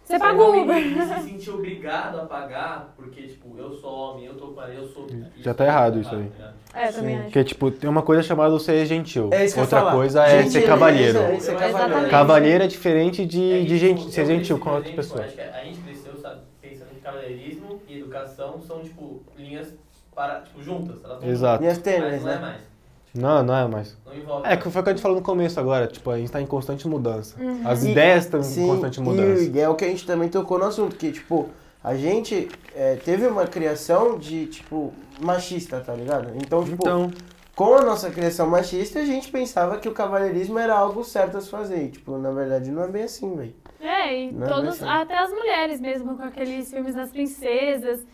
Você 0.06 0.20
eu 0.20 0.50
o 0.50 0.52
me- 0.54 0.62
Uber. 0.64 0.82
me 0.86 1.06
se 1.06 1.22
sentir 1.24 1.50
obrigado 1.50 2.18
a 2.20 2.26
pagar, 2.26 2.94
porque, 2.96 3.24
tipo, 3.24 3.58
eu 3.58 3.72
sou 3.72 3.92
homem, 3.92 4.26
eu 4.28 4.34
tô 4.36 4.46
com 4.48 4.62
eu 4.62 4.86
sou. 4.94 5.26
Já 5.44 5.54
tá 5.54 5.66
errado 5.66 6.00
isso 6.00 6.16
aí. 6.16 6.32
É, 6.74 6.92
também 6.92 7.16
Sim. 7.16 7.16
acho. 7.22 7.24
Porque, 7.26 7.44
tipo, 7.46 7.72
tem 7.72 7.90
uma 7.90 8.02
coisa 8.02 8.22
chamada 8.22 8.58
ser 8.60 8.86
gentil. 8.86 9.30
É 9.34 9.46
isso 9.46 9.54
que 9.56 9.60
eu 9.60 9.64
Outra 9.64 9.80
falar. 9.80 9.92
coisa 9.94 10.24
é 10.24 10.30
Gentileza, 10.44 10.52
ser 10.52 10.66
cavalheiro. 10.66 11.20
é 11.20 11.38
isso, 11.38 11.52
é 11.52 11.56
cavalheiro. 11.56 12.10
Cavalheiro 12.10 12.64
é 12.64 12.68
diferente 12.68 13.26
de, 13.26 13.42
É 13.54 13.60
de 13.62 13.66
tipo, 13.66 13.80
gente, 13.80 14.12
ser 14.12 14.22
eu 14.22 14.26
gentil 14.28 14.58
com 14.60 14.66
por 14.66 14.74
outra 14.76 14.92
exemplo, 14.94 14.96
pessoa. 15.04 15.24
Acho 15.26 15.36
que 15.38 15.42
a 15.42 15.64
gente 15.64 15.80
cresceu, 15.80 16.12
sabe, 16.22 16.42
pensando 16.62 16.90
que 16.90 17.00
cavalheirismo 17.02 17.82
e 17.88 17.96
educação 17.96 18.62
são, 18.62 18.84
tipo, 18.84 19.22
linhas 19.38 19.74
para, 20.14 20.42
tipo, 20.42 20.62
juntas. 20.62 20.98
Elas 21.22 21.32
Exato. 21.32 21.62
Minhas 21.62 21.78
Mas 21.78 21.84
tênis, 21.86 22.24
não 22.26 22.32
é 22.32 22.36
né? 22.36 22.42
mais. 22.42 22.75
Não, 23.16 23.42
não 23.44 23.56
é 23.56 23.68
mais. 23.68 23.98
Não 24.06 24.16
envolve. 24.16 24.48
É, 24.48 24.58
que 24.58 24.70
foi 24.70 24.82
o 24.82 24.84
que 24.84 24.90
a 24.90 24.94
gente 24.94 25.02
falou 25.02 25.18
no 25.18 25.24
começo 25.24 25.60
agora. 25.60 25.88
Tipo, 25.88 26.10
a 26.12 26.18
gente 26.18 26.32
tá 26.32 26.42
em 26.42 26.46
constante 26.46 26.88
mudança. 26.88 27.36
Uhum. 27.42 27.62
As 27.66 27.84
E- 27.84 27.92
ideias 27.92 28.26
estão 28.26 28.40
em 28.40 28.44
Sim, 28.44 28.68
constante 28.68 29.00
mudança. 29.02 29.44
e 29.44 29.60
é 29.60 29.70
o 29.70 29.76
que 29.76 29.86
a 29.86 29.88
gente 29.88 30.06
também 30.06 30.30
tocou 30.30 30.60
no 30.60 30.66
assunto, 30.66 30.96
que, 30.96 31.12
tipo, 31.12 31.50
a 31.84 31.96
gente 31.96 32.50
é, 32.76 32.96
teve 32.96 33.26
uma 33.28 33.46
criação 33.48 34.18
de, 34.18 34.48
tipo, 34.48 34.94
machista, 35.22 35.80
tá 35.80 35.94
ligado? 35.94 36.30
Então, 36.36 36.64
tipo, 36.64 36.76
Então, 36.84 37.12
com 37.56 37.76
a 37.76 37.82
nossa 37.84 38.10
criação 38.10 38.48
machista, 38.48 39.00
a 39.00 39.06
gente 39.06 39.32
pensava 39.32 39.78
que 39.78 39.88
o 39.88 39.94
cavalheirismo 39.94 40.60
era 40.60 40.76
algo 40.78 41.04
certo 41.06 41.38
a 41.38 41.42
se 41.42 41.50
fazer. 41.50 41.84
E, 41.86 41.88
tipo, 41.90 42.18
na 42.18 42.32
verdade 42.32 42.70
não 42.70 42.84
é 42.84 42.88
bem 42.90 43.04
assim, 43.04 43.34
velho. 43.36 43.56
É, 43.80 44.24
e 44.26 44.32
Não 44.32 44.46
é 44.46 44.50
todos, 44.50 44.70
assim. 44.82 44.86
até 44.90 45.18
as 45.18 45.30
mulheres 45.32 45.80
mesmo, 45.80 46.18
com 46.18 46.24
aqueles 46.24 46.70
filmes 46.72 46.96
das 46.96 47.12
princesas, 47.12 48.06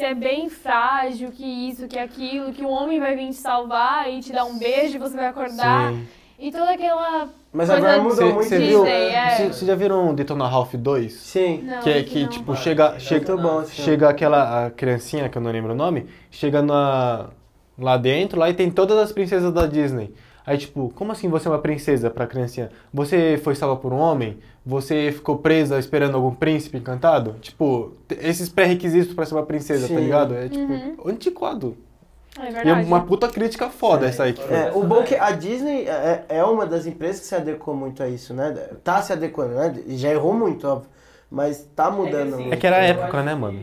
você 0.00 0.06
é 0.06 0.14
bem 0.14 0.48
frágil, 0.48 1.30
que 1.30 1.44
isso, 1.44 1.86
que 1.86 1.98
aquilo, 1.98 2.52
que 2.52 2.64
o 2.64 2.68
homem 2.68 2.98
vai 2.98 3.14
vir 3.14 3.28
te 3.28 3.34
salvar 3.36 4.10
e 4.10 4.20
te 4.20 4.32
dar 4.32 4.44
um 4.44 4.58
beijo 4.58 4.96
e 4.96 4.98
você 4.98 5.14
vai 5.16 5.26
acordar. 5.26 5.92
sim. 5.92 6.06
E 6.38 6.50
toda 6.50 6.70
aquela. 6.70 7.28
Mas 7.52 7.68
Coisa 7.68 7.86
agora 7.86 8.02
mudou 8.02 8.14
Você- 8.16 8.24
muito 8.32 8.48
Você 8.48 8.58
Disney, 8.58 8.68
viu? 8.70 8.86
é. 8.86 9.36
Vocês 9.36 9.60
já 9.60 9.74
viram 9.74 10.14
Detona 10.14 10.48
Ralph 10.48 10.74
2? 10.74 11.12
Sim. 11.12 11.62
Não, 11.64 11.80
que 11.80 11.90
é 11.90 12.02
que, 12.02 12.22
não. 12.22 12.28
tipo, 12.30 12.56
chega, 12.56 12.92
sim, 12.94 13.00
chega, 13.00 13.32
Muito 13.36 13.46
bom 13.46 13.64
chega 13.66 14.08
aquela 14.08 14.64
a 14.66 14.70
criancinha, 14.70 15.28
que 15.28 15.36
eu 15.36 15.42
não 15.42 15.50
lembro 15.50 15.72
o 15.72 15.76
nome, 15.76 16.06
chega 16.30 16.62
na, 16.62 17.26
lá 17.78 17.98
dentro, 17.98 18.38
lá 18.40 18.48
e 18.48 18.54
tem 18.54 18.70
todas 18.70 18.96
as 18.96 19.12
princesas 19.12 19.52
da 19.52 19.66
Disney. 19.66 20.14
Aí, 20.46 20.56
tipo, 20.58 20.90
como 20.96 21.12
assim 21.12 21.28
você 21.28 21.46
é 21.48 21.50
uma 21.50 21.58
princesa 21.58 22.10
pra 22.10 22.26
criancinha? 22.26 22.70
Você 22.92 23.38
foi 23.42 23.54
salva 23.54 23.76
por 23.76 23.92
um 23.92 23.98
homem? 23.98 24.38
Você 24.64 25.12
ficou 25.12 25.38
presa 25.38 25.78
esperando 25.78 26.14
algum 26.16 26.34
príncipe 26.34 26.78
encantado? 26.78 27.36
Tipo, 27.40 27.92
esses 28.20 28.48
pré-requisitos 28.48 29.14
pra 29.14 29.24
ser 29.26 29.34
uma 29.34 29.44
princesa, 29.46 29.86
Sim. 29.86 29.94
tá 29.94 30.00
ligado? 30.00 30.34
É, 30.34 30.48
tipo, 30.48 30.72
Uhum. 30.72 30.96
antiquado. 31.06 31.76
É 32.38 32.44
E 32.44 32.48
é 32.48 32.50
verdade. 32.52 32.86
uma 32.86 33.00
puta 33.04 33.28
crítica 33.28 33.68
foda 33.68 34.06
É, 34.06 34.08
essa 34.08 34.22
aí 34.24 34.32
que 34.32 34.42
foi. 34.42 34.56
É, 34.56 34.72
o 34.72 34.84
bom 34.84 35.00
é 35.00 35.02
que 35.02 35.14
a 35.16 35.30
Disney 35.32 35.86
é, 35.88 36.24
é 36.28 36.44
uma 36.44 36.64
das 36.64 36.86
empresas 36.86 37.20
que 37.20 37.26
se 37.26 37.34
adequou 37.34 37.74
muito 37.74 38.02
a 38.02 38.08
isso, 38.08 38.32
né? 38.32 38.52
Tá 38.84 39.02
se 39.02 39.12
adequando, 39.12 39.54
né? 39.54 39.74
Já 39.88 40.10
errou 40.10 40.32
muito, 40.32 40.66
óbvio. 40.66 40.88
Mas 41.30 41.68
tá 41.76 41.90
mudando 41.90 42.34
assim, 42.34 42.42
muito. 42.42 42.54
É 42.54 42.56
que 42.56 42.66
era 42.66 42.78
eu 42.86 42.90
época, 43.00 43.22
né, 43.22 43.32
que- 43.34 43.38
mano? 43.40 43.60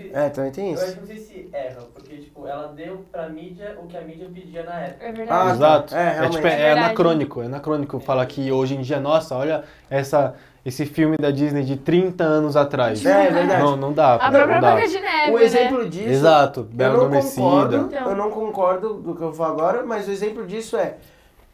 Sei, 0.00 0.10
É, 0.14 0.28
também 0.30 0.50
tem 0.50 0.68
eu 0.68 0.74
acho 0.74 0.84
isso. 0.84 0.94
que 0.94 1.00
não 1.00 1.06
sei 1.06 1.16
se 1.18 1.48
erra, 1.52 1.80
porque, 1.94 2.16
tipo, 2.16 2.46
ela 2.46 2.68
deu 2.68 3.04
pra 3.12 3.28
mídia 3.28 3.76
o 3.82 3.86
que 3.86 3.96
a 3.96 4.00
mídia 4.00 4.28
pedia 4.32 4.62
na 4.64 4.80
época. 4.80 5.04
É 5.04 5.08
Ah, 5.08 5.12
verdade. 5.12 5.28
tá. 5.48 5.54
Exato. 5.54 5.94
É, 5.94 6.08
É, 6.24 6.28
tipo, 6.28 6.46
é, 6.46 6.52
É 6.52 6.56
verdade. 6.56 6.78
anacrônico. 6.86 7.42
É 7.42 7.46
anacrônico 7.46 8.00
falar 8.00 8.26
que 8.26 8.50
hoje 8.50 8.74
em 8.76 8.80
dia, 8.80 8.98
nossa, 9.00 9.36
olha 9.36 9.64
essa, 9.90 10.34
esse 10.64 10.86
filme 10.86 11.16
da 11.20 11.30
Disney 11.30 11.62
de 11.62 11.76
30 11.76 12.24
anos 12.24 12.56
atrás. 12.56 13.04
É, 13.04 13.26
é 13.26 13.30
verdade. 13.30 13.62
Não, 13.62 13.76
não 13.76 13.92
dá. 13.92 14.14
A 14.14 14.30
não 14.30 14.38
própria 14.38 14.60
dá. 14.60 14.72
Branca 14.74 14.88
de 14.88 15.00
Neve. 15.00 15.32
O 15.32 15.38
né? 15.38 15.44
exemplo 15.44 15.88
disso. 15.88 16.08
Exato. 16.08 16.60
Eu 16.60 16.64
Bela 16.64 16.92
não 16.94 17.00
Adormecida. 17.00 17.42
concordo, 17.42 17.76
Então. 17.76 18.10
eu 18.10 18.16
não 18.16 18.30
concordo 18.30 18.94
do 18.94 19.14
que 19.14 19.22
eu 19.22 19.32
vou 19.32 19.46
agora, 19.46 19.82
mas 19.84 20.08
o 20.08 20.10
exemplo 20.10 20.46
disso 20.46 20.76
é. 20.76 20.94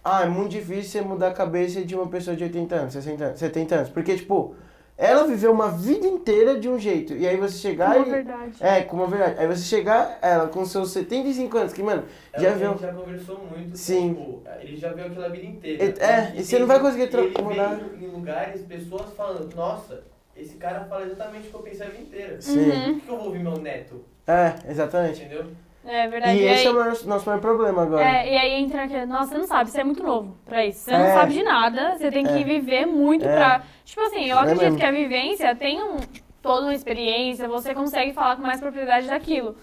Ah, 0.04 0.22
é 0.22 0.26
muito 0.26 0.50
difícil 0.52 0.84
você 0.84 1.00
mudar 1.00 1.28
a 1.28 1.32
cabeça 1.32 1.84
de 1.84 1.94
uma 1.96 2.06
pessoa 2.06 2.36
de 2.36 2.44
80 2.44 2.74
anos, 2.76 2.92
60 2.92 3.24
anos, 3.24 3.38
70 3.40 3.74
anos. 3.74 3.88
Porque, 3.88 4.14
tipo, 4.14 4.54
ela 4.98 5.26
viveu 5.26 5.52
uma 5.52 5.70
vida 5.70 6.06
inteira 6.06 6.58
de 6.58 6.68
um 6.68 6.78
jeito. 6.78 7.12
E 7.14 7.26
aí 7.26 7.36
você 7.36 7.58
chegar 7.58 7.96
Uma 7.96 8.06
e. 8.06 8.10
verdade. 8.10 8.52
É, 8.60 8.82
como 8.82 9.02
uma 9.02 9.08
verdade. 9.10 9.38
Aí 9.40 9.46
você 9.46 9.62
chegar, 9.64 10.18
ela 10.22 10.48
com 10.48 10.64
seus 10.64 10.90
75 10.90 11.58
anos, 11.58 11.72
que, 11.72 11.82
mano, 11.82 12.04
É 12.32 12.40
já 12.40 12.50
viu. 12.52 12.68
A 12.68 12.72
gente 12.72 12.82
já 12.82 12.92
conversou 12.92 13.38
muito. 13.50 13.76
Sim. 13.76 14.14
Tipo, 14.14 14.42
ele 14.60 14.76
já 14.76 14.92
viu 14.92 15.06
aquilo 15.06 15.24
a 15.24 15.28
vida 15.28 15.46
inteira. 15.46 15.84
É, 15.84 16.04
é, 16.04 16.32
e 16.36 16.44
você 16.44 16.58
não 16.58 16.66
vai 16.66 16.80
conseguir 16.80 17.08
tra 17.08 17.22
tra- 17.30 17.42
mudar. 17.42 17.72
Ele 17.78 17.96
vê 17.98 18.06
em 18.06 18.10
lugares, 18.10 18.62
pessoas 18.62 19.12
falando, 19.16 19.54
nossa, 19.54 20.02
esse 20.36 20.54
cara 20.56 20.84
fala 20.86 21.04
exatamente 21.04 21.48
o 21.48 21.50
que 21.50 21.56
eu 21.56 21.60
pensei 21.60 21.86
a 21.86 21.90
vida 21.90 22.02
inteira. 22.02 22.40
Sim. 22.40 22.70
Uhum. 22.70 22.94
Por 22.98 23.02
que 23.04 23.10
eu 23.10 23.16
vou 23.18 23.26
ouvir 23.26 23.38
meu 23.40 23.58
neto? 23.58 24.02
É, 24.26 24.54
exatamente. 24.70 25.20
Entendeu? 25.20 25.44
É 25.86 26.08
verdade. 26.08 26.36
E 26.38 26.42
E 26.42 26.44
esse 26.46 26.60
aí, 26.60 26.66
é 26.66 26.70
o 26.70 26.84
nosso, 26.84 27.08
nosso 27.08 27.26
maior 27.26 27.40
problema 27.40 27.82
agora. 27.82 28.04
é, 28.04 28.32
e 28.32 28.36
aí 28.36 28.52
entra 28.62 28.84
aquele, 28.84 29.06
nossa, 29.06 29.26
você 29.32 29.38
não 29.38 29.46
sabe, 29.46 29.70
você 29.70 29.80
é 29.80 29.84
muito 29.84 30.02
novo 30.02 30.36
pra 30.44 30.64
isso. 30.66 30.80
Você 30.80 30.92
É. 30.94 30.98
não 30.98 31.06
sabe 31.14 31.32
de 31.32 31.42
nada, 31.42 31.96
você 31.96 32.10
tem 32.10 32.24
que 32.24 32.32
É. 32.40 32.44
viver 32.44 32.86
muito 32.86 33.24
É. 33.24 33.36
pra. 33.36 33.62
Tipo 33.84 34.00
assim, 34.02 34.24
eu 34.26 34.36
É 34.36 34.40
acredito 34.40 34.62
mesmo. 34.64 34.78
que 34.78 34.84
a 34.86 34.90
vivência 34.90 35.54
tem 35.54 35.82
um, 35.82 35.96
toda 36.42 36.62
uma 36.66 36.74
experiência, 36.74 37.46
você 37.48 37.74
consegue 37.74 38.12
falar 38.12 38.36
com 38.36 38.42
mais 38.42 38.60
propriedade 38.60 39.06
daquilo. 39.06 39.56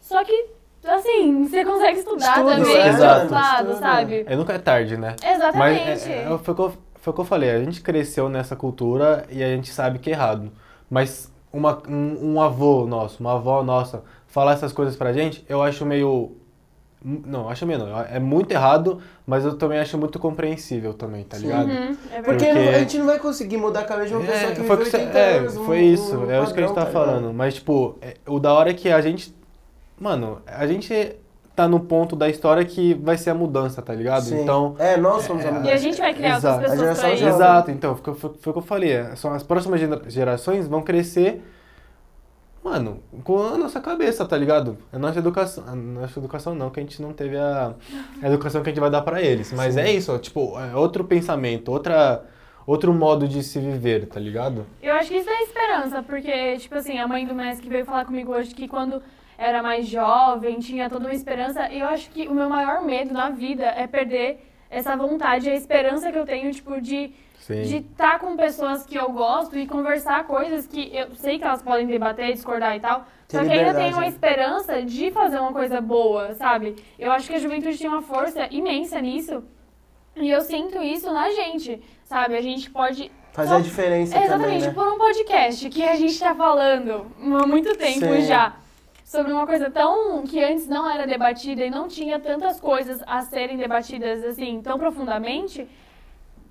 Só 0.00 0.24
que, 0.24 0.46
assim, 0.84 1.44
você 1.44 1.64
consegue 1.64 1.98
estudar 2.00 2.38
Estuda, 2.38 2.56
também 2.56 2.76
é, 2.76 2.88
exato. 2.88 3.32
lado, 3.34 3.74
sabe? 3.76 4.24
É, 4.26 4.34
nunca 4.34 4.54
é 4.54 4.58
tarde, 4.58 4.96
né? 4.96 5.14
Exatamente. 5.24 5.58
Mas 5.58 6.06
é, 6.08 6.22
é, 6.32 6.38
foi, 6.38 6.52
o 6.52 6.56
que 6.56 6.62
eu, 6.62 6.72
foi 6.96 7.10
o 7.12 7.14
que 7.14 7.20
eu 7.20 7.24
falei, 7.24 7.50
a 7.50 7.58
gente 7.62 7.80
cresceu 7.80 8.28
nessa 8.28 8.56
cultura 8.56 9.24
e 9.30 9.42
a 9.42 9.46
gente 9.48 9.70
sabe 9.70 9.98
que 9.98 10.10
é 10.10 10.14
errado. 10.14 10.50
Mas 10.88 11.32
uma, 11.52 11.80
um, 11.88 12.34
um 12.34 12.40
avô 12.40 12.86
nosso, 12.86 13.20
uma 13.20 13.34
avó 13.34 13.62
nossa, 13.62 14.02
falar 14.30 14.52
essas 14.52 14.72
coisas 14.72 14.96
pra 14.96 15.12
gente, 15.12 15.44
eu 15.48 15.62
acho 15.62 15.84
meio. 15.84 16.32
m- 17.04 17.22
Não, 17.26 17.48
acho 17.50 17.66
mesmo. 17.66 17.86
não. 17.86 18.00
É 18.00 18.18
muito 18.18 18.50
errado, 18.52 19.00
mas 19.26 19.44
eu 19.44 19.56
também 19.56 19.78
acho 19.78 19.98
muito 19.98 20.18
compreensível 20.18 20.94
também, 20.94 21.24
tá 21.24 21.36
Sim. 21.36 21.42
ligado? 21.46 21.68
Uhum, 21.68 21.96
é 22.12 22.22
Porque, 22.22 22.44
verdade. 22.44 22.54
Porque- 22.64 22.68
a 22.74 22.78
gente 22.78 22.98
não 22.98 23.06
vai 23.06 23.18
conseguir 23.18 23.56
mudar 23.56 23.80
a 23.80 23.84
cabeça 23.84 24.08
de 24.08 24.14
uma 24.14 24.20
pessoa 24.24 24.50
É, 24.52 24.54
que 24.54 24.62
foi, 24.62 24.76
que 24.78 24.84
você- 24.84 24.96
80 24.98 25.18
é, 25.18 25.38
anos. 25.38 25.56
foi 25.58 25.80
isso, 25.80 26.16
um 26.16 26.30
é 26.30 26.42
isso 26.42 26.54
que 26.54 26.60
a 26.60 26.66
gente 26.66 26.74
tá 26.74 26.84
ligado? 26.84 26.92
falando. 26.92 27.32
Mas, 27.34 27.54
tipo, 27.54 27.96
é- 28.00 28.14
o 28.26 28.38
da 28.38 28.52
hora 28.54 28.70
é 28.70 28.74
que 28.74 28.88
a 28.90 29.00
gente. 29.00 29.34
Mano, 29.98 30.40
a 30.46 30.66
gente 30.66 31.16
tá 31.56 31.66
no 31.68 31.80
ponto 31.80 32.16
da 32.16 32.28
história 32.28 32.64
que 32.64 32.94
vai 32.94 33.18
ser 33.18 33.30
a 33.30 33.34
mudança, 33.34 33.82
tá 33.82 33.92
ligado? 33.94 34.22
Sim. 34.24 34.40
Então. 34.42 34.76
É, 34.78 34.96
nós 34.96 35.24
somos 35.24 35.44
a 35.44 35.48
É, 35.48 35.50
E 35.50 35.54
a 35.54 35.58
mudança. 35.58 35.76
gente 35.78 35.98
vai 35.98 36.14
criar 36.14 36.36
Exato. 36.36 36.54
outras 36.60 36.70
A 36.72 36.74
pessoas 36.76 36.98
pra 37.00 37.08
geração 37.08 37.10
isso. 37.14 37.18
jovem. 37.22 37.34
Exato, 37.34 37.70
então, 37.70 37.96
foi, 37.96 38.14
foi, 38.14 38.30
foi 38.40 38.50
o 38.50 38.52
que 38.54 38.58
eu 38.58 38.62
falei. 38.62 38.92
é, 38.92 39.16
São 39.16 39.32
as 39.34 39.42
próximas 39.42 39.78
gera- 39.80 40.00
gerações 40.06 40.66
vão 40.68 40.80
crescer, 40.82 41.42
mano, 42.62 43.02
com 43.24 43.42
a 43.42 43.56
nossa 43.56 43.80
cabeça, 43.80 44.24
tá 44.26 44.36
ligado? 44.36 44.78
A 44.92 44.98
nossa 44.98 45.18
educação. 45.18 45.64
A 45.66 45.74
nossa 45.74 46.18
educação 46.18 46.54
não, 46.54 46.70
que 46.70 46.80
a 46.80 46.82
gente 46.82 47.00
não 47.00 47.12
teve 47.12 47.36
a, 47.36 47.74
a 48.22 48.26
educação 48.26 48.62
que 48.62 48.68
a 48.68 48.72
gente 48.72 48.80
vai 48.80 48.90
dar 48.90 49.02
pra 49.02 49.22
eles. 49.22 49.52
Mas 49.52 49.76
é 49.76 49.90
isso, 49.90 50.12
ó, 50.12 50.18
tipo, 50.18 50.58
é 50.58 50.74
outro 50.76 51.04
pensamento, 51.04 51.70
outra, 51.70 52.24
outro 52.66 52.92
modo 52.92 53.26
de 53.26 53.42
se 53.42 53.58
viver, 53.58 54.06
tá 54.06 54.20
ligado? 54.20 54.66
Eu 54.82 54.94
acho 54.94 55.08
que 55.08 55.16
isso 55.16 55.30
é 55.30 55.42
esperança, 55.42 56.02
porque, 56.02 56.56
tipo 56.58 56.74
assim, 56.74 56.98
a 56.98 57.08
mãe 57.08 57.26
do 57.26 57.34
Messi 57.34 57.62
que 57.62 57.68
veio 57.68 57.84
falar 57.84 58.04
comigo 58.04 58.32
hoje 58.32 58.54
que 58.54 58.68
quando 58.68 59.02
era 59.38 59.62
mais 59.62 59.86
jovem, 59.86 60.58
tinha 60.58 60.90
toda 60.90 61.06
uma 61.06 61.14
esperança. 61.14 61.72
Eu 61.72 61.86
acho 61.86 62.10
que 62.10 62.28
o 62.28 62.34
meu 62.34 62.48
maior 62.48 62.84
medo 62.84 63.12
na 63.12 63.30
vida 63.30 63.64
é 63.64 63.86
perder 63.86 64.46
essa 64.68 64.94
vontade, 64.96 65.48
a 65.48 65.54
esperança 65.54 66.12
que 66.12 66.18
eu 66.18 66.26
tenho, 66.26 66.52
tipo, 66.52 66.80
de 66.80 67.12
Sim. 67.40 67.62
de 67.62 67.76
estar 67.78 68.18
com 68.18 68.36
pessoas 68.36 68.84
que 68.84 68.96
eu 68.96 69.10
gosto 69.10 69.58
e 69.58 69.66
conversar 69.66 70.24
coisas 70.26 70.66
que 70.66 70.90
eu 70.94 71.14
sei 71.16 71.38
que 71.38 71.44
elas 71.44 71.62
podem 71.62 71.86
debater, 71.86 72.32
discordar 72.32 72.76
e 72.76 72.80
tal. 72.80 73.04
Só 73.28 73.42
que 73.42 73.50
ainda 73.50 73.74
tenho 73.74 73.92
uma 73.92 74.02
né? 74.02 74.08
esperança 74.08 74.82
de 74.82 75.10
fazer 75.10 75.38
uma 75.38 75.52
coisa 75.52 75.80
boa, 75.80 76.34
sabe? 76.34 76.76
Eu 76.98 77.10
acho 77.10 77.28
que 77.28 77.34
a 77.34 77.38
juventude 77.38 77.78
tem 77.78 77.88
uma 77.88 78.02
força 78.02 78.46
imensa 78.50 79.00
nisso. 79.00 79.42
E 80.16 80.28
eu 80.28 80.40
sinto 80.42 80.82
isso 80.82 81.10
na 81.12 81.30
gente, 81.30 81.80
sabe? 82.04 82.36
A 82.36 82.40
gente 82.42 82.70
pode. 82.70 83.10
Fazer 83.32 83.54
a 83.54 83.60
diferença 83.60 84.16
É, 84.18 84.26
também, 84.26 84.56
Exatamente, 84.56 84.66
né? 84.66 84.72
por 84.74 84.92
um 84.92 84.98
podcast 84.98 85.70
que 85.70 85.82
a 85.84 85.94
gente 85.94 86.18
tá 86.18 86.34
falando 86.34 87.06
há 87.16 87.46
muito 87.46 87.76
tempo 87.76 88.06
Sim. 88.14 88.22
já. 88.22 88.56
Sobre 89.04 89.32
uma 89.32 89.46
coisa 89.46 89.70
tão. 89.70 90.22
que 90.24 90.42
antes 90.42 90.66
não 90.68 90.88
era 90.88 91.06
debatida 91.06 91.64
e 91.64 91.70
não 91.70 91.88
tinha 91.88 92.18
tantas 92.18 92.60
coisas 92.60 93.00
a 93.06 93.22
serem 93.22 93.56
debatidas 93.56 94.24
assim 94.24 94.60
tão 94.60 94.78
profundamente. 94.78 95.66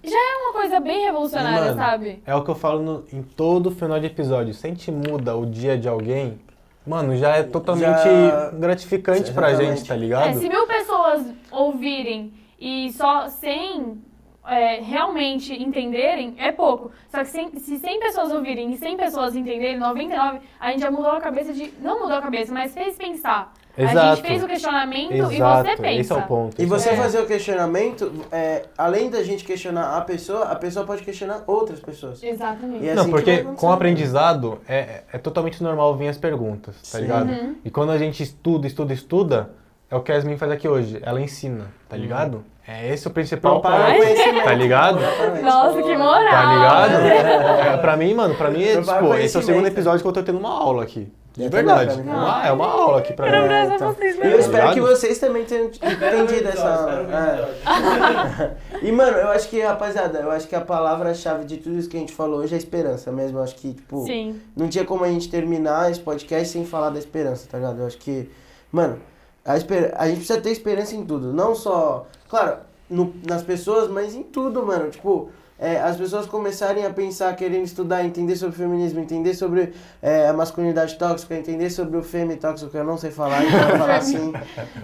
Já 0.04 0.16
é 0.18 0.36
uma 0.43 0.54
coisa 0.54 0.80
bem 0.80 1.04
revolucionária, 1.06 1.66
Mano, 1.66 1.78
sabe? 1.78 2.24
É 2.26 2.34
o 2.36 2.43
que 2.43 2.50
eu 2.52 2.56
falo 2.56 2.82
no- 2.82 3.04
em 3.12 3.22
todo 3.22 3.70
final 3.72 4.00
de 4.00 4.06
episódio. 4.06 4.54
Se 4.54 4.66
a 4.66 4.70
gente 4.70 4.89
muda 4.91 5.36
o 5.36 5.45
dia 5.45 5.78
de 5.78 5.89
alguém, 5.89 6.39
mano, 6.88 7.16
já 7.18 7.36
é 7.36 7.43
totalmente 7.43 8.04
Já- 8.04 8.52
gratificante 8.52 9.32
pra 9.34 9.50
Exatamente. 9.52 9.78
gente, 9.80 9.88
tá 9.88 9.93
É, 9.93 9.97
ligado? 9.97 10.39
se 10.39 10.47
mil 10.47 10.66
pessoas 10.68 11.26
ouvirem 11.52 12.32
e 12.60 12.91
só 12.93 13.28
100 13.28 14.02
é, 14.47 14.80
realmente 14.82 15.54
entenderem, 15.62 16.34
é 16.39 16.52
pouco. 16.52 16.91
Só 17.10 17.20
que 17.20 17.26
cem- 17.28 17.52
se 17.60 17.78
100 17.78 18.00
pessoas 18.00 18.32
ouvirem 18.32 18.72
e 18.72 18.78
100 18.78 18.97
pessoas 18.97 19.36
entenderem, 19.36 19.78
99, 19.78 20.39
a 20.60 20.72
gente 20.72 20.80
já 20.82 20.89
mudou 20.89 21.12
a 21.12 21.20
cabeça 21.22 21.54
de. 21.54 21.72
Não 21.82 22.00
mudou 22.00 22.16
a 22.18 22.22
cabeça, 22.22 22.52
mas 22.54 22.74
fez 22.74 22.95
pensar. 22.95 23.54
A 23.78 23.84
Exato. 23.84 24.15
gente 24.17 24.28
fez 24.28 24.43
o 24.43 24.47
questionamento 24.47 25.11
e 25.13 25.20
Exato, 25.20 25.70
você 25.70 25.76
pensa. 25.78 26.01
esse 26.01 26.11
é 26.11 26.15
o 26.15 26.22
ponto. 26.24 26.61
E 26.61 26.65
você 26.65 26.89
É. 26.89 26.95
fazer 26.97 27.20
o 27.20 27.26
questionamento, 27.26 28.11
é, 28.32 28.63
além 28.78 29.09
da 29.09 29.24
gente 29.24 29.45
questionar 29.45 29.95
a 29.97 30.01
pessoa, 30.01 30.45
a 30.45 30.55
pessoa 30.55 30.86
pode 30.86 31.01
questionar 31.03 31.43
outras 31.47 31.80
pessoas. 31.80 32.22
Exatamente. 32.22 32.84
E 32.84 32.89
é 32.89 32.93
Não, 32.93 33.03
assim 33.03 33.11
vai 33.11 33.22
porque 33.22 33.43
com 33.55 33.67
o 33.67 33.72
aprendizado 33.72 34.59
é, 34.67 35.03
é 35.13 35.17
totalmente 35.17 35.63
normal 35.63 35.95
vir 35.95 36.09
as 36.09 36.17
perguntas, 36.17 36.76
tá 36.76 36.97
Sim. 36.97 37.01
ligado? 37.03 37.30
Uhum. 37.30 37.55
E 37.63 37.70
quando 37.70 37.91
a 37.91 37.97
gente 37.97 38.22
estuda, 38.22 38.67
estuda, 38.67 38.93
estuda, 38.93 39.49
é 39.89 39.95
o 39.95 40.01
que 40.01 40.11
a 40.11 40.15
Yasmin 40.15 40.36
faz 40.38 40.51
aqui 40.51 40.67
hoje. 40.67 40.99
Ela 41.01 41.22
ensina, 41.22 41.67
tá 41.88 41.95
ligado? 41.95 42.43
É 42.67 42.93
esse 42.93 43.07
o 43.07 43.11
principal 43.11 43.61
ponto, 43.61 43.74
conhecimento. 43.74 44.43
tá 44.43 44.53
ligado? 44.53 44.99
Nossa, 45.41 45.82
que 45.82 45.97
moral! 45.97 46.30
Tá 46.30 46.53
ligado? 46.53 46.93
É, 47.05 47.78
pra 47.78 47.97
mim, 47.97 48.13
mano, 48.13 48.36
pra 48.36 48.51
mim, 48.51 48.61
é, 48.63 48.80
tipo, 48.82 49.13
esse 49.15 49.36
é 49.38 49.39
o 49.39 49.43
segundo 49.43 49.65
episódio 49.67 50.01
que 50.01 50.07
eu 50.07 50.11
tô 50.13 50.22
tendo 50.22 50.38
uma 50.38 50.51
aula 50.51 50.84
aqui. 50.84 51.11
De 51.40 51.46
Eu 51.46 51.50
verdade. 51.52 51.92
também, 51.96 52.02
É 52.02 52.04
pra 52.04 52.20
mim. 52.20 52.26
uma, 52.28 52.48
é 52.48 52.52
uma 52.52 52.66
aula 52.68 53.00
aqui 53.00 53.14
pra 53.14 53.26
mim. 53.32 53.74
então. 53.76 53.96
E 54.02 54.08
eu 54.10 54.18
mesmo. 54.20 54.40
espero 54.40 54.74
que 54.74 54.82
vocês 54.82 55.18
também 55.20 55.46
tenham 55.46 55.68
entendido 55.68 56.50
essa. 56.50 57.06
É. 57.64 58.70
E, 58.82 58.92
mano, 58.92 59.18
eu 59.18 59.28
acho 59.30 59.50
que, 59.50 59.60
rapaziada, 59.62 60.20
eu 60.20 60.32
acho 60.32 60.48
que 60.48 60.56
a 60.56 60.62
palavra-chave 60.62 61.44
de 61.46 61.58
tudo 61.58 61.78
isso 61.78 61.90
que 61.90 61.98
a 61.98 62.00
gente 62.00 62.14
falou 62.14 62.40
hoje 62.40 62.56
é 62.56 62.58
esperança 62.58 63.12
mesmo. 63.12 63.40
Eu 63.40 63.44
acho 63.44 63.56
que, 63.56 63.74
tipo, 63.74 64.06
Sim. 64.06 64.40
não 64.56 64.68
tinha 64.70 64.86
como 64.86 65.04
a 65.04 65.08
gente 65.10 65.30
terminar 65.30 65.92
esse 65.92 66.00
podcast 66.00 66.48
sem 66.54 66.66
falar 66.66 66.90
da 66.90 67.00
esperança, 67.00 67.48
tá 67.50 67.58
ligado? 67.58 67.80
Eu 67.80 67.88
acho 67.88 67.98
que, 67.98 68.30
mano, 68.72 69.00
a, 69.46 69.58
esper... 69.58 69.94
a 69.98 70.08
gente 70.08 70.18
precisa 70.18 70.40
ter 70.40 70.52
esperança 70.52 70.96
em 70.96 71.06
tudo. 71.06 71.34
Não 71.34 71.54
só, 71.56 72.06
claro, 72.30 72.58
no- 72.90 73.14
nas 73.28 73.44
pessoas, 73.44 73.90
mas 73.90 74.16
em 74.16 74.24
tudo, 74.24 74.66
mano. 74.66 74.90
Tipo, 74.90 75.30
é, 75.60 75.78
as 75.80 75.97
pessoas 75.97 76.26
começarem 76.26 76.86
a 76.86 76.89
pensar, 76.89 77.36
querendo 77.36 77.66
estudar, 77.66 78.03
entender 78.05 78.36
sobre 78.36 78.55
feminismo, 78.55 78.99
entender 78.99 79.34
sobre 79.34 79.74
é, 80.01 80.28
a 80.28 80.34
masculinidade 80.34 80.97
tóxica, 80.97 81.36
entender 81.36 81.70
sobre 81.70 81.97
o 81.97 82.03
fêmea 82.03 82.38
tóxico, 82.38 82.72
que 82.72 82.78
eu 82.78 82.84
não 82.84 82.97
sei 82.97 83.12
falar, 83.12 83.43
então 83.45 83.60
eu 83.62 83.68
vou 83.70 83.78
falar 83.78 83.97
assim. 83.97 84.32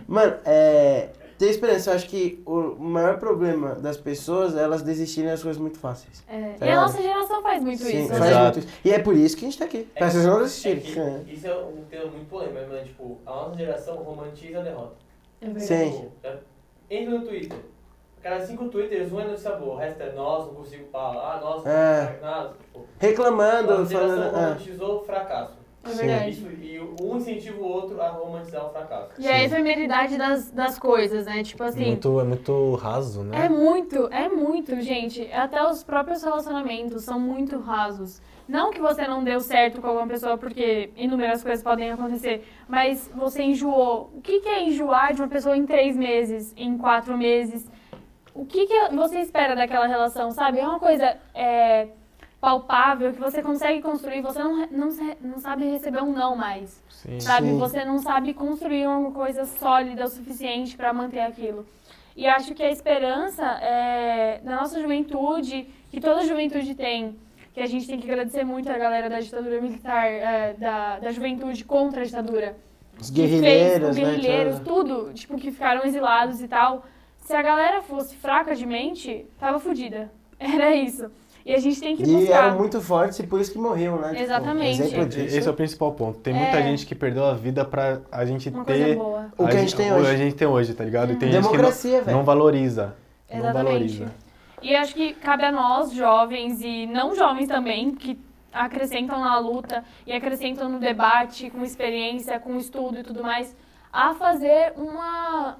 Mano, 0.07 0.35
é. 0.45 1.09
Ter 1.37 1.49
esperança, 1.49 1.89
eu 1.91 1.95
acho 1.95 2.07
que 2.07 2.41
o 2.45 2.75
maior 2.79 3.19
problema 3.19 3.75
das 3.75 3.97
pessoas 3.97 4.55
é 4.55 4.63
elas 4.63 4.81
desistirem 4.81 5.29
das 5.29 5.43
coisas 5.43 5.61
muito 5.61 5.77
fáceis. 5.77 6.23
É, 6.29 6.53
Tá 6.53 6.65
e 6.65 6.69
a 6.69 6.75
nossa 6.79 7.01
geração 7.01 7.41
faz 7.41 7.61
muito 7.61 7.83
Sim, 7.83 7.99
isso. 8.03 8.07
faz 8.07 8.21
né? 8.21 8.27
Exato. 8.29 8.43
muito 8.59 8.59
isso. 8.69 8.77
E 8.85 8.91
é 8.93 8.99
por 8.99 9.17
isso 9.17 9.35
que 9.35 9.43
a 9.45 9.49
gente 9.49 9.59
tá 9.59 9.65
aqui. 9.65 9.85
Pra 9.97 10.09
vocês 10.09 10.25
não 10.25 10.37
desistirem. 10.41 10.77
É 10.77 11.19
que 11.25 11.33
isso 11.33 11.45
é 11.45 11.57
um 11.57 11.83
tema 11.89 12.05
muito 12.05 12.29
polêmico, 12.29 12.59
mas, 12.71 12.87
tipo, 12.87 13.17
a 13.25 13.31
nossa 13.31 13.57
geração 13.57 13.95
romantiza 13.97 14.59
a 14.59 14.63
derrota. 14.63 14.95
É 15.41 15.45
verdade. 15.47 15.65
Sim. 15.65 15.91
Tipo, 15.91 16.11
é- 16.23 16.37
entra 16.89 17.19
no 17.19 17.25
Twitter. 17.25 17.57
Cada 18.25 18.39
cinco 18.43 18.65
Twitters, 18.69 19.11
um 19.13 19.19
é 19.19 19.25
notícia 19.25 19.51
boa, 19.51 19.75
o 19.75 19.77
resto 19.77 20.01
é 20.01 20.11
nossa, 20.13 20.47
não 20.47 20.55
consigo 20.55 20.85
falar, 20.91 21.35
ah, 21.35 21.39
nossa, 21.39 21.69
É. 21.69 22.17
nada. 22.19 22.53
Tipo, 22.59 22.79
a 22.79 23.05
Reclamando, 23.05 23.67
geração 23.85 23.99
falando. 23.99 24.23
é. 24.23 24.45
romantizou 24.47 24.95
o 24.95 25.03
fracasso. 25.05 25.53
É 25.83 25.89
Sim. 25.89 26.07
verdade. 26.07 26.29
Isso, 26.31 26.47
e 26.59 26.79
um 26.79 27.17
incentiva 27.17 27.61
o 27.61 27.63
outro 27.63 28.01
a 28.01 28.07
romantizar 28.07 28.65
o 28.65 28.69
fracasso. 28.71 29.11
E 29.21 29.27
a 29.27 29.43
efemeridade 29.43 30.17
das, 30.17 30.49
das 30.49 30.79
coisas, 30.79 31.27
né? 31.27 31.43
Tipo 31.43 31.65
assim, 31.65 31.85
Muito, 31.85 32.19
é 32.19 32.23
muito 32.23 32.73
raso, 32.73 33.21
né? 33.21 33.45
É 33.45 33.47
muito, 33.47 34.07
é 34.11 34.27
muito, 34.27 34.81
gente. 34.81 35.31
Até 35.31 35.63
os 35.63 35.83
próprios 35.83 36.23
relacionamentos 36.23 37.03
são 37.03 37.19
muito 37.19 37.59
rasos. 37.59 38.23
Não 38.47 38.71
que 38.71 38.81
você 38.81 39.07
não 39.07 39.23
deu 39.23 39.39
certo 39.39 39.79
com 39.81 39.87
alguma 39.87 40.07
pessoa, 40.07 40.35
porque 40.35 40.89
inúmeras 40.95 41.43
coisas 41.43 41.63
podem 41.63 41.91
acontecer, 41.91 42.43
mas 42.67 43.07
você 43.13 43.43
enjoou. 43.43 44.09
O 44.15 44.21
que 44.21 44.39
que 44.39 44.49
é 44.49 44.63
enjoar 44.63 45.13
de 45.13 45.21
uma 45.21 45.27
pessoa 45.27 45.55
em 45.55 45.65
três 45.67 45.95
meses, 45.95 46.53
em 46.57 46.75
quatro 46.75 47.15
meses? 47.15 47.69
O 48.35 48.45
que, 48.45 48.67
que 48.67 48.89
você 48.93 49.19
espera 49.19 49.55
daquela 49.55 49.87
relação, 49.87 50.29
sabe? 50.29 50.59
É 50.59 50.67
uma 50.67 50.77
coisa 50.77 51.17
é, 51.33 51.87
palpável 52.41 53.13
que 53.13 53.19
você 53.19 53.41
consegue 53.41 53.81
construir, 53.81 54.21
você 54.21 54.43
não, 54.43 54.67
não, 54.67 54.89
não 55.21 55.39
sabe 55.39 55.65
receber 55.71 56.03
um 56.03 56.11
não 56.11 56.35
mais. 56.35 56.83
Sim. 56.89 57.19
Sabe? 57.19 57.47
Sim. 57.47 57.57
Você 57.57 57.85
não 57.85 57.97
sabe 57.97 58.33
construir 58.33 58.87
uma 58.87 59.11
coisa 59.11 59.45
sólida 59.45 60.03
o 60.03 60.09
suficiente 60.09 60.75
para 60.75 60.93
manter 60.93 61.21
aquilo. 61.21 61.65
E 62.13 62.27
acho 62.27 62.53
que 62.53 62.61
a 62.61 62.69
esperança 62.69 63.43
é, 63.61 64.41
da 64.43 64.57
nossa 64.57 64.81
juventude, 64.81 65.67
que 65.89 66.01
toda 66.01 66.25
juventude 66.25 66.75
tem, 66.75 67.17
que 67.53 67.61
a 67.61 67.65
gente 67.65 67.87
tem 67.87 67.99
que 67.99 68.11
agradecer 68.11 68.43
muito 68.43 68.69
a 68.69 68.77
galera 68.77 69.09
da 69.09 69.21
ditadura 69.21 69.61
militar, 69.61 70.05
é, 70.05 70.53
da, 70.53 70.99
da 70.99 71.11
juventude 71.11 71.63
contra 71.63 72.01
a 72.01 72.05
ditadura. 72.05 72.57
Os 72.99 73.09
que 73.09 73.27
fez, 73.27 73.31
guerrilheiros, 73.31 73.89
os 73.89 73.95
né? 73.95 74.03
guerrilheiros, 74.03 74.59
tudo. 74.59 74.95
tudo, 74.99 75.13
tipo, 75.13 75.37
que 75.37 75.51
ficaram 75.51 75.85
exilados 75.85 76.41
e 76.41 76.47
tal. 76.47 76.85
Se 77.25 77.35
a 77.35 77.41
galera 77.41 77.81
fosse 77.81 78.15
fraca 78.15 78.55
de 78.55 78.65
mente, 78.65 79.25
tava 79.39 79.59
fodida. 79.59 80.11
Era 80.39 80.73
isso. 80.75 81.11
E 81.45 81.53
a 81.53 81.59
gente 81.59 81.79
tem 81.79 81.95
que 81.97 82.03
E 82.03 82.07
buscar. 82.07 82.45
eram 82.47 82.57
muito 82.57 82.79
fortes 82.81 83.19
e 83.19 83.23
por 83.27 83.39
isso 83.41 83.51
que 83.51 83.57
morriam, 83.57 83.97
né? 83.99 84.09
Tipo, 84.11 84.21
Exatamente. 84.23 84.81
disso. 85.07 85.37
Esse 85.37 85.47
é 85.47 85.51
o 85.51 85.53
principal 85.53 85.91
ponto. 85.93 86.19
Tem 86.19 86.33
muita 86.33 86.57
É. 86.57 86.63
gente 86.63 86.85
que 86.85 86.95
perdeu 86.95 87.25
a 87.25 87.33
vida 87.33 87.65
pra 87.65 87.99
a 88.11 88.25
gente 88.25 88.49
Uma 88.49 88.63
coisa 88.63 88.83
ter 88.85 88.95
boa. 88.95 89.31
O 89.37 89.47
que 89.47 89.55
a 89.55 89.59
gente 89.59 89.75
tem 89.75 89.91
hoje. 89.91 90.01
O 90.01 90.05
que 90.05 90.11
a 90.11 90.17
gente 90.17 90.35
tem 90.35 90.47
hoje, 90.47 90.73
tá 90.73 90.83
ligado? 90.83 91.11
E 91.13 91.15
tem 91.17 91.31
gente 91.31 91.41
Democracia, 91.43 91.91
que 91.91 91.97
não, 91.97 92.03
velho. 92.05 92.17
não 92.17 92.23
valoriza. 92.23 92.95
Não 93.31 93.39
Exatamente. 93.39 93.65
valoriza. 93.65 94.11
E 94.61 94.75
acho 94.75 94.93
que 94.95 95.13
cabe 95.13 95.43
a 95.45 95.51
nós, 95.51 95.91
jovens 95.91 96.61
e 96.61 96.87
não 96.87 97.15
jovens 97.15 97.47
também, 97.47 97.91
que 97.93 98.19
acrescentam 98.51 99.19
na 99.19 99.37
luta 99.37 99.83
e 100.07 100.13
acrescentam 100.13 100.69
no 100.69 100.79
debate, 100.79 101.49
com 101.49 101.63
experiência, 101.63 102.39
com 102.39 102.55
estudo 102.57 102.99
e 102.99 103.03
tudo 103.03 103.21
mais, 103.21 103.55
a 103.91 104.13
fazer 104.15 104.73
uma, 104.77 105.57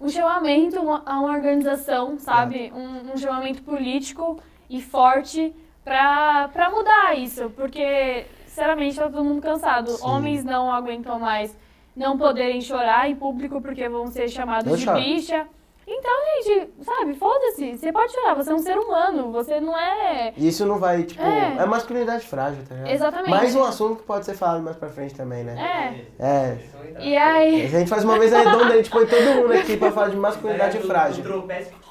um 0.00 0.08
chamamento 0.08 0.78
a 1.04 1.18
uma 1.20 1.32
organização, 1.32 2.18
sabe? 2.18 2.72
Um, 2.74 3.12
um 3.12 3.16
chamamento 3.16 3.62
político 3.62 4.40
e 4.68 4.80
forte 4.80 5.54
pra 5.84 6.70
mudar 6.74 7.18
isso. 7.18 7.50
Porque, 7.50 8.24
sinceramente, 8.46 8.96
tá 8.96 9.08
todo 9.10 9.24
mundo 9.24 9.42
cansado. 9.42 9.90
Sim. 9.90 10.06
Homens 10.06 10.44
não 10.44 10.72
aguentam 10.72 11.18
mais 11.18 11.56
não 11.94 12.16
poderem 12.16 12.60
chorar 12.60 13.10
em 13.10 13.16
público 13.16 13.60
porque 13.60 13.88
vão 13.88 14.06
ser 14.06 14.28
chamados 14.28 14.70
Eu 14.70 14.76
de 14.76 14.84
choro. 14.84 15.00
bicha. 15.00 15.46
Então, 15.92 16.12
gente, 16.44 16.70
sabe, 16.84 17.14
foda-se. 17.14 17.76
Você 17.76 17.92
pode 17.92 18.12
chorar, 18.12 18.34
você 18.34 18.52
é 18.52 18.54
um 18.54 18.60
ser 18.60 18.78
humano, 18.78 19.32
você 19.32 19.60
não 19.60 19.76
é. 19.76 20.32
E 20.36 20.46
isso 20.46 20.64
não 20.64 20.78
vai, 20.78 21.02
tipo. 21.02 21.20
É. 21.20 21.56
É, 21.58 21.66
masculinidade 21.66 22.24
frágil, 22.24 22.62
tá 22.68 22.76
ligado? 22.76 22.92
Exatamente. 22.92 23.30
Mais 23.30 23.56
um 23.56 23.64
assunto 23.64 23.96
que 23.96 24.04
pode 24.04 24.24
ser 24.24 24.34
falado 24.34 24.62
mais 24.62 24.76
pra 24.76 24.88
frente 24.88 25.14
também, 25.14 25.42
né? 25.42 26.06
É. 26.20 26.24
É. 26.24 26.58
E 27.00 27.16
aí. 27.16 27.64
A 27.64 27.68
gente 27.68 27.88
faz 27.88 28.04
uma 28.04 28.16
vez 28.20 28.32
a 28.32 28.38
redonda, 28.38 28.72
a 28.72 28.76
gente 28.76 28.88
põe 28.88 29.04
todo 29.04 29.34
mundo 29.34 29.52
aqui 29.52 29.76
pra 29.76 29.90
falar 29.90 30.10
de 30.10 30.16
masculinidade 30.16 30.78
É, 30.78 30.80
frágil. 30.80 31.24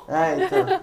É, 0.07 0.45
então. 0.45 0.79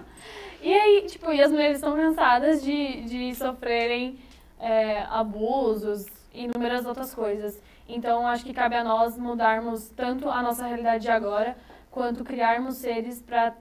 E 0.60 0.74
aí, 0.74 1.06
tipo, 1.06 1.32
e 1.32 1.40
as 1.40 1.50
mulheres 1.50 1.76
estão 1.76 1.96
cansadas 1.96 2.62
de, 2.62 3.02
de 3.02 3.34
sofrerem 3.34 4.18
é, 4.60 5.04
abusos 5.08 6.04
e 6.34 6.44
inúmeras 6.44 6.84
outras 6.84 7.14
coisas. 7.14 7.58
Então, 7.88 8.26
acho 8.26 8.44
que 8.44 8.52
cabe 8.52 8.74
a 8.74 8.82
nós 8.84 9.16
mudarmos 9.16 9.88
tanto 9.90 10.28
a 10.28 10.42
nossa 10.42 10.66
realidade 10.66 11.04
de 11.04 11.10
agora, 11.10 11.56
quanto 11.96 12.22
criarmos 12.22 12.76
seres 12.76 13.22
para 13.22 13.54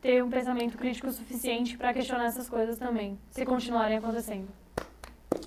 ter 0.00 0.22
um 0.22 0.30
pensamento 0.30 0.78
crítico 0.78 1.10
suficiente 1.10 1.76
para 1.76 1.92
questionar 1.92 2.26
essas 2.26 2.48
coisas 2.48 2.78
também, 2.78 3.18
se 3.32 3.44
continuarem 3.44 3.98
acontecendo. 3.98 4.46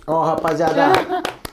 Ó, 0.05 0.21
rapaziada. 0.21 0.73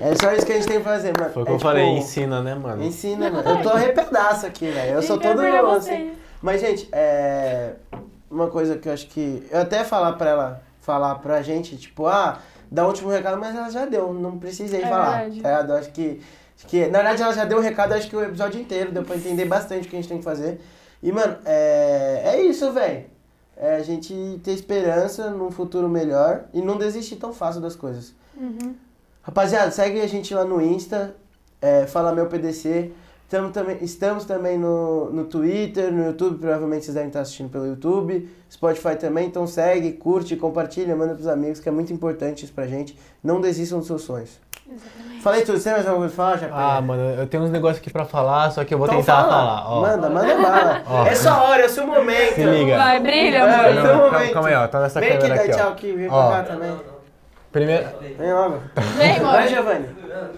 É 0.00 0.14
só 0.14 0.32
isso 0.32 0.46
que 0.46 0.52
a 0.52 0.54
gente 0.54 0.66
tem 0.66 0.78
que 0.78 0.84
fazer, 0.84 1.12
mano. 1.18 1.30
Foi 1.30 1.42
o 1.42 1.44
que 1.44 1.50
É, 1.50 1.54
eu 1.54 1.58
tipo, 1.58 1.68
falei, 1.68 1.84
ensina, 1.84 2.40
né, 2.42 2.54
mano? 2.54 2.82
Ensina, 2.82 3.30
mano. 3.30 3.46
Eu 3.50 3.62
tô 3.62 3.68
arrepedaço 3.68 4.46
aqui, 4.46 4.70
velho. 4.70 4.94
Eu 4.94 5.02
sou 5.02 5.18
todo 5.18 5.36
pra 5.36 5.60
assim. 5.60 5.68
vocês. 5.68 6.12
Mas, 6.40 6.60
gente, 6.62 6.88
é. 6.90 7.74
Uma 8.30 8.48
coisa 8.48 8.78
que 8.78 8.88
eu 8.88 8.94
acho 8.94 9.06
que. 9.08 9.46
Eu 9.50 9.60
até 9.60 9.84
falar 9.84 10.14
pra 10.14 10.30
ela, 10.30 10.62
falar 10.80 11.16
pra 11.16 11.42
gente, 11.42 11.76
tipo, 11.76 12.06
ah, 12.06 12.38
dá 12.70 12.84
um 12.84 12.88
último 12.88 13.10
recado, 13.10 13.38
mas 13.38 13.54
ela 13.54 13.68
já 13.68 13.84
deu, 13.84 14.10
não 14.14 14.38
precisei 14.38 14.80
É 14.82 14.86
falar. 14.86 15.10
verdade. 15.18 15.42
Tá 15.42 15.48
ligado? 15.50 15.72
Eu 15.72 15.76
acho 15.76 15.90
que, 15.90 16.22
que. 16.66 16.86
Na 16.86 16.98
verdade, 16.98 17.22
ela 17.22 17.32
já 17.32 17.44
deu 17.44 17.58
o 17.58 17.60
recado, 17.60 17.92
acho 17.92 18.08
que 18.08 18.16
o 18.16 18.22
episódio 18.22 18.60
inteiro, 18.60 18.92
deu 18.92 19.02
pra 19.02 19.16
entender 19.16 19.44
bastante 19.44 19.86
o 19.86 19.90
que 19.90 19.96
a 19.96 19.98
gente 20.00 20.08
tem 20.08 20.18
que 20.18 20.24
fazer. 20.24 20.60
E, 21.02 21.10
mano, 21.12 21.36
é. 21.44 22.22
É 22.24 22.42
isso, 22.42 22.72
velho. 22.72 23.04
É 23.56 23.76
a 23.76 23.82
gente 23.82 24.40
ter 24.42 24.52
esperança 24.52 25.30
num 25.30 25.50
futuro 25.50 25.88
melhor 25.88 26.44
e 26.54 26.62
não 26.62 26.78
desistir 26.78 27.16
tão 27.16 27.32
fácil 27.32 27.60
das 27.60 27.76
coisas. 27.76 28.14
Uhum. 28.34 28.74
Rapaziada, 29.22 29.70
segue 29.70 30.00
a 30.00 30.06
gente 30.06 30.32
lá 30.32 30.46
no 30.46 30.62
Insta, 30.62 31.14
é, 31.60 31.86
Fala 31.86 32.14
Meu 32.14 32.26
PDC. 32.26 32.90
Tamo 33.28 33.50
também, 33.52 33.78
estamos 33.82 34.24
também 34.24 34.58
no, 34.58 35.12
no 35.12 35.24
Twitter, 35.24 35.92
no 35.92 36.06
YouTube, 36.06 36.38
provavelmente 36.38 36.86
vocês 36.86 36.94
devem 36.94 37.10
estar 37.10 37.20
assistindo 37.20 37.48
pelo 37.48 37.66
YouTube. 37.66 38.28
Spotify 38.50 38.96
também, 38.96 39.28
então 39.28 39.46
segue, 39.46 39.92
curte, 39.92 40.34
compartilha, 40.36 40.96
manda 40.96 41.14
pros 41.14 41.28
amigos, 41.28 41.60
que 41.60 41.68
é 41.68 41.72
muito 41.72 41.92
importante 41.92 42.44
isso 42.44 42.52
pra 42.52 42.66
gente. 42.66 42.98
Não 43.22 43.40
desistam 43.40 43.78
dos 43.78 43.86
seus 43.86 44.02
sonhos. 44.02 44.40
Falei 45.22 45.42
tudo, 45.42 45.58
você 45.58 45.64
tem 45.64 45.72
mais 45.74 45.86
alguma 45.86 46.08
coisa 46.08 46.14
pra 46.14 46.24
falar, 46.24 46.38
Japão? 46.38 46.58
Ah, 46.58 46.80
mano, 46.80 47.02
eu 47.20 47.26
tenho 47.26 47.42
uns 47.42 47.50
negócios 47.50 47.78
aqui 47.78 47.90
pra 47.90 48.04
falar, 48.06 48.50
só 48.52 48.64
que 48.64 48.72
eu 48.72 48.78
vou 48.78 48.86
Então 48.86 49.00
tentar 49.00 49.16
fala. 49.16 49.28
falar. 49.28 49.70
Ó. 49.70 49.80
Manda, 49.82 50.08
manda 50.08 50.34
bala. 50.36 50.82
Ó. 50.88 51.06
É 51.06 51.14
sua 51.14 51.42
hora, 51.42 51.62
é 51.62 51.66
o 51.66 51.68
seu 51.68 51.86
momento. 51.86 52.34
Se 52.34 52.42
liga. 52.44 52.76
Vai, 52.78 53.00
brilha, 53.00 53.36
É, 53.36 53.40
amor. 53.42 53.70
então- 53.70 53.74
Não, 53.74 53.84
calma, 53.98 54.10
momento. 54.12 54.32
calma 54.32 54.48
aí, 54.48 54.54
ó. 54.54 54.66
Tá 54.68 54.80
nessa 54.80 55.00
Vem 55.00 55.08
aqui, 55.10 55.18
câmera 55.18 55.34
dá 55.36 55.42
aqui, 55.44 55.56
tchau 55.62 55.68
aqui, 55.72 55.92
vem 55.92 56.08
pra 56.08 56.18
cá 56.30 56.42
também. 56.44 56.76
Primeiro, 57.52 57.88
Vem 58.16 58.32
logo. 58.32 58.58
Vem. 58.96 59.20
Vai, 59.20 59.48
Giovanni. 59.48 59.88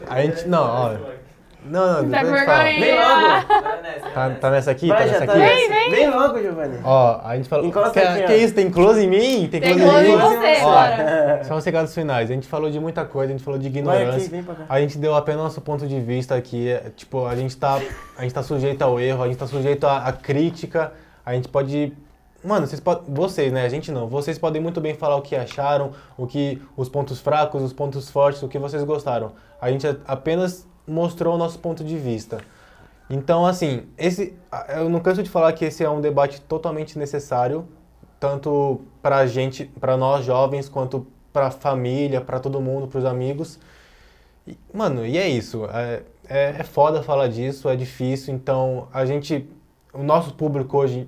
a 0.09 0.21
gente. 0.23 0.49
Não, 0.49 0.63
ó. 0.65 0.91
Não, 1.65 2.03
não, 2.03 2.11
Tá 2.11 2.23
depois 2.23 2.45
com 2.45 2.51
a 2.51 2.65
gente 2.65 2.81
fala. 2.81 2.81
vergonha? 2.81 2.81
Vem 2.81 2.99
logo. 2.99 3.63
Vai 3.63 3.83
nessa, 3.83 4.01
Tá, 4.11 4.29
vai 4.29 4.39
tá 4.39 4.51
nessa 4.51 4.71
aqui? 4.73 4.89
Vai, 4.89 4.99
tá 4.99 5.05
nessa 5.13 5.27
tá 5.27 5.33
aqui? 5.33 5.39
nessa. 5.39 5.91
Vem 5.91 6.11
logo, 6.11 6.39
Giovanni. 6.43 6.79
Ó, 6.85 7.21
a 7.25 7.37
gente 7.37 7.49
falou. 7.49 7.67
Encosta 7.67 7.93
que, 7.93 8.07
aqui, 8.07 8.23
que 8.27 8.37
isso? 8.37 8.55
Tem 8.55 8.71
close 8.71 9.01
em 9.05 9.09
mim? 9.09 9.49
Tem 9.49 9.61
Tem 9.61 9.79
close 9.79 9.85
close 9.89 10.07
em 10.07 10.11
em 10.11 10.17
mim? 10.17 10.23
você, 10.23 10.63
Ó, 10.63 10.71
bora. 10.73 11.45
Só 11.45 11.57
os 11.57 11.65
recados 11.65 11.95
finais. 11.95 12.31
A 12.31 12.35
gente 12.35 12.49
falou 12.49 12.71
de 12.71 12.81
muita 12.81 13.05
coisa, 13.05 13.33
a 13.33 13.37
gente 13.37 13.45
falou 13.45 13.59
de 13.61 13.69
Vai 13.69 13.79
ignorância. 13.79 14.17
aqui, 14.21 14.29
vem 14.29 14.43
pra 14.43 14.55
cá. 14.55 14.65
A 14.69 14.81
gente 14.81 14.99
deu 14.99 15.15
apenas 15.15 15.43
nosso 15.43 15.61
ponto 15.61 15.87
de 15.87 16.01
vista 16.01 16.35
aqui. 16.35 16.69
é, 16.69 16.91
Tipo, 16.97 17.27
a 17.27 17.37
gente 17.37 17.57
tá, 17.57 17.81
a 18.19 18.23
gente 18.23 18.35
tá 18.35 18.43
sujeito 18.43 18.83
ao 18.83 18.99
erro, 18.99 19.23
a 19.23 19.27
gente 19.29 19.37
tá 19.39 19.47
sujeito 19.47 19.87
à, 19.87 19.99
à 20.09 20.13
crítica. 20.13 20.93
A 21.25 21.33
gente 21.35 21.49
pode. 21.49 21.93
Mano, 22.45 22.67
vocês 22.67 22.81
podem. 22.81 23.05
Vocês, 23.07 23.53
né? 23.53 23.65
A 23.65 23.69
gente 23.69 23.93
não. 23.93 24.09
Vocês 24.09 24.37
podem 24.37 24.61
muito 24.61 24.81
bem 24.81 24.95
falar 24.95 25.15
o 25.15 25.23
que 25.23 25.37
acharam, 25.37 25.93
o 26.19 26.27
que. 26.27 26.61
os 26.77 26.89
pontos 26.89 27.21
fracos, 27.21 27.63
os 27.63 27.73
pontos 27.73 28.11
fortes, 28.11 28.43
o 28.43 28.49
que 28.49 28.59
vocês 28.59 28.83
gostaram. 28.83 29.31
A 29.61 29.71
gente 29.71 29.87
a- 29.87 29.95
apenas 30.09 30.67
mostrou 30.87 31.35
o 31.35 31.39
nosso 31.39 31.59
ponto 31.59 31.83
de 31.85 31.97
vista. 31.99 32.39
Então, 33.11 33.45
assim, 33.47 33.85
esse. 33.99 34.35
a- 34.51 34.75
Eu 34.79 34.89
não 34.89 35.01
canso 35.01 35.23
de 35.23 35.29
falar 35.31 35.53
que 35.53 35.65
esse 35.65 35.85
é 35.85 35.91
um 35.91 36.01
debate 36.01 36.41
totalmente 36.41 36.99
necessário, 36.99 37.67
tanto 38.19 38.81
pra 39.03 39.27
gente, 39.27 39.65
pra 39.81 39.97
nós 39.97 40.25
jovens, 40.25 40.69
quanto 40.69 41.07
pra 41.33 41.51
família, 41.51 42.21
pra 42.21 42.39
todo 42.41 42.61
mundo, 42.61 42.87
pros 42.87 43.05
amigos. 43.05 43.59
E, 44.47 44.57
Mano, 44.73 45.05
e 45.07 45.19
é 45.19 45.29
isso. 45.29 45.67
É, 45.73 46.03
é, 46.29 46.55
é 46.59 46.63
foda 46.63 47.03
falar 47.03 47.29
disso, 47.29 47.69
é 47.69 47.77
difícil. 47.77 48.35
Então, 48.35 48.89
a 48.93 49.05
gente. 49.05 49.49
O 49.93 50.03
nosso 50.03 50.33
público 50.35 50.79
hoje, 50.79 51.07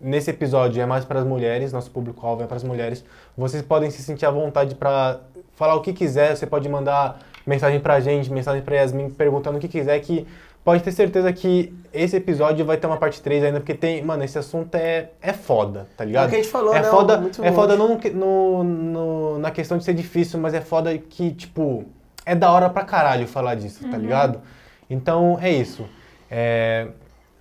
nesse 0.00 0.30
episódio, 0.30 0.80
é 0.80 0.86
mais 0.86 1.04
para 1.04 1.18
as 1.18 1.24
mulheres. 1.26 1.72
Nosso 1.72 1.90
público-alvo 1.90 2.42
é 2.44 2.46
para 2.46 2.56
as 2.56 2.62
mulheres. 2.64 3.04
Vocês 3.36 3.62
podem 3.62 3.90
se 3.90 4.02
sentir 4.02 4.24
à 4.26 4.30
vontade 4.30 4.74
para 4.76 5.20
falar 5.56 5.74
o 5.74 5.80
que 5.80 5.92
quiser. 5.92 6.36
Você 6.36 6.46
pode 6.46 6.68
mandar 6.68 7.18
mensagem 7.50 7.80
pra 7.80 8.00
gente, 8.00 8.32
mensagem 8.32 8.62
pra 8.62 8.76
Yasmin, 8.76 9.10
perguntando 9.10 9.58
o 9.58 9.60
que 9.60 9.68
quiser. 9.68 9.98
Que 10.00 10.26
pode 10.64 10.82
ter 10.82 10.92
certeza 10.92 11.32
que 11.32 11.74
esse 11.92 12.16
episódio 12.16 12.64
vai 12.64 12.76
ter 12.76 12.86
uma 12.86 12.96
parte 12.96 13.20
3 13.20 13.44
ainda, 13.44 13.60
porque 13.60 13.74
tem. 13.74 14.02
Mano, 14.02 14.22
esse 14.24 14.38
assunto 14.38 14.74
é, 14.76 15.10
é 15.20 15.32
foda, 15.32 15.86
tá 15.96 16.04
ligado? 16.04 16.24
É 16.24 16.26
o 16.26 16.30
que 16.30 16.36
a 16.36 16.38
gente 16.42 16.50
falou, 16.50 16.74
é 16.74 16.80
né? 16.80 16.88
Foda, 16.88 17.18
Muito 17.18 17.44
é 17.44 17.52
foda 17.52 17.76
não 17.76 17.98
no, 18.14 18.64
no- 18.64 19.38
na 19.38 19.50
questão 19.50 19.76
de 19.76 19.84
ser 19.84 19.94
difícil, 19.94 20.38
mas 20.40 20.54
é 20.54 20.60
foda 20.60 20.96
que, 20.96 21.32
tipo, 21.32 21.84
é 22.24 22.34
da 22.34 22.50
hora 22.52 22.70
pra 22.70 22.84
caralho 22.84 23.26
falar 23.26 23.56
disso, 23.56 23.86
tá 23.90 23.96
ligado? 23.98 24.40
Então 24.88 25.38
é 25.42 25.50
isso. 25.50 25.84
É, 26.30 26.86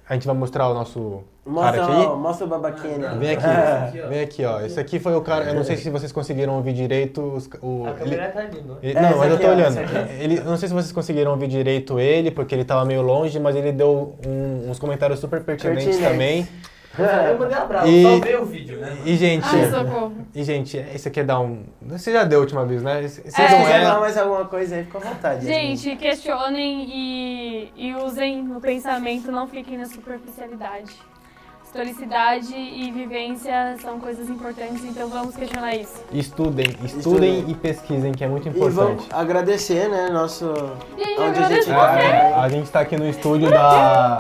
a 0.07 0.13
gente 0.15 0.25
vai 0.25 0.35
mostrar 0.35 0.67
o 0.67 0.73
nosso 0.73 1.23
Mostra, 1.49 1.81
cara 1.81 1.91
ó, 1.93 2.01
aqui. 2.11 2.19
mostra 2.19 2.45
o 2.45 2.49
babaquinha. 2.49 3.09
Vem 3.15 3.31
aqui, 3.31 3.45
ó. 3.45 4.07
vem 4.09 4.21
aqui, 4.21 4.45
ó. 4.45 4.61
Esse 4.61 4.79
aqui 4.79 4.99
foi 4.99 5.15
o 5.15 5.21
cara. 5.21 5.45
Eu 5.45 5.53
não 5.55 5.63
sei 5.63 5.75
se 5.77 5.89
vocês 5.89 6.11
conseguiram 6.11 6.55
ouvir 6.55 6.73
direito. 6.73 7.21
os- 7.21 7.49
o, 7.61 7.85
A 7.85 7.89
ele- 7.89 7.97
câmera 7.99 8.29
tá 8.29 8.39
ali, 8.39 8.61
não 8.65 8.75
é? 8.75 8.77
ele- 8.83 8.97
É, 8.97 9.01
não, 9.01 9.09
esse 9.09 9.17
mas 9.19 9.31
eu 9.31 9.39
tô 9.39 9.47
ó, 9.47 9.49
olhando. 9.51 9.79
Ele, 10.19 10.37
eu 10.39 10.43
não 10.45 10.57
sei 10.57 10.67
se 10.69 10.73
vocês 10.75 10.91
conseguiram 10.91 11.31
ouvir 11.31 11.47
direito 11.47 11.99
ele, 11.99 12.31
porque 12.31 12.53
ele 12.53 12.63
tava 12.65 12.85
meio 12.85 13.01
longe, 13.01 13.39
mas 13.39 13.55
ele 13.55 13.71
deu 13.71 14.15
um- 14.27 14.69
uns 14.69 14.77
comentários 14.79 15.19
super 15.19 15.41
pertinentes 15.43 15.85
Pertinentes. 15.85 16.11
também. 16.11 16.47
Eu 16.97 17.39
mandei 17.39 17.57
um 17.57 17.61
abraço, 17.61 17.87
E- 17.87 18.03
só 18.03 18.19
ver 18.19 18.41
o 18.41 18.45
vídeo, 18.45 18.79
né? 18.79 18.97
E, 19.05 19.15
gente, 19.15 19.45
Ai, 19.45 19.71
e, 20.35 20.43
gente, 20.43 20.75
esse 20.75 21.07
aqui 21.07 21.19
é 21.21 21.23
dar 21.23 21.39
um. 21.39 21.63
Você 21.83 22.11
já 22.11 22.25
deu 22.25 22.39
a 22.39 22.41
última 22.41 22.65
vez, 22.65 22.81
né? 22.81 23.05
É. 23.05 23.07
Se 23.07 23.21
não 23.21 23.47
quiser 23.61 23.79
é. 23.81 23.83
falar 23.85 23.99
mais 24.01 24.17
alguma 24.17 24.43
coisa 24.45 24.75
aí, 24.75 24.83
fica 24.83 24.97
à 24.97 25.01
vontade. 25.01 25.45
Gente, 25.45 25.95
questionem 25.95 26.85
e, 26.89 27.71
e 27.77 27.95
usem 27.95 28.43
no 28.43 28.59
pensamento, 28.59 29.31
não 29.31 29.47
fiquem 29.47 29.77
na 29.77 29.85
superficialidade. 29.85 30.91
Historicidade 31.73 32.55
e 32.55 32.89
vivência 32.91 33.75
são 33.79 33.99
coisas 33.99 34.27
importantes, 34.27 34.83
então 34.83 35.07
vamos 35.07 35.35
questionar 35.35 35.75
isso. 35.75 36.03
Estudem, 36.11 36.65
estudem 36.83 37.37
Estudem. 37.37 37.45
e 37.47 37.53
pesquisem, 37.53 38.11
que 38.11 38.23
é 38.23 38.27
muito 38.27 38.47
E 38.47 38.49
vamos 38.49 38.73
importante. 38.73 39.07
agradecer, 39.13 39.87
né, 39.87 40.09
nosso... 40.11 40.51
E 40.97 41.03
aí, 41.03 41.13
Onde 41.13 41.21
a 41.21 41.45
agradeço 41.45 41.67
gente 41.67 41.69
É, 41.69 41.75
vai. 41.75 42.01
você. 42.01 42.33
a 42.39 42.49
gente 42.49 42.69
tá 42.71 42.79
aqui 42.79 42.97
no 42.97 43.07
estúdio 43.07 43.51
da, 43.51 44.17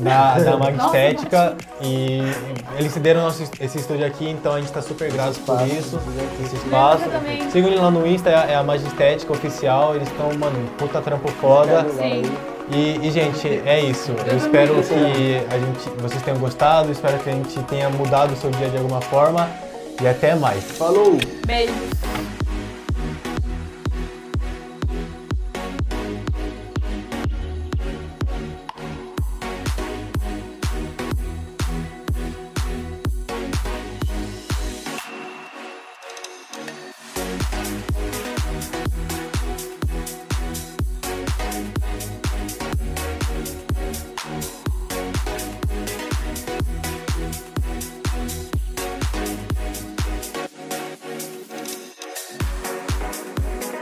da, 0.00 0.38
da 0.38 0.56
Mag 0.60 0.76
Nossa, 0.76 0.86
Estética 0.98 1.56
e 1.80 2.20
eles 2.78 2.92
cederam 2.92 3.22
nosso, 3.22 3.42
esse 3.58 3.78
estúdio 3.78 4.04
aqui, 4.06 4.28
então 4.28 4.52
a 4.52 4.60
gente 4.60 4.70
tá 4.70 4.82
super 4.82 5.10
grato 5.10 5.40
por 5.40 5.66
isso, 5.66 5.98
esse 6.44 6.56
espaço. 6.56 7.04
Sigam 7.52 7.70
ele 7.70 7.80
lá 7.80 7.90
no 7.90 8.06
Insta, 8.06 8.28
é 8.28 8.34
a- 8.34 8.44
é 8.48 8.54
a 8.54 8.62
Mag 8.62 8.84
Estética 8.86 9.32
oficial, 9.32 9.96
eles 9.96 10.08
estão, 10.08 10.26
mano, 10.38 10.68
puta 10.76 11.00
trampo 11.00 11.28
foda. 11.40 11.86
Sim. 11.88 12.20
E, 12.74 13.06
e, 13.06 13.10
gente, 13.10 13.46
é 13.66 13.80
isso. 13.80 14.12
Eu 14.26 14.36
espero 14.36 14.74
que 14.82 15.54
a 15.54 15.58
gente, 15.58 16.00
vocês 16.00 16.22
tenham 16.22 16.38
gostado, 16.38 16.90
espero 16.90 17.18
que 17.18 17.28
a 17.28 17.32
gente 17.32 17.62
tenha 17.64 17.90
mudado 17.90 18.32
o 18.32 18.36
seu 18.36 18.50
dia 18.50 18.68
de 18.68 18.78
alguma 18.78 19.00
forma. 19.00 19.48
E 20.00 20.06
até 20.08 20.34
mais. 20.34 20.64
Falou! 20.64 21.18
Beijo. 21.46 21.72